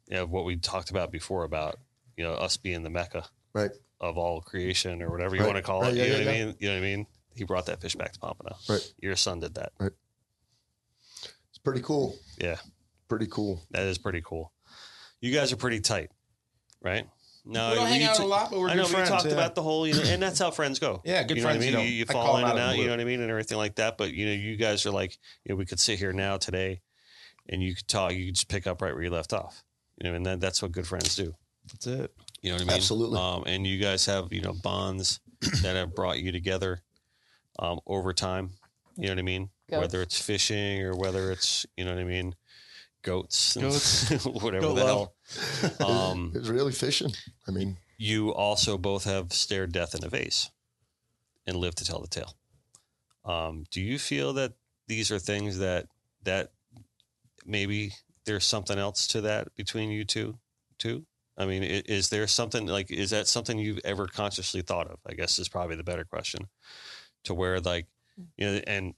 [0.07, 1.79] Yeah, what we talked about before about
[2.17, 3.71] you know us being the mecca, Right.
[4.01, 5.47] Of all creation or whatever you Right.
[5.47, 5.97] want to call Right, it.
[5.97, 6.33] yeah, you know yeah, what.
[6.35, 6.55] I mean?
[6.59, 7.07] You know what I mean?
[7.35, 8.55] He brought that fish back to Pompano.
[8.69, 8.93] Right.
[9.01, 9.73] Your son did that.
[9.79, 12.15] it's pretty cool.
[12.39, 12.57] Yeah.
[13.07, 13.61] Pretty cool.
[13.71, 14.51] That is pretty cool.
[15.21, 16.11] You guys are pretty tight,
[16.81, 17.07] right?
[17.47, 19.09] No, We don't hang out t- a lot, but we're I good know, but friends.
[19.09, 19.33] you talked yeah.
[19.33, 21.01] about the whole, you know, and that's how friends go.
[21.05, 21.85] Yeah, good you know friends, What I you mean?
[21.85, 23.57] know, you, you fall in and out out, you know what I mean, and everything
[23.59, 23.97] like that.
[23.99, 26.81] But you know, you guys are like, you know, we could sit here now today,
[27.47, 28.13] and you could talk.
[28.13, 29.63] You could just pick up right where you left off.
[30.01, 31.35] You know, and that, that's what good friends do.
[31.71, 32.11] That's it.
[32.45, 32.75] You know what I mean?
[32.75, 33.19] Absolutely.
[33.19, 35.19] Um, and you guys have you know bonds
[35.63, 36.83] that have brought you together
[37.57, 38.51] um, over time.
[38.97, 39.49] You know what I mean?
[39.67, 39.81] Goats.
[39.81, 42.35] Whether it's fishing or whether it's you know what I mean,
[43.01, 44.23] goats, Goats.
[44.27, 45.09] whatever Goat the love.
[45.79, 45.87] hell.
[46.11, 47.13] Um, It's really fishing.
[47.47, 50.51] I mean, you also both have stared death in a vase
[51.47, 52.35] and lived to tell the tale.
[53.25, 54.53] Um, do you feel that
[54.87, 55.87] these are things that
[56.25, 56.51] that
[57.43, 57.93] maybe
[58.25, 60.37] there's something else to that between you two
[60.77, 61.07] too?
[61.37, 64.99] I mean, is there something like is that something you've ever consciously thought of?
[65.05, 66.47] I guess is probably the better question.
[67.25, 67.87] To where like
[68.37, 68.93] You know, and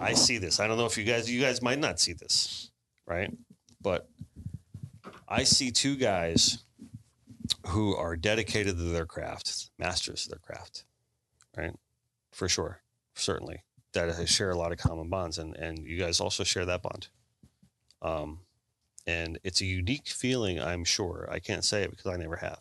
[0.00, 0.60] I see this.
[0.60, 2.70] I don't know if you guys, you guys might not see this,
[3.06, 3.32] right?
[3.80, 4.08] But
[5.28, 6.58] I see two guys
[7.68, 10.84] who are dedicated to their craft, masters of their craft,
[11.56, 11.74] right?
[12.32, 12.82] For sure,
[13.14, 13.64] certainly.
[13.92, 17.08] That share a lot of common bonds, and and you guys also share that bond.
[18.02, 18.40] Um,
[19.06, 20.60] and it's a unique feeling.
[20.60, 22.60] I'm sure I can't say it because I never have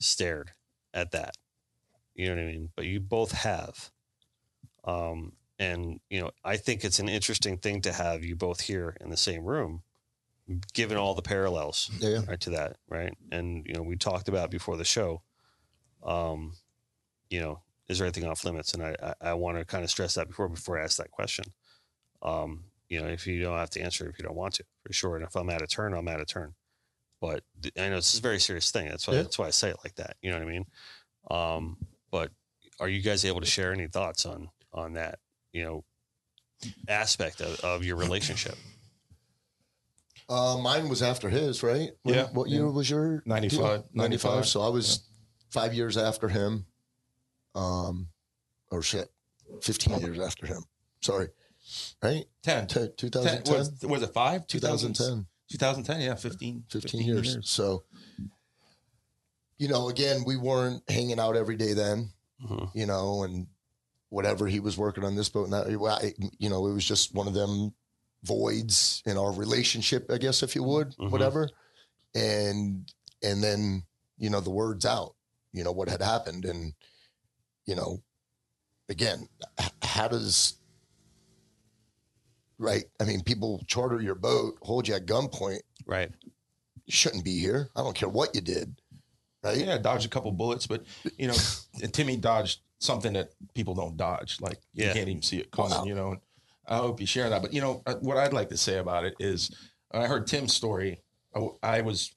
[0.00, 0.52] stared
[0.94, 1.36] at that.
[2.14, 2.70] You know what I mean?
[2.76, 3.90] But you both have.
[4.84, 8.96] Um, and you know, I think it's an interesting thing to have you both here
[9.00, 9.82] in the same room,
[10.74, 12.22] given all the parallels Yeah.
[12.26, 13.16] right to that, right?
[13.30, 15.22] And you know, we talked about before the show.
[16.02, 16.54] Um,
[17.30, 18.74] you know, is there anything off limits?
[18.74, 21.10] And I, I, I want to kind of stress that before before I ask that
[21.10, 21.46] question.
[22.22, 24.92] Um, you know, if you don't have to answer, if you don't want to, for
[24.92, 25.16] sure.
[25.16, 26.54] And if I'm at a turn, I'm at a turn.
[27.22, 27.42] But
[27.78, 28.88] I know this is a very serious thing.
[28.88, 29.22] That's why Yeah.
[29.22, 30.16] that's why I say it like that.
[30.20, 30.66] You know what I mean?
[31.30, 31.76] Um,
[32.10, 32.30] but
[32.80, 35.20] are you guys able to share any thoughts on on that?
[35.52, 35.84] You know,
[36.88, 38.56] aspect of, of your relationship.
[40.28, 41.90] Uh, mine was after his, right?
[42.02, 42.28] When- Yeah.
[42.32, 43.94] What year was your 95, 95.
[43.94, 44.48] 95.
[44.48, 45.08] So I was
[45.50, 46.66] five years after him.
[47.54, 48.08] Um,
[48.70, 49.10] or shit,
[49.60, 50.64] 15 years after him.
[51.02, 51.28] Sorry.
[52.02, 52.24] Right?
[52.42, 52.66] 10.
[52.66, 53.54] T- 10 2010.
[53.58, 54.46] was, was it five?
[54.46, 55.26] 2010.
[55.50, 56.64] 2010, yeah, 15.
[56.70, 57.38] 15, years.
[57.42, 57.84] So,
[59.58, 62.10] you know, again, we weren't hanging out every day then,
[62.42, 62.70] Mhm.
[62.74, 63.46] you know, and
[64.08, 65.68] whatever he was working on this boat and that,
[66.38, 67.74] you know, it was just one of them
[68.22, 71.10] voids in our relationship, I guess, if you would, Mhm.
[71.10, 71.48] whatever.
[72.14, 72.90] And,
[73.22, 73.84] and then,
[74.18, 75.14] you know, the words out,
[75.52, 76.44] you know, what had happened.
[76.44, 76.74] And,
[77.66, 78.02] you know,
[78.88, 79.28] again,
[79.82, 80.54] how does,
[82.62, 82.84] right?
[83.00, 86.10] I mean, people charter your boat, hold you at gunpoint Right.
[86.86, 87.68] you shouldn't be here.
[87.76, 88.80] I don't care what you did.
[89.42, 89.58] Right?
[89.58, 90.84] Yeah, dodged a couple bullets, but
[91.18, 91.34] you know,
[91.82, 94.40] and Timmy dodged something that people don't dodge.
[94.40, 94.88] Like Yeah.
[94.88, 95.72] you can't even see it coming.
[95.72, 95.84] Wow.
[95.84, 96.20] You know, and
[96.66, 97.42] I hope you share that.
[97.42, 99.50] But you know, uh, what I'd like to say about it is,
[99.90, 101.02] I heard Tim's story.
[101.62, 102.12] I was,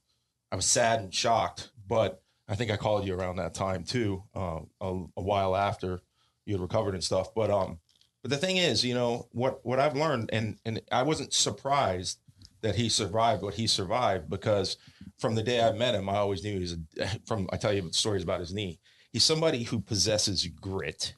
[0.51, 4.23] I was sad and shocked, but I think I called you around that time too,
[4.35, 6.01] uh, a, a while after
[6.45, 7.33] you had recovered and stuff.
[7.33, 7.79] But um,
[8.25, 12.17] but the thing is, you know, what what I've learned, and and I wasn't surprised
[12.61, 14.77] that he survived what he survived because
[15.19, 17.91] from the day I met him, I always knew he's a, from I tell you
[17.91, 18.79] stories about his knee.
[19.13, 21.13] He's somebody who possesses grit,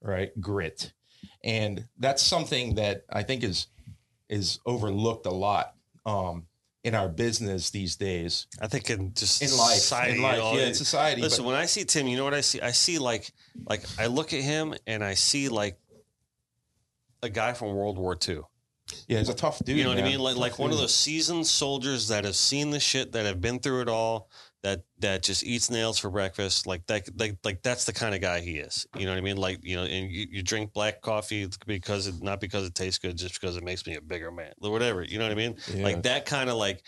[0.00, 0.30] right?
[0.40, 0.92] Grit.
[1.42, 3.66] And that's something that I think is
[4.28, 5.74] is overlooked a lot
[6.06, 6.46] um
[6.84, 8.46] in our business these days.
[8.60, 9.78] I think in just In life.
[9.78, 10.38] society, in life.
[10.54, 11.20] yeah, in society.
[11.22, 12.60] Listen, but- when I see Tim, you know what I see?
[12.60, 13.32] I see like
[13.68, 15.76] like I look at him and I see like
[17.22, 18.40] a guy from World War II.
[19.06, 19.76] yeah, he's a tough dude.
[19.76, 20.18] you know what I mean?
[20.18, 23.40] Like Tough like one of those seasoned soldiers that have seen the shit, that have
[23.40, 24.28] been through it all,
[24.62, 26.66] that that just eats nails for breakfast.
[26.66, 28.86] Like that like like that's the kind of guy he is.
[28.96, 29.36] You know what I mean?
[29.36, 32.98] Like, you know, and you, you drink black coffee because it not because it tastes
[32.98, 34.52] good, just because it makes me a bigger man.
[34.60, 35.02] Or whatever.
[35.02, 35.56] You know what I mean?
[35.74, 35.84] Yeah.
[35.84, 36.82] Like that kind of like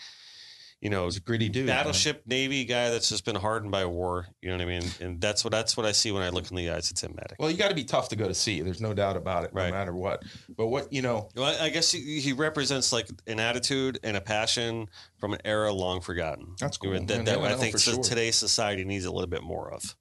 [0.85, 1.65] you know, He's a gritty dude.
[1.65, 1.77] man.
[1.77, 4.27] battleship navy guy that's just been hardened by war.
[4.43, 4.83] You know what I mean?
[5.01, 7.15] And that's what that's what I see when I look in the eyes of Tim
[7.15, 7.37] Maddock.
[7.39, 8.61] Well, you got to be tough to go to sea.
[8.61, 9.69] There's no doubt about it, Right.
[9.71, 10.21] no matter what.
[10.55, 14.15] But what you know, Well, I I guess he, he represents like an attitude and
[14.15, 14.87] a passion
[15.17, 16.53] from an era long forgotten.
[16.59, 17.25] That's cool, That, man.
[17.25, 18.03] that Yeah, I no, think so- sure.
[18.03, 19.95] today's society needs a little bit more of.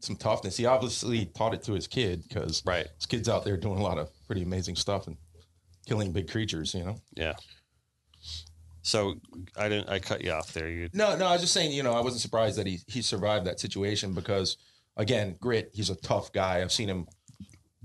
[0.00, 0.56] some toughness.
[0.56, 2.86] He obviously taught it to his kid because Right.
[2.96, 5.16] his kid's out there doing a lot of pretty amazing stuff and
[5.86, 6.72] killing big creatures.
[6.72, 6.96] You know.
[7.16, 7.34] Yeah.
[8.88, 9.16] So
[9.56, 9.90] I didn't.
[9.90, 10.68] I cut you off there.
[10.70, 10.88] You.
[10.94, 13.46] No, no, I was just saying, you know, I wasn't surprised that he he survived
[13.46, 14.56] that situation because
[14.96, 16.62] again, grit, he's a tough guy.
[16.62, 17.06] I've seen him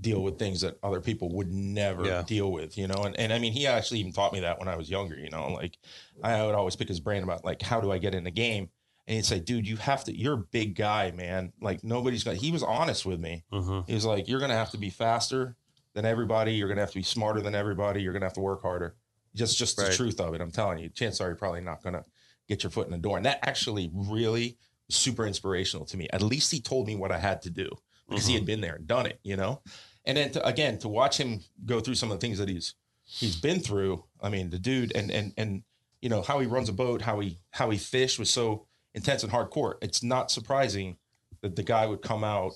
[0.00, 2.22] deal with things that other people would never Yeah.
[2.26, 3.04] deal with, you know.
[3.04, 5.28] And and I mean, he actually even taught me that when I was younger, you
[5.28, 5.76] know, like
[6.22, 8.70] I would always pick his brain about like how do I get in the game?
[9.06, 11.52] And he'd say, dude, you have to, you're a big guy, man.
[11.60, 13.44] Like nobody's gonna he was honest with me.
[13.52, 15.56] hmm He was like, You're gonna have to be faster
[15.92, 18.62] than everybody, you're gonna have to be smarter than everybody, you're gonna have to work
[18.62, 18.96] harder.
[19.34, 19.90] Just just Right.
[19.90, 20.40] the truth of it.
[20.40, 22.04] I'm telling you, chances are you're probably not gonna
[22.48, 23.16] get your foot in the door.
[23.16, 24.58] And that actually really
[24.88, 26.08] super inspirational to me.
[26.12, 27.68] At least he told me what I had to do
[28.08, 28.38] because he mm-hmm.
[28.40, 29.62] had been there and done it, you know?
[30.04, 32.74] And then to, again, to watch him go through some of the things that he's
[33.04, 35.62] he's been through, I mean, the dude and and and
[36.00, 39.22] you know, how he runs a boat, how he how he fished was so intense
[39.22, 39.74] and hardcore.
[39.80, 40.98] It's not surprising
[41.40, 42.52] that the guy would come out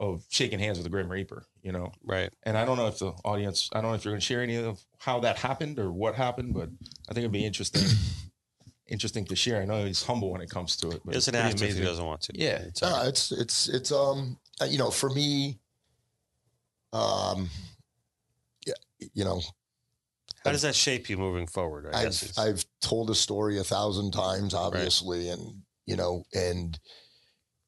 [0.00, 1.92] of shaking hands with the Grim Reaper, you know.
[2.04, 2.30] Right.
[2.44, 4.42] And I don't know if the audience, I don't know if you're going to share
[4.42, 6.68] any of how that happened or what happened, but
[7.08, 7.82] I think it'd be interesting,
[8.86, 9.60] interesting to share.
[9.60, 11.78] I know he's humble when it comes to it, but Doesn't it's have pretty to
[11.78, 12.32] if he doesn't want to.
[12.38, 12.58] Yeah.
[12.62, 13.08] It's all No, right.
[13.08, 15.58] it's it's it's um uh, you know for me,
[16.92, 17.50] um,
[18.66, 18.74] yeah,
[19.14, 19.40] you know
[20.44, 21.86] How does that shape you moving forward?
[21.92, 22.38] I guess.
[22.38, 26.78] I've is- I've told a story a thousand times, obviously, and you know, and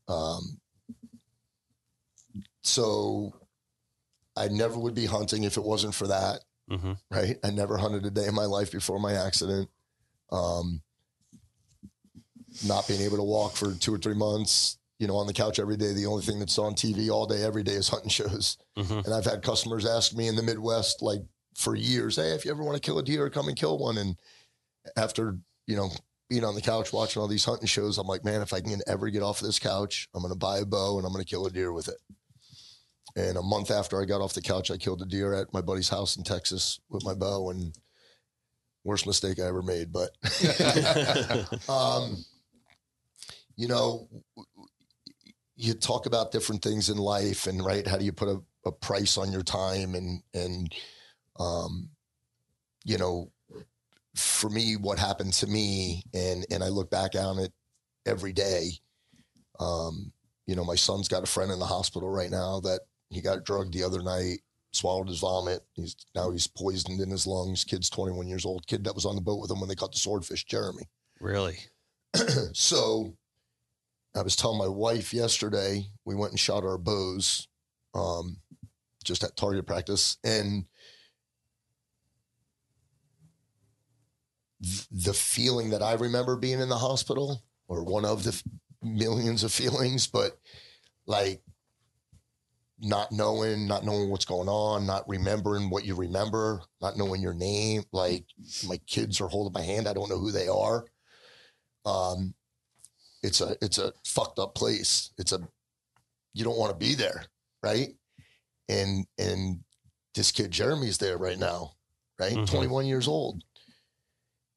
[0.09, 0.59] um,
[2.63, 3.35] so
[4.37, 6.41] I never would be hunting if it wasn't for that.
[6.71, 6.93] Mm-hmm.
[7.11, 7.37] Right.
[7.43, 9.69] I never hunted a day in my life before my accident.
[10.31, 10.83] Um,
[12.67, 15.59] not being able to walk for two or three months, you know, on the couch
[15.59, 15.93] every day.
[15.93, 18.57] The only thing that's on TV all day, every day is hunting shows.
[18.77, 19.01] Mm-hmm.
[19.05, 21.21] And I've had customers ask me in the Midwest, like
[21.55, 23.99] for years, hey, if you ever want to kill a deer, come and kill one.
[23.99, 24.17] And
[24.97, 25.91] after, you know,
[26.29, 28.81] being on the couch watching all these hunting shows, I'm like, man, if I can
[28.87, 31.29] ever get off this couch, I'm going to buy a bow and I'm going to
[31.29, 31.97] kill a deer with it.
[33.17, 35.61] And a month after I got off the couch, I killed a deer at my
[35.61, 37.75] buddy's house in Texas with my bow and
[38.85, 39.93] worst mistake I ever made.
[39.93, 40.11] But,
[41.69, 42.25] um,
[43.57, 44.09] you know,
[45.57, 47.87] you talk about different things in life and right.
[47.87, 50.75] How do you put a, a price on your time and, and,
[51.39, 51.91] um,
[52.85, 53.31] you know,
[54.15, 57.53] for me, what happened to me, and and I look back on it
[58.07, 58.71] every day.
[59.59, 60.13] Um,
[60.47, 62.81] you know, my son's got a friend in the hospital right now that
[63.11, 64.39] he got drugged the other night,
[64.73, 65.63] swallowed his vomit.
[65.75, 67.65] He's now he's poisoned in his lungs.
[67.65, 68.67] Kid's 21 years old.
[68.67, 70.89] Kid that was on the boat with him when they caught the swordfish, Jeremy.
[71.21, 71.59] Really?
[72.53, 73.17] so
[74.15, 77.49] I was telling my wife yesterday, we went and shot our bows
[77.95, 78.39] um,
[79.05, 80.17] just at target practice.
[80.25, 80.67] And
[84.63, 88.43] th- the feeling that I remember being in the hospital, or one of the f-
[88.83, 90.39] millions of feelings, but
[91.07, 91.43] like
[92.81, 97.35] not knowing, not knowing what's going on, not remembering what you remember, not knowing your
[97.35, 97.85] name.
[97.93, 98.25] Like
[98.67, 99.87] my kids are holding my hand.
[99.87, 100.85] I don't know who they are.
[101.85, 102.35] Um,
[103.23, 105.11] it's a it's a fucked up place.
[105.19, 105.41] It's a
[106.33, 107.25] you don't want to be there,
[107.63, 107.91] right?
[108.69, 109.61] And and
[110.15, 111.73] this kid Jeremy's there right now,
[112.19, 112.33] right?
[112.33, 112.49] Mhm.
[112.49, 113.43] 21 years old.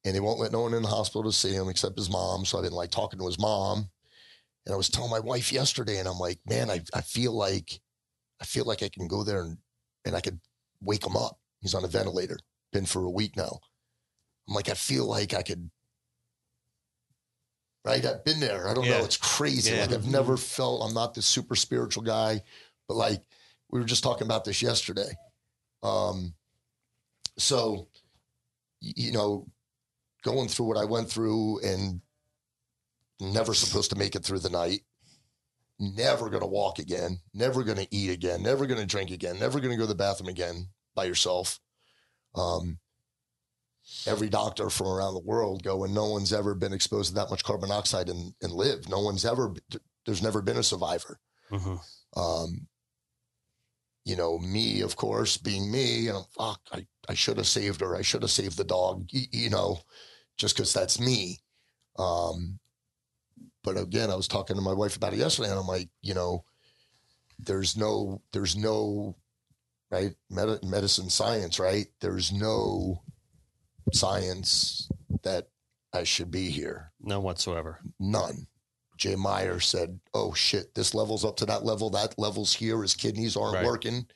[0.04, 2.44] And they won't let no one in the hospital to see him except his mom.
[2.44, 3.90] So I've been like talking to his mom.
[4.66, 7.80] And I was telling my wife yesterday, and I'm like, man, I, I feel like
[8.44, 9.56] I feel like I can go there and,
[10.04, 10.38] and I could
[10.82, 11.38] wake him up.
[11.62, 12.38] He's on a ventilator,
[12.74, 13.58] been for a week now.
[14.46, 15.70] I'm like, I feel like I could
[17.86, 18.04] right?
[18.04, 18.68] I've been there.
[18.68, 18.98] I don't Yeah.
[18.98, 19.04] know.
[19.06, 19.70] It's crazy.
[19.72, 19.80] Yeah.
[19.86, 22.42] Like I've never felt I'm not this super spiritual guy,
[22.86, 23.22] but like
[23.70, 25.16] we were just talking about this yesterday.
[25.82, 26.34] Um,
[27.38, 27.88] so
[28.82, 29.46] you know,
[30.22, 32.02] going through what I went through and
[33.20, 34.82] never supposed to make it through the night.
[35.78, 37.18] Never gonna walk again.
[37.32, 38.42] Never gonna eat again.
[38.42, 39.38] Never gonna drink again.
[39.38, 41.58] Never gonna go to the bathroom again by yourself.
[42.34, 42.78] Um,
[44.06, 47.30] every doctor from around the world go and no one's ever been exposed to that
[47.30, 48.88] much carbon dioxide and, and lived.
[48.88, 49.54] No one's ever,
[50.06, 51.18] there's never been a survivor.
[51.50, 52.20] Mm-hmm.
[52.20, 52.66] Um,
[54.04, 57.80] you know, me, of course, being me, and I'm, fuck, I, I should have saved
[57.80, 57.96] her.
[57.96, 59.78] I should have saved the dog, y- you know,
[60.36, 61.40] just because that's me.
[61.98, 62.58] Um,
[63.64, 66.14] but again, I was talking to my wife about it yesterday, and I'm like, you
[66.14, 66.44] know,
[67.40, 69.16] there's no, there's no,
[69.90, 71.86] right, Medi- medicine science, right?
[72.00, 73.02] There's no
[73.92, 74.88] science
[75.22, 75.48] that
[75.92, 76.92] I should be here.
[77.00, 77.80] None whatsoever.
[77.98, 78.46] None.
[78.96, 81.90] Jay Meyer said, "Oh shit, this level's up to that level.
[81.90, 82.80] That level's here.
[82.80, 83.64] His kidneys aren't Right.
[83.64, 84.06] working.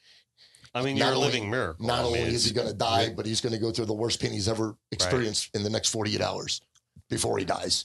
[0.72, 1.84] I mean, Not you're a living miracle.
[1.86, 3.86] Not I mean, only is he going to die, but he's going to go through
[3.86, 6.60] the worst pain he's ever experienced in the next 48 hours
[7.10, 7.84] before he dies.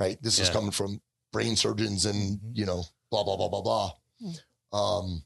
[0.00, 0.20] Right?
[0.22, 1.00] This is coming from
[1.32, 3.92] brain surgeons and you know, blah blah blah blah blah.
[4.72, 5.22] Um,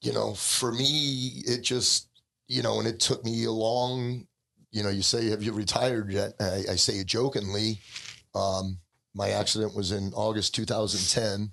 [0.00, 2.08] you know, for me, it just
[2.48, 4.26] you know, and it took me a long.
[4.70, 7.80] You know, you say, "Have you retired yet?" I, I say it jokingly.
[8.34, 8.78] Um,
[9.14, 11.52] my accident was in August 2010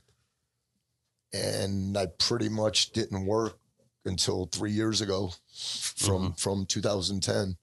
[1.33, 3.57] and I pretty much didn't work
[4.05, 7.57] until three years ago from from 2010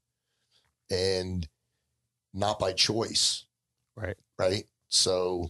[0.90, 1.48] and
[2.36, 3.44] not by choice
[3.96, 4.16] Right.
[4.38, 4.64] right?
[4.88, 5.48] So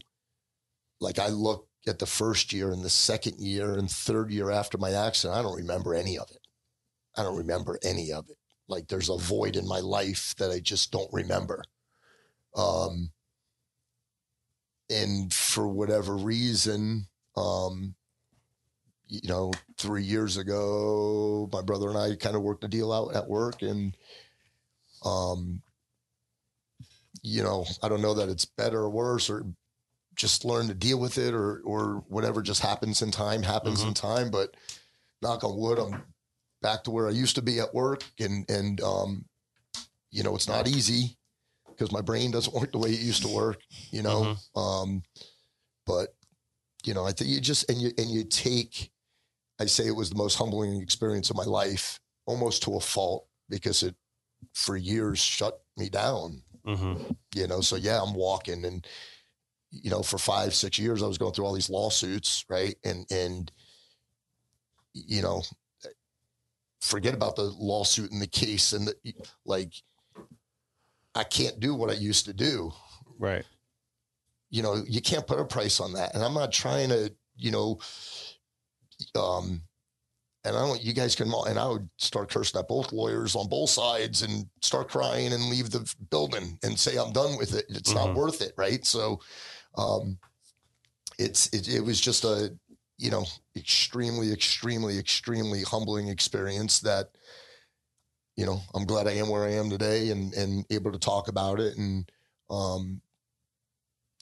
[1.01, 4.79] like i look at the first year and the second year and third year after
[4.79, 6.41] my accident i don't remember any of it.
[7.17, 8.37] I don't remember any of it.
[8.69, 11.63] Like there's a void in my life that i just don't remember.
[12.55, 13.11] Um
[14.89, 17.95] and for whatever reason um
[19.09, 23.15] you know, three years ago, my brother and I kind of worked a deal out
[23.15, 23.97] at work, and
[25.05, 25.63] um,
[27.27, 29.45] you know, I don't know that it's better or worse, or
[30.15, 33.95] just learn to deal with it, or or whatever just happens in time happens in
[33.95, 34.31] time.
[34.31, 34.55] But
[35.23, 36.03] knock on wood, I'm
[36.63, 39.25] back to where I used to be at work, and and um,
[40.13, 41.17] you know, it's not easy
[41.67, 43.61] because my brain doesn't work the way it used to work.
[43.91, 45.03] You know, um,
[45.85, 46.15] but
[46.85, 48.93] you know, I think you just and you and you take.
[49.59, 53.27] I say it was the most humbling experience of my life, almost to a fault,
[53.49, 53.97] because it
[54.55, 56.43] for years shut me down.
[56.67, 57.13] Mm-hmm.
[57.35, 58.87] You know, so yeah, I'm walking, and
[59.71, 62.75] you know, for five, six years, I was going through all these lawsuits, right?
[62.85, 63.53] And and
[64.93, 65.43] you know,
[66.81, 69.15] forget about the lawsuit and the case and the,
[69.45, 69.73] like,
[71.15, 72.73] I can't do what I used to do.
[73.19, 73.45] Right.
[74.51, 76.15] You know, you can't put a price on that.
[76.15, 77.79] And I'm not trying to, you know,
[79.15, 79.63] um,
[80.47, 83.49] and I don't, you guys can, and I would start cursing at both lawyers on
[83.49, 87.67] both sides and start crying and leave the building and say, I'm done with it.
[87.69, 88.17] It's not Mhm.
[88.17, 88.55] worth it.
[88.57, 88.87] Right.
[88.87, 89.21] So,
[89.77, 90.19] um,
[91.19, 92.57] it's, it, it was just a,
[92.99, 97.11] you know, extremely, extremely, extremely humbling experience that,
[98.37, 101.29] you know, I'm glad I am where I am today and, and able to talk
[101.29, 101.77] about it.
[101.77, 102.11] And,
[102.51, 103.01] um,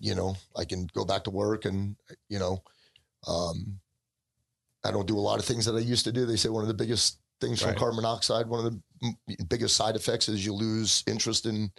[0.01, 1.97] you know, I can go back to work and,
[2.29, 2.63] you know,
[3.27, 3.81] um,
[4.85, 6.27] I don't do a lot of things that I used to do.
[6.27, 9.97] They say one of the biggest things from carbon monoxide, one of the biggest side
[9.97, 11.71] effects is you lose interest in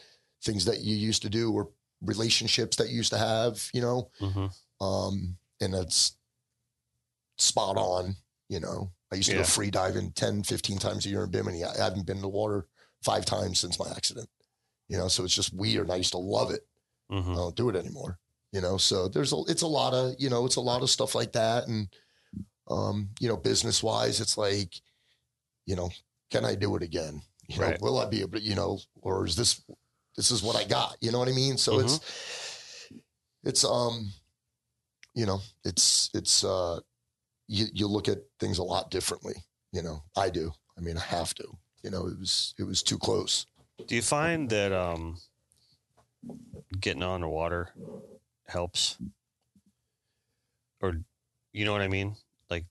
[0.44, 1.70] things that you used to do or
[2.02, 4.48] relationships that you used to have, you know, hmm
[4.82, 6.18] um, and that's
[7.38, 8.16] spot on.
[8.50, 9.42] You know, I used to Yeah.
[9.42, 11.64] go free diving 10, 15 times a year in Bimini.
[11.64, 12.68] I haven't been in the water
[13.04, 14.30] five times since my accident,
[14.88, 15.90] you know, so it's just weird.
[15.90, 16.62] I used to love it.
[17.10, 18.20] hmm I don't do it anymore,
[18.52, 20.90] you know, so there's a, it's a lot of, you know, it's a lot of
[20.90, 21.68] stuff like that.
[21.68, 21.88] And,
[22.68, 24.74] um, you know, business wise, it's like,
[25.66, 25.90] you know,
[26.32, 27.22] can I do it again?
[27.48, 27.82] You know, Right.
[27.82, 29.62] will I be able to, you know, or is this,
[30.16, 31.58] this is what I got, you know what I mean?
[31.58, 32.92] So it's,
[33.44, 34.12] it's, um,
[35.14, 36.80] you know, it's, it's, uh,
[37.48, 39.36] you, you look at things a lot differently,
[39.72, 40.52] you know, I do.
[40.78, 41.46] I mean, I have to,
[41.84, 43.46] you know, it was, it was too close.
[43.88, 45.18] Do you find that um,
[46.80, 47.70] getting on the water
[48.48, 48.98] helps,
[50.82, 50.98] or
[51.52, 52.16] you know what I mean?
[52.50, 52.66] Like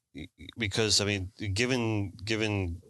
[0.59, 2.81] because I mean, given given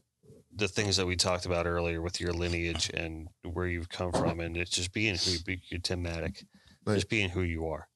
[0.54, 4.40] the things that we talked about earlier with your lineage and where you've come from,
[4.40, 6.44] and it's just being who you- you're Maddock,
[6.84, 6.94] Right.
[6.94, 7.88] just being who you are,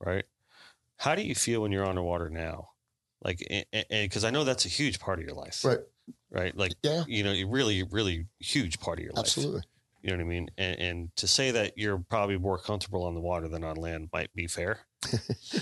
[0.00, 0.24] right?
[0.98, 2.70] How do you feel when you're underwater now?
[3.22, 5.80] Like, and because I know that's a huge part of your life, Right.
[6.30, 9.26] Right, like Yeah, you know, really, really huge part of your life.
[9.26, 9.62] absolutely.
[10.02, 10.50] You know what I mean?
[10.58, 14.08] And, and to say that you're probably more comfortable on the water than on land
[14.12, 14.86] might be fair,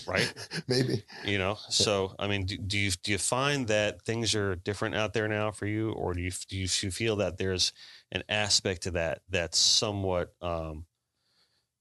[0.06, 0.32] right?
[0.68, 1.04] Maybe.
[1.24, 4.94] You know, so I mean, do, do you do you find that things are different
[4.94, 7.72] out there now for you, or do you do you feel that there's
[8.12, 10.86] an aspect to that that's somewhat um,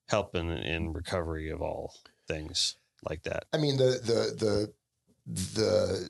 [0.07, 1.93] helping in recovery of all
[2.27, 2.77] things
[3.07, 3.45] like that?
[3.53, 4.73] I mean the the the
[5.55, 6.09] the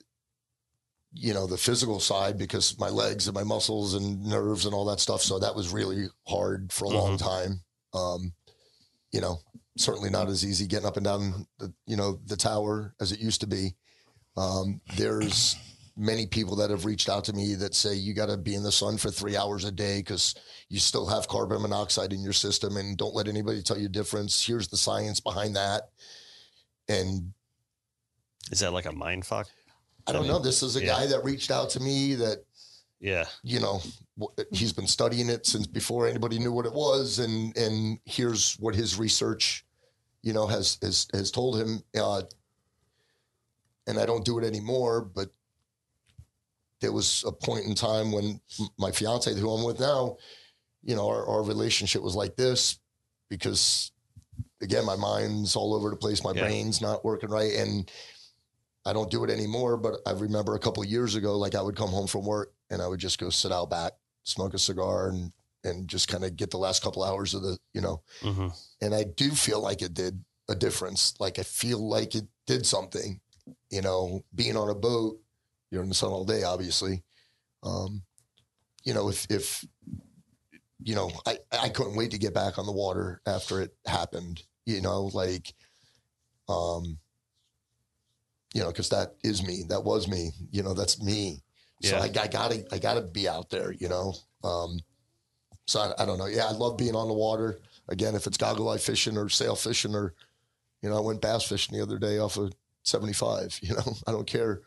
[1.13, 4.85] you know the physical side because my legs and my muscles and nerves and all
[4.85, 5.21] that stuff.
[5.21, 7.61] So that was really hard for a long time.
[7.93, 8.33] Um,
[9.11, 9.39] you know,
[9.79, 13.19] certainly not as easy getting up and down the you know the tower as it
[13.19, 13.75] used to be.
[14.37, 15.55] Um, there's
[15.97, 18.63] many people that have reached out to me that say you got to be in
[18.63, 20.33] the sun for three hours a day because
[20.69, 24.45] you still have carbon monoxide in your system and don't let anybody tell you difference.
[24.45, 25.89] Here's the science behind that.
[26.87, 27.33] And
[28.51, 29.47] Is that like a mind fuck?
[30.07, 30.39] I don't mean, know.
[30.39, 30.87] This is a yeah.
[30.87, 32.45] guy that reached out to me that,
[32.99, 33.81] Yeah, you know,
[34.51, 37.19] he's been studying it since before anybody knew what it was.
[37.19, 39.65] And, and here's what his research,
[40.21, 42.21] you know, has, has, has told him, uh,
[43.87, 45.29] and I don't do it anymore, but
[46.81, 48.39] there was a point in time when
[48.77, 50.17] my fiance, who I'm with now,
[50.83, 52.79] you know, our, our relationship was like this
[53.29, 53.91] because
[54.61, 56.23] again, my mind's all over the place.
[56.23, 56.43] My Yeah.
[56.43, 57.53] brain's not working right.
[57.53, 57.91] And
[58.85, 61.61] I don't do it anymore, but I remember a couple of years ago, like I
[61.61, 63.93] would come home from work and I would just go sit out back,
[64.23, 65.33] smoke a cigar and,
[65.63, 68.47] and just kind of get the last couple hours of the, you know, hmm
[68.81, 71.13] and I do feel like it did a difference.
[71.19, 73.19] Like I feel like it did something,
[73.69, 75.19] you know, being on a boat,
[75.69, 77.03] you're in the sun all day, obviously.
[77.61, 78.03] Um,
[78.85, 79.65] you know, if, if,
[80.81, 84.41] you know, I, I couldn't wait to get back on the water after it happened,
[84.65, 85.53] you know, like,
[86.47, 86.97] um,
[88.53, 91.43] you know, cause that is me, that was me, you know, that's me.
[91.83, 92.03] So Yeah.
[92.03, 94.13] I, I gotta, I gotta be out there, you know?
[94.43, 94.79] Um,
[95.69, 96.25] so I, I don't know.
[96.25, 96.45] Yeah.
[96.45, 97.59] I love being on the water
[97.89, 100.13] again, if it's goggle eye fishing or sail fishing or,
[100.81, 104.11] you know, I went bass fishing the other day off of 75, you know, I
[104.11, 104.61] don't care,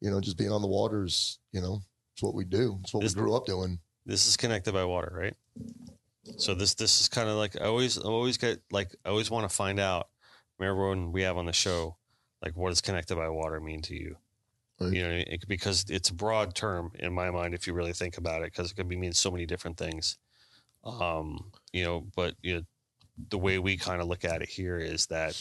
[0.00, 1.80] you know, just being on the water is, you know,
[2.14, 2.78] it's what we do.
[2.82, 3.80] It's what This- we grew up doing.
[4.06, 5.34] this is connected by water, right?
[6.38, 9.30] So this this is kind of like I always I always get like I always
[9.30, 10.08] want to find out
[10.56, 11.96] from everyone we have on the show,
[12.42, 14.16] like what does connected by water mean to you?
[14.80, 14.92] Right.
[14.94, 18.16] You know, it, because it's a broad term in my mind if you really think
[18.16, 20.16] about it, because it could be mean so many different things.
[20.84, 22.62] Um, you know, but you know,
[23.30, 25.40] the way we kind of look at it here is that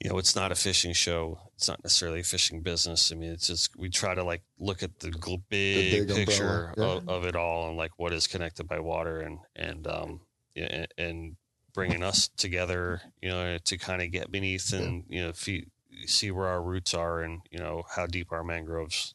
[0.00, 1.38] you know it's not a fishing show.
[1.56, 3.12] It's not necessarily a fishing business.
[3.12, 5.10] I mean it's just we try to like look at the
[5.48, 9.20] big, big picture umbrella, of, of it all and like what is connected by water
[9.20, 10.20] and and um
[10.54, 11.36] yeah, and, and
[11.74, 15.66] bringing us together you know to kind of get beneath and you know fe-
[16.06, 19.14] see where our roots are and you know how deep our mangroves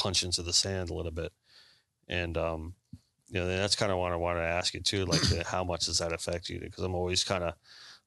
[0.00, 1.32] punch into the sand a little bit.
[2.08, 2.74] And um,
[3.30, 5.62] you know, that's kind of what I want to ask you too, like uh, how
[5.64, 6.60] much does that affect you?
[6.60, 7.54] Because I'm always kind of,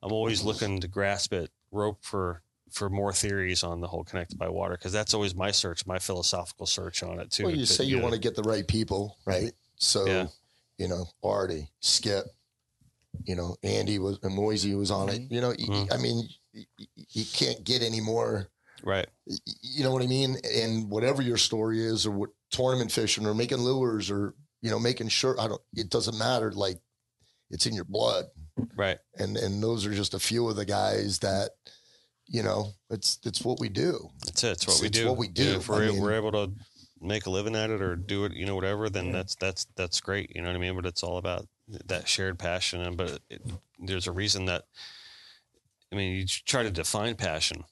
[0.02, 2.42] I'm always looking to grasp at rope for
[2.72, 6.00] for more theories on the whole connected by water because that's always my search, my
[6.00, 7.44] philosophical search on it too.
[7.46, 9.52] Well, you to- say you know, want to get the right people, right?
[9.76, 10.28] So, Yeah.
[10.80, 12.26] you know, Artie, Skip,
[13.26, 15.22] you know, Andy was and Moisey was on it.
[15.30, 15.94] You know, y- Mhm.
[15.94, 18.50] I mean, y- y- you can't get any more.
[18.86, 19.08] right,
[19.62, 20.36] You know what I mean?
[20.44, 24.34] And whatever your story is, or what tournament fishing, or making lures, or
[24.64, 25.62] you know, making sure I don't.
[25.76, 26.52] It doesn't matter.
[26.52, 26.80] Like,
[27.52, 28.26] it's in your blood,
[28.76, 31.52] right, and and those are just a few of the guys that,
[32.28, 34.10] you know, it's it's what we do.
[34.26, 34.52] that's it.
[34.54, 35.08] It's what we It's do.
[35.10, 35.44] what we do.
[35.58, 36.52] if we're, I mean- we're able to
[37.00, 40.00] make a living at it or do it, you know, whatever, then that's that's that's
[40.02, 40.34] great.
[40.36, 40.76] You know what I mean?
[40.76, 41.46] But it's all about
[41.86, 42.82] that shared passion.
[42.82, 43.42] And but it,
[43.78, 44.64] there's a reason that
[45.92, 47.66] I mean, you try to define passion,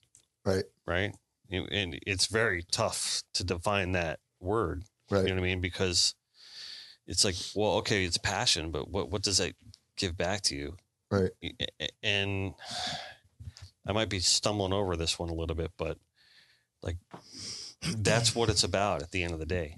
[0.45, 0.65] Right.
[0.85, 1.15] right?
[1.49, 4.84] And it's very tough to define that word.
[5.09, 5.22] Right.
[5.23, 5.61] You know what I mean?
[5.61, 6.13] Because
[7.11, 9.53] it's like, well, okay, it's passion, but what what does that
[9.97, 10.77] give back to you?
[11.11, 11.31] Right.
[12.01, 12.53] And
[13.85, 15.97] I might be stumbling over this one a little bit, but
[16.81, 16.97] like
[17.97, 19.75] that's what it's about at the end of the day,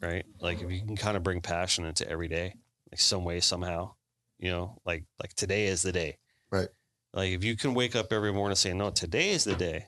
[0.00, 0.24] right?
[0.40, 2.54] Like if you can kind of bring passion into every day,
[2.92, 3.94] like some way, somehow,
[4.38, 6.18] you know, like like today is the day,
[6.50, 6.68] Right.
[7.12, 9.86] Like if you can wake up every morning and say, "No, today is the day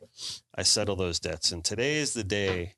[0.57, 2.75] I settle those debts, and today is the day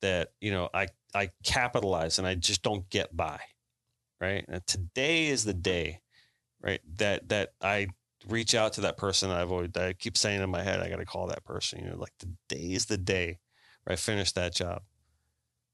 [0.00, 3.40] that you know I I capitalize and I just don't get by,
[4.20, 4.44] right?
[4.48, 6.02] And today is the day,
[6.62, 6.80] right?
[6.98, 7.88] That that I
[8.28, 10.80] reach out to that person that I've always that I keep saying in my head,
[10.80, 11.84] I got to call that person.
[11.84, 13.40] You know, like today is the day
[13.84, 14.82] where I finish that job,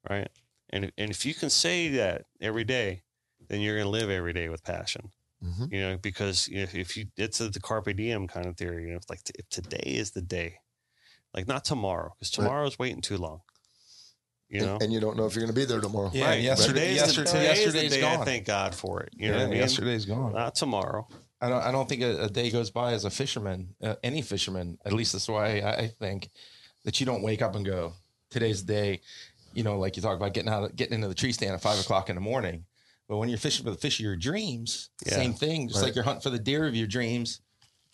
[0.09, 0.29] right?
[0.71, 3.05] And and if you can say that every day,
[3.49, 5.71] then you're going to live every day with passion Mhm.
[5.71, 8.85] you know, because you know, if you, it's a, the carpe diem kind of theory.
[8.85, 10.59] You know, it's like if today is the day,
[11.35, 12.55] like not tomorrow, because Right.
[12.55, 13.43] tomorrow's waiting too long.
[14.55, 16.11] You And- know, and, you don't know if you're going to be there tomorrow.
[16.15, 16.41] Yeah, right?
[16.41, 18.07] yesterday- Today's yesterday- the, today's yesterday's the day.
[18.07, 18.25] I gone.
[18.25, 19.11] thank God for it.
[19.17, 19.59] You know what I mean?
[19.59, 20.33] yesterday's gone.
[20.33, 21.09] Not tomorrow.
[21.41, 21.61] I don't.
[21.63, 24.79] I don't think a, a day goes by as a fisherman, uh, any fisherman.
[24.87, 26.31] At least that's why I, I think
[26.85, 27.95] that you don't wake up and go,
[28.31, 29.01] "Today's the day."
[29.55, 31.79] You know, like you talk about getting out, getting into the tree stand at five
[31.81, 32.65] o'clock in the morning.
[33.09, 35.15] But when you're fishing for the fish of your dreams, Yeah.
[35.17, 35.69] same thing.
[35.69, 35.89] Just Right.
[35.89, 37.41] like you're hunting for the deer of your dreams,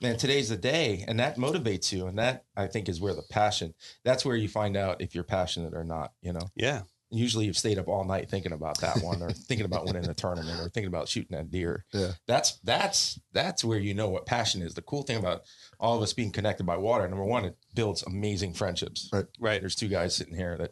[0.01, 0.17] man.
[0.17, 2.07] Today's the day, and that motivates you.
[2.07, 3.75] And that I think is where the passion.
[4.05, 6.13] That's where you find out if you're passionate or not.
[6.23, 6.49] You know.
[6.55, 6.83] Yeah,
[7.13, 10.15] Usually, you've stayed up all night thinking about that one, or thinking about winning a
[10.15, 11.85] tournament, or thinking about shooting that deer.
[11.93, 12.13] Yeah.
[12.29, 14.75] That's that's that's where you know what passion is.
[14.75, 15.43] The cool thing about
[15.81, 19.11] all of us being connected by water, number one, it builds amazing friendships.
[19.13, 19.27] Right.
[19.41, 19.61] right.
[19.61, 20.71] There's two guys sitting here that,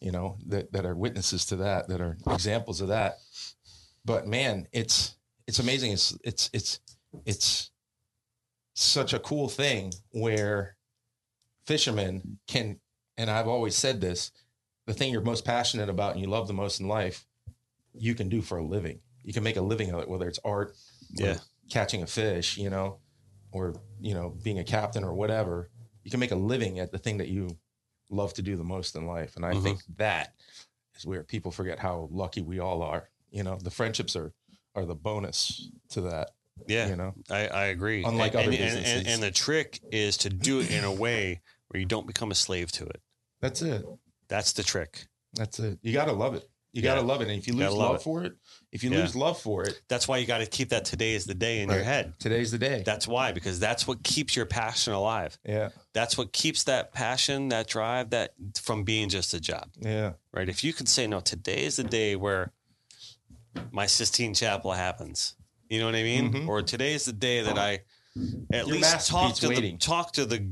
[0.00, 3.16] you know, that that are witnesses to that, that are examples of that.
[4.04, 5.16] But man, it's
[5.46, 5.92] it's amazing.
[5.92, 6.80] It's it's it's
[7.24, 7.70] it's
[8.80, 10.76] such a cool thing where
[11.66, 12.80] fishermen can
[13.16, 14.32] and I've always said this,
[14.86, 17.26] the thing you're most passionate about and you love the most in life,
[17.92, 19.00] you can do for a living.
[19.22, 20.74] You can make a living of it, whether it's art,
[21.10, 21.36] Yeah.
[21.68, 22.98] catching a fish, you know,
[23.52, 25.68] or you know, being a captain or whatever.
[26.02, 27.58] You can make a living at the thing that you
[28.08, 29.36] love to do the most in life.
[29.36, 29.62] And I Mhm.
[29.62, 30.34] think that
[30.96, 33.10] is where people forget how lucky we all are.
[33.30, 34.32] You know, the friendships are
[34.74, 36.30] are the bonus to that.
[36.66, 38.04] Yeah, You know, I, I agree.
[38.04, 39.14] Unlike and, other and, and, and, businesses.
[39.14, 42.34] and the trick is to do it in a way where you don't become a
[42.34, 43.00] slave to it.
[43.40, 43.84] that's it.
[44.28, 45.06] That's the trick.
[45.34, 45.78] That's it.
[45.82, 46.48] You got to love it.
[46.72, 46.90] You Yeah.
[46.94, 47.26] got to love it.
[47.28, 48.34] And if you lose love for it,
[48.70, 48.98] if you Yeah.
[49.00, 51.62] lose love for it, That's why you got to keep that today is the day
[51.62, 51.84] in your Right.
[51.84, 52.14] head.
[52.20, 52.82] today's the day.
[52.86, 55.36] That's why, because that's what keeps your passion alive.
[55.44, 55.70] yeah.
[55.94, 59.70] That's what keeps that passion, that drive, that from being just a job.
[59.80, 60.12] Yeah.
[60.32, 60.48] right?
[60.48, 62.52] If you can say, no, today is the day where
[63.72, 65.34] my Sistine Chapel happens.
[65.70, 66.32] You know what I mean?
[66.32, 66.48] Mhm.
[66.48, 67.80] Or today is the day that I
[68.52, 70.50] at Your least talk to the talk to the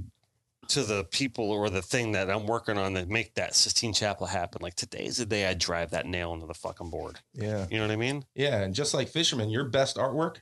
[0.68, 4.26] to the people or the thing that I'm working on that make that Sistine Chapel
[4.26, 4.62] happen.
[4.62, 7.18] Like today's the day I drive that nail into the fucking board.
[7.32, 7.66] Yeah.
[7.70, 8.24] You know what I mean?
[8.34, 8.60] Yeah.
[8.60, 10.36] And just like fishermen, your best artwork,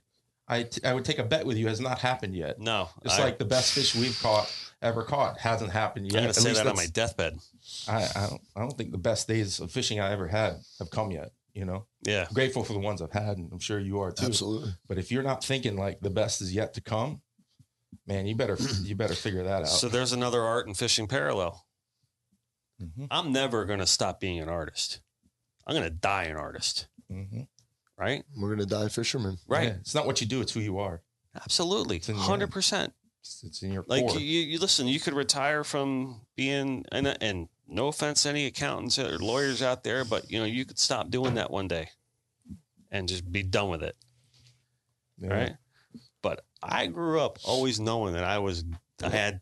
[0.49, 2.59] I, t- I would take a bet with you has not happened yet.
[2.59, 2.89] No.
[3.05, 6.17] It's like the best fish we've caught ever caught hasn't happened yet.
[6.19, 7.39] I'm gonna At say that on my deathbed.
[7.89, 10.91] I, I don't I don't think the best days of fishing I ever had have
[10.91, 11.33] come yet.
[11.57, 12.27] You know, Yeah.
[12.35, 14.27] grateful for the ones I've had, and I'm sure you are too.
[14.27, 14.75] Absolutely.
[14.87, 17.23] But if you're not thinking like the best is yet to come,
[18.07, 19.69] man, you better you better figure that out.
[19.69, 21.67] So there's another art and fishing parallel.
[22.81, 23.09] Mhm.
[23.11, 25.01] I'm never gonna stop being an artist.
[25.67, 26.89] I'm gonna die an artist.
[27.11, 27.49] Mhm.
[27.97, 28.25] Right?
[28.37, 29.39] We're going to die fishermen.
[29.47, 29.69] Right.
[29.69, 31.01] Yeah, It's not what you do; it's who you are.
[31.35, 31.97] Absolutely.
[31.97, 32.93] It's in your- Hundred percent.
[33.23, 34.19] It's, it's in your Like core.
[34.21, 38.99] you, you listen, you could retire from being and and no offense to any accountants
[38.99, 41.91] or lawyers out there, but you know, you could stop doing that one day
[42.91, 43.97] and just be done with it.
[45.19, 45.35] Yeah.
[45.35, 45.53] Right.
[46.23, 48.65] But I grew up always knowing that I was
[49.03, 49.41] I had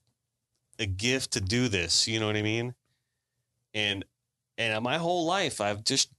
[0.79, 2.75] a gift to do this, you know what I mean?
[3.75, 4.05] And
[4.59, 6.11] And my whole life, I've just,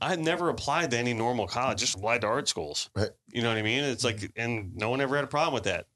[0.00, 2.90] I've never applied to any normal college, just applied to art schools.
[2.94, 3.10] Right.
[3.30, 3.84] You know what I mean?
[3.84, 5.86] It's like, and no one ever had a problem with that.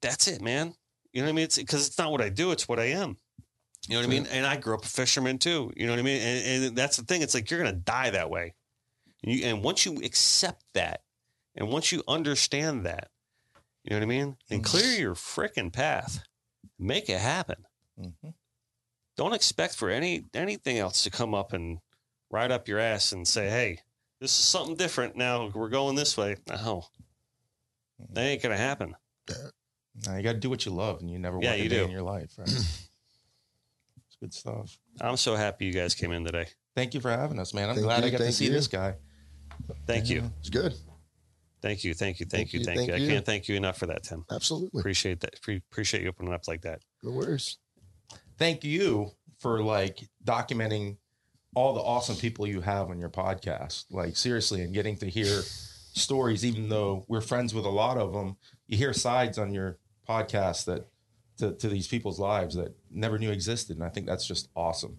[0.00, 0.74] That's it, man.
[1.12, 1.44] You know what I mean?
[1.44, 3.16] It's because it's not what I do, it's what I am.
[3.90, 4.26] You know what I mean?
[4.30, 5.72] And I grew up a fisherman too.
[5.76, 6.20] You know what I mean?
[6.22, 7.22] And, and that's the thing.
[7.22, 8.54] It's like you're going to die that way.
[9.24, 11.02] And, you, and once you accept that,
[11.56, 13.10] and once you understand that,
[13.82, 14.36] you know what I mean?
[14.48, 16.22] And clear your freaking path,
[16.78, 17.66] make it happen.
[18.00, 18.34] Mhm.
[19.16, 21.80] Don't expect for any anything else to come up and
[22.30, 23.80] ride up your ass and say, "Hey,
[24.20, 25.16] this is something different.
[25.16, 26.86] Now we're going this way." No,
[28.10, 28.94] that ain't gonna happen.
[30.06, 31.84] Now you got to do what you love, and you never Yeah, you day do.
[31.84, 32.30] in your life.
[32.38, 32.48] Right?
[34.22, 34.78] it's good stuff.
[35.00, 36.46] I'm so happy you guys came in today.
[36.76, 37.68] Thank you for having us, man.
[37.68, 38.52] I'm Thank glad you, I got to see you.
[38.52, 38.94] this guy.
[39.86, 40.74] Thank you, It's good.
[41.62, 43.06] thank you, thank you, thank, Thank you, you, thank, thank you.
[43.06, 44.24] I can't thank you enough for that, Tim.
[44.30, 44.80] Absolutely.
[44.80, 45.40] Appreciate that.
[45.42, 46.80] Pre- appreciate you opening up like that.
[47.02, 47.58] No worries.
[48.38, 50.96] Thank you for like documenting
[51.54, 53.84] all the awesome people you have on your podcast.
[53.90, 55.42] Like seriously, and getting to hear
[55.92, 58.36] stories, even though we're friends with a lot of them,
[58.66, 59.78] you hear sides on your
[60.08, 60.86] podcast that
[61.40, 63.76] to, to these people's lives that never knew existed.
[63.76, 64.96] And I think that's just awesome.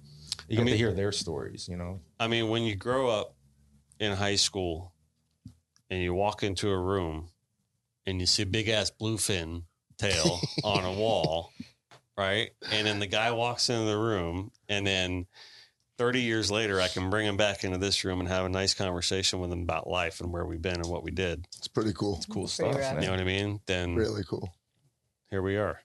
[0.48, 2.02] You I get mean- to hear their stories, you know?
[2.20, 3.36] I mean, when you grow up
[4.00, 4.94] in high school
[5.90, 7.30] and you walk into a room
[8.06, 9.64] and you see a big ass bluefin
[9.98, 11.52] tail on a wall,
[12.18, 12.52] right?
[12.72, 15.28] And then the guy walks into the room, and then
[16.00, 18.74] 30 years later, I can bring him back into this room and have a nice
[18.74, 21.46] conversation with him about life and where we've been and what we did.
[21.58, 22.16] It's pretty cool.
[22.18, 23.60] It's cool Pretty stuff, You know what I mean?
[23.68, 24.52] Then Really cool.
[25.30, 25.80] here we are.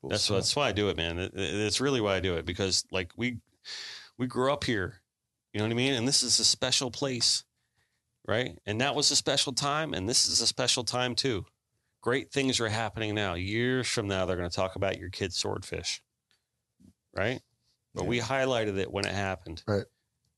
[0.00, 0.36] Cool That's stuff.
[0.36, 1.18] that's why I do it, man.
[1.18, 3.38] It, it- it's really why I do it because like we
[4.16, 5.00] we grew up here,
[5.52, 5.94] you know what I mean.
[5.94, 7.44] And this is a special place,
[8.26, 8.58] right?
[8.66, 11.44] And that was a special time, and this is a special time too.
[12.02, 13.34] Great things are happening now.
[13.34, 16.02] Years from now, they're going to talk about your kid's swordfish,
[17.14, 17.40] right?
[17.94, 19.84] But we highlighted it when it happened, Right.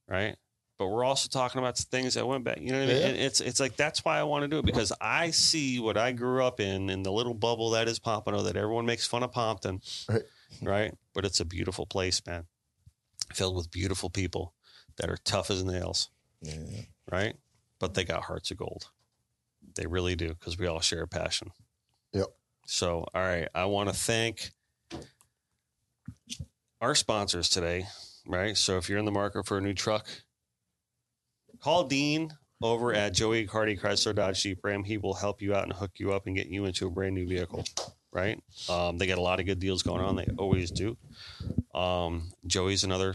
[0.08, 0.36] Right.
[0.82, 2.58] But we're also talking about the things that went back.
[2.60, 3.00] You know what I mean?
[3.02, 3.06] Yeah.
[3.08, 5.96] And it's it's like that's why I want to do it because I see what
[5.96, 9.22] I grew up in in the little bubble that is Pompano that everyone makes fun
[9.22, 9.78] of Pompano,
[10.08, 10.22] Right.
[10.60, 10.94] right?
[11.14, 12.46] But it's a beautiful place, man,
[13.32, 14.54] filled with beautiful people
[14.96, 16.10] that are tough as nails,
[16.40, 16.82] Yeah.
[17.10, 17.36] right?
[17.78, 18.90] But they got hearts of gold.
[19.76, 21.52] They really do because we all share a passion.
[22.12, 22.26] Yep.
[22.66, 24.50] So, all right, I want to thank
[26.80, 27.86] our sponsors today,
[28.26, 28.56] right?
[28.56, 30.06] So, if you're in the market for a new truck,
[31.62, 32.30] call Dean
[32.62, 34.84] over at Joey Cardi Chrysler Dodge Jeep Ram.
[34.84, 37.14] He will help you out and hook you up and get you into a brand
[37.14, 37.64] new vehicle,
[38.12, 38.42] right?
[38.68, 40.16] Um, they got a lot of good deals going on.
[40.16, 40.96] They always do.
[41.74, 43.14] Um, Joey's another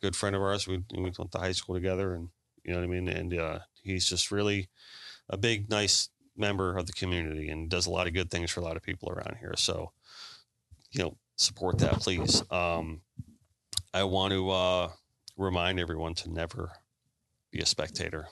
[0.00, 0.66] good friend of ours.
[0.66, 2.28] We, we went to high school together, and
[2.64, 3.08] you know what I mean.
[3.08, 4.68] And uh, he's just really
[5.28, 8.60] a big, nice member of the community and does a lot of good things for
[8.60, 9.54] a lot of people around here.
[9.56, 9.92] So,
[10.90, 12.42] you know, support that, please.
[12.50, 13.02] Um,
[13.92, 14.90] I want to uh,
[15.36, 16.72] remind everyone to never
[17.54, 18.26] be a spectator,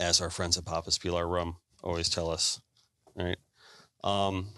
[0.00, 2.60] as our friends at Papa's Pilar Rum always tell us.
[3.14, 3.36] Right?
[4.02, 4.48] Um,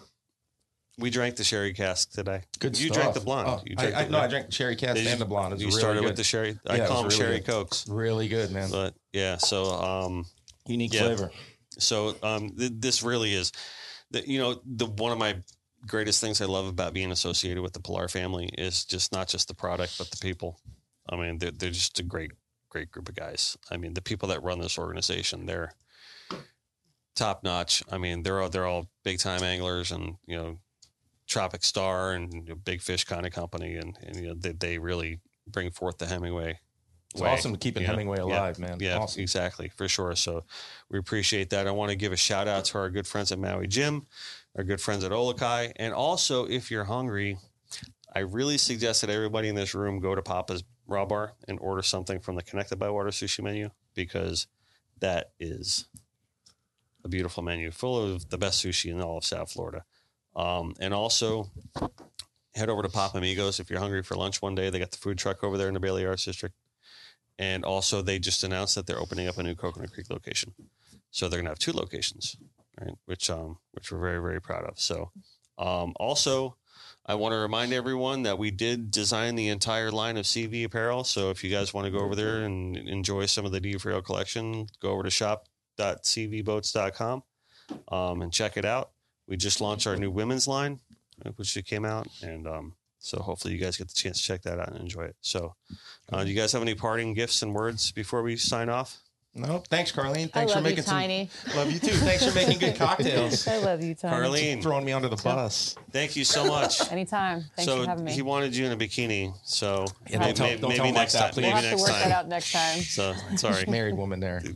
[0.99, 2.43] we drank the sherry cask today.
[2.61, 2.97] Good You stuff.
[3.03, 3.49] drank the blonde.
[3.49, 5.25] Oh, You drank I, the- no, I drank the sherry cask Did you- and the
[5.25, 5.59] blonde.
[5.61, 6.07] You really started good.
[6.11, 6.59] with the sherry.
[6.67, 7.47] I Yeah, call them really sherry good.
[7.47, 8.71] cokes, really good, man.
[8.71, 9.39] but yeah.
[9.39, 10.27] So, um,
[10.67, 11.01] Unique yeah.
[11.07, 11.33] flavor.
[11.79, 13.51] so um, th- this really is,
[14.13, 15.37] the, you know, the one of my
[15.89, 19.49] greatest things I love about being associated with the Pilar family is just not just
[19.49, 20.61] the product, but the people.
[21.09, 22.31] I mean, they're, they're just a great,
[22.73, 23.59] great group of guys.
[23.71, 25.75] I mean, the people that run this organization, they're
[27.15, 27.83] top notch.
[27.93, 30.59] I mean, they're all they're all big time anglers and you know,
[31.29, 35.21] Tropic Star and Big Fish kind of company, and, and you know they, they really
[35.47, 36.59] bring forth the Hemingway.
[37.13, 37.93] It's way, awesome keeping you know?
[37.93, 38.25] Hemingway Yeah.
[38.25, 38.79] alive, man.
[38.81, 39.21] Yeah, awesome.
[39.21, 40.17] exactly, for sure.
[40.17, 40.45] So
[40.91, 41.67] we appreciate that.
[41.67, 44.07] I want to give a shout out to our good friends at Maui Jim,
[44.57, 47.37] our good friends at OluKai, and also if you're hungry,
[48.15, 51.83] I really suggest that everybody in this room go to Papa's Raw Bar and order
[51.83, 54.47] something from the Connected by Water sushi menu because
[55.01, 55.87] that is
[57.05, 59.85] a beautiful menu full of the best sushi in all of South Florida.
[60.35, 61.51] Um, and also
[62.55, 64.71] head over to Pop Amigos if you're hungry for lunch one day.
[64.71, 66.55] They got the food truck over there in the Bailey Arts District.
[67.39, 70.53] And also, they just announced that they're opening up a new Coconut Creek location.
[71.11, 72.37] So they're going to have two locations,
[72.81, 72.95] right?
[73.07, 74.79] Which, um, which we're very, very proud of.
[74.79, 75.11] So,
[75.59, 76.57] um, also,
[77.05, 81.03] I want to remind everyone that we did design the entire line of CV apparel.
[81.03, 83.77] So if you guys want to go over there and enjoy some of the D
[83.77, 87.23] Frail collection, go over to shop.cvboats.com
[87.89, 88.93] um, and check it out.
[89.27, 90.79] We just launched our new women's line,
[91.25, 94.43] uh, which came out, and um, so hopefully you guys get the chance to check
[94.43, 95.17] that out and enjoy it.
[95.23, 95.57] So,
[96.13, 99.02] uh, do you guys have any parting gifts and words before we sign off?
[99.35, 100.25] No, thanks, Karlene.
[100.25, 101.31] I Thanks love for you, making Tiny.
[101.47, 101.57] some.
[101.57, 101.93] Love you too.
[101.93, 103.49] Thanks for making good cocktails.
[103.49, 104.15] I love you, Tiny.
[104.29, 105.75] Karlene, Throwing me under the bus.
[105.91, 106.93] thank you so much.
[106.93, 107.45] Anytime.
[107.57, 108.13] Thanks so for having me.
[108.13, 109.33] he wanted you in a bikini.
[109.43, 111.31] So Yeah, maybe, don't tell- maybe, don't tell him next like time.
[111.31, 111.43] that, please.
[111.45, 112.09] we'll Maybe have to next work time.
[112.11, 112.79] that out next time.
[112.83, 113.65] So sorry.
[113.69, 114.43] Married woman there.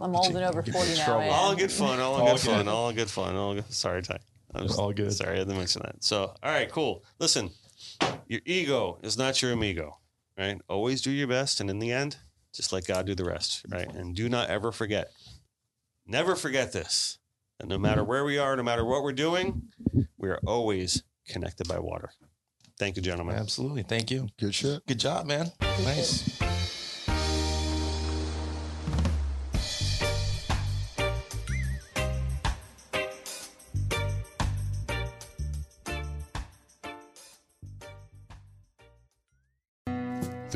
[0.00, 1.20] I'm old and over 40 now, trouble.
[1.20, 1.30] man.
[1.30, 2.00] all good fun.
[2.00, 2.64] All, All good fun.
[2.64, 2.68] good.
[2.70, 3.36] All good fun.
[3.36, 3.72] All good.
[3.72, 4.18] Sorry, Ty.
[4.54, 5.12] I'm just, All good.
[5.12, 6.02] Sorry, I had to mention that.
[6.04, 7.02] So, all right, cool.
[7.18, 7.50] Listen,
[8.26, 9.98] your ego is not your amigo,
[10.38, 10.58] right?
[10.68, 12.16] Always do your best, and in the end,
[12.56, 13.92] just let God do the rest, right?
[13.92, 15.10] And do not ever forget,
[16.06, 17.18] never forget this,
[17.58, 18.10] that no matter mm-hmm.
[18.10, 19.68] where we are, no matter what we're doing,
[20.16, 22.10] we are always connected by water.
[22.78, 23.36] Thank you, gentlemen.
[23.36, 23.82] Absolutely.
[23.82, 24.28] Thank you.
[24.38, 24.86] Good shit.
[24.86, 25.50] Good job, man.
[25.82, 26.38] Nice.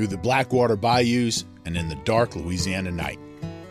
[0.00, 3.18] Through the Blackwater bayous and in the dark Louisiana night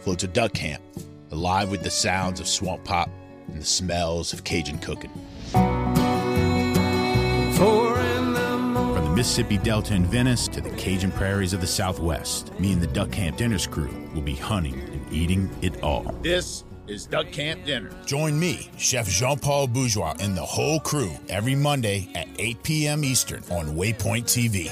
[0.01, 0.83] floats a duck camp,
[1.31, 3.09] alive with the sounds of swamp pop
[3.47, 5.09] and the smells of Cajun cooking.
[5.49, 5.95] From
[9.05, 12.85] the Mississippi Delta in Venice to the Cajun prairies of the Southwest, me and the
[12.85, 16.03] Duck Camp Dinners crew will be hunting and eating it all.
[16.21, 17.89] This is Duck Camp Dinner.
[18.05, 23.03] Join me, Chef Jean Paul Bourgeois, and the whole crew every Monday at 8 p.m.
[23.03, 24.71] Eastern on Waypoint TV.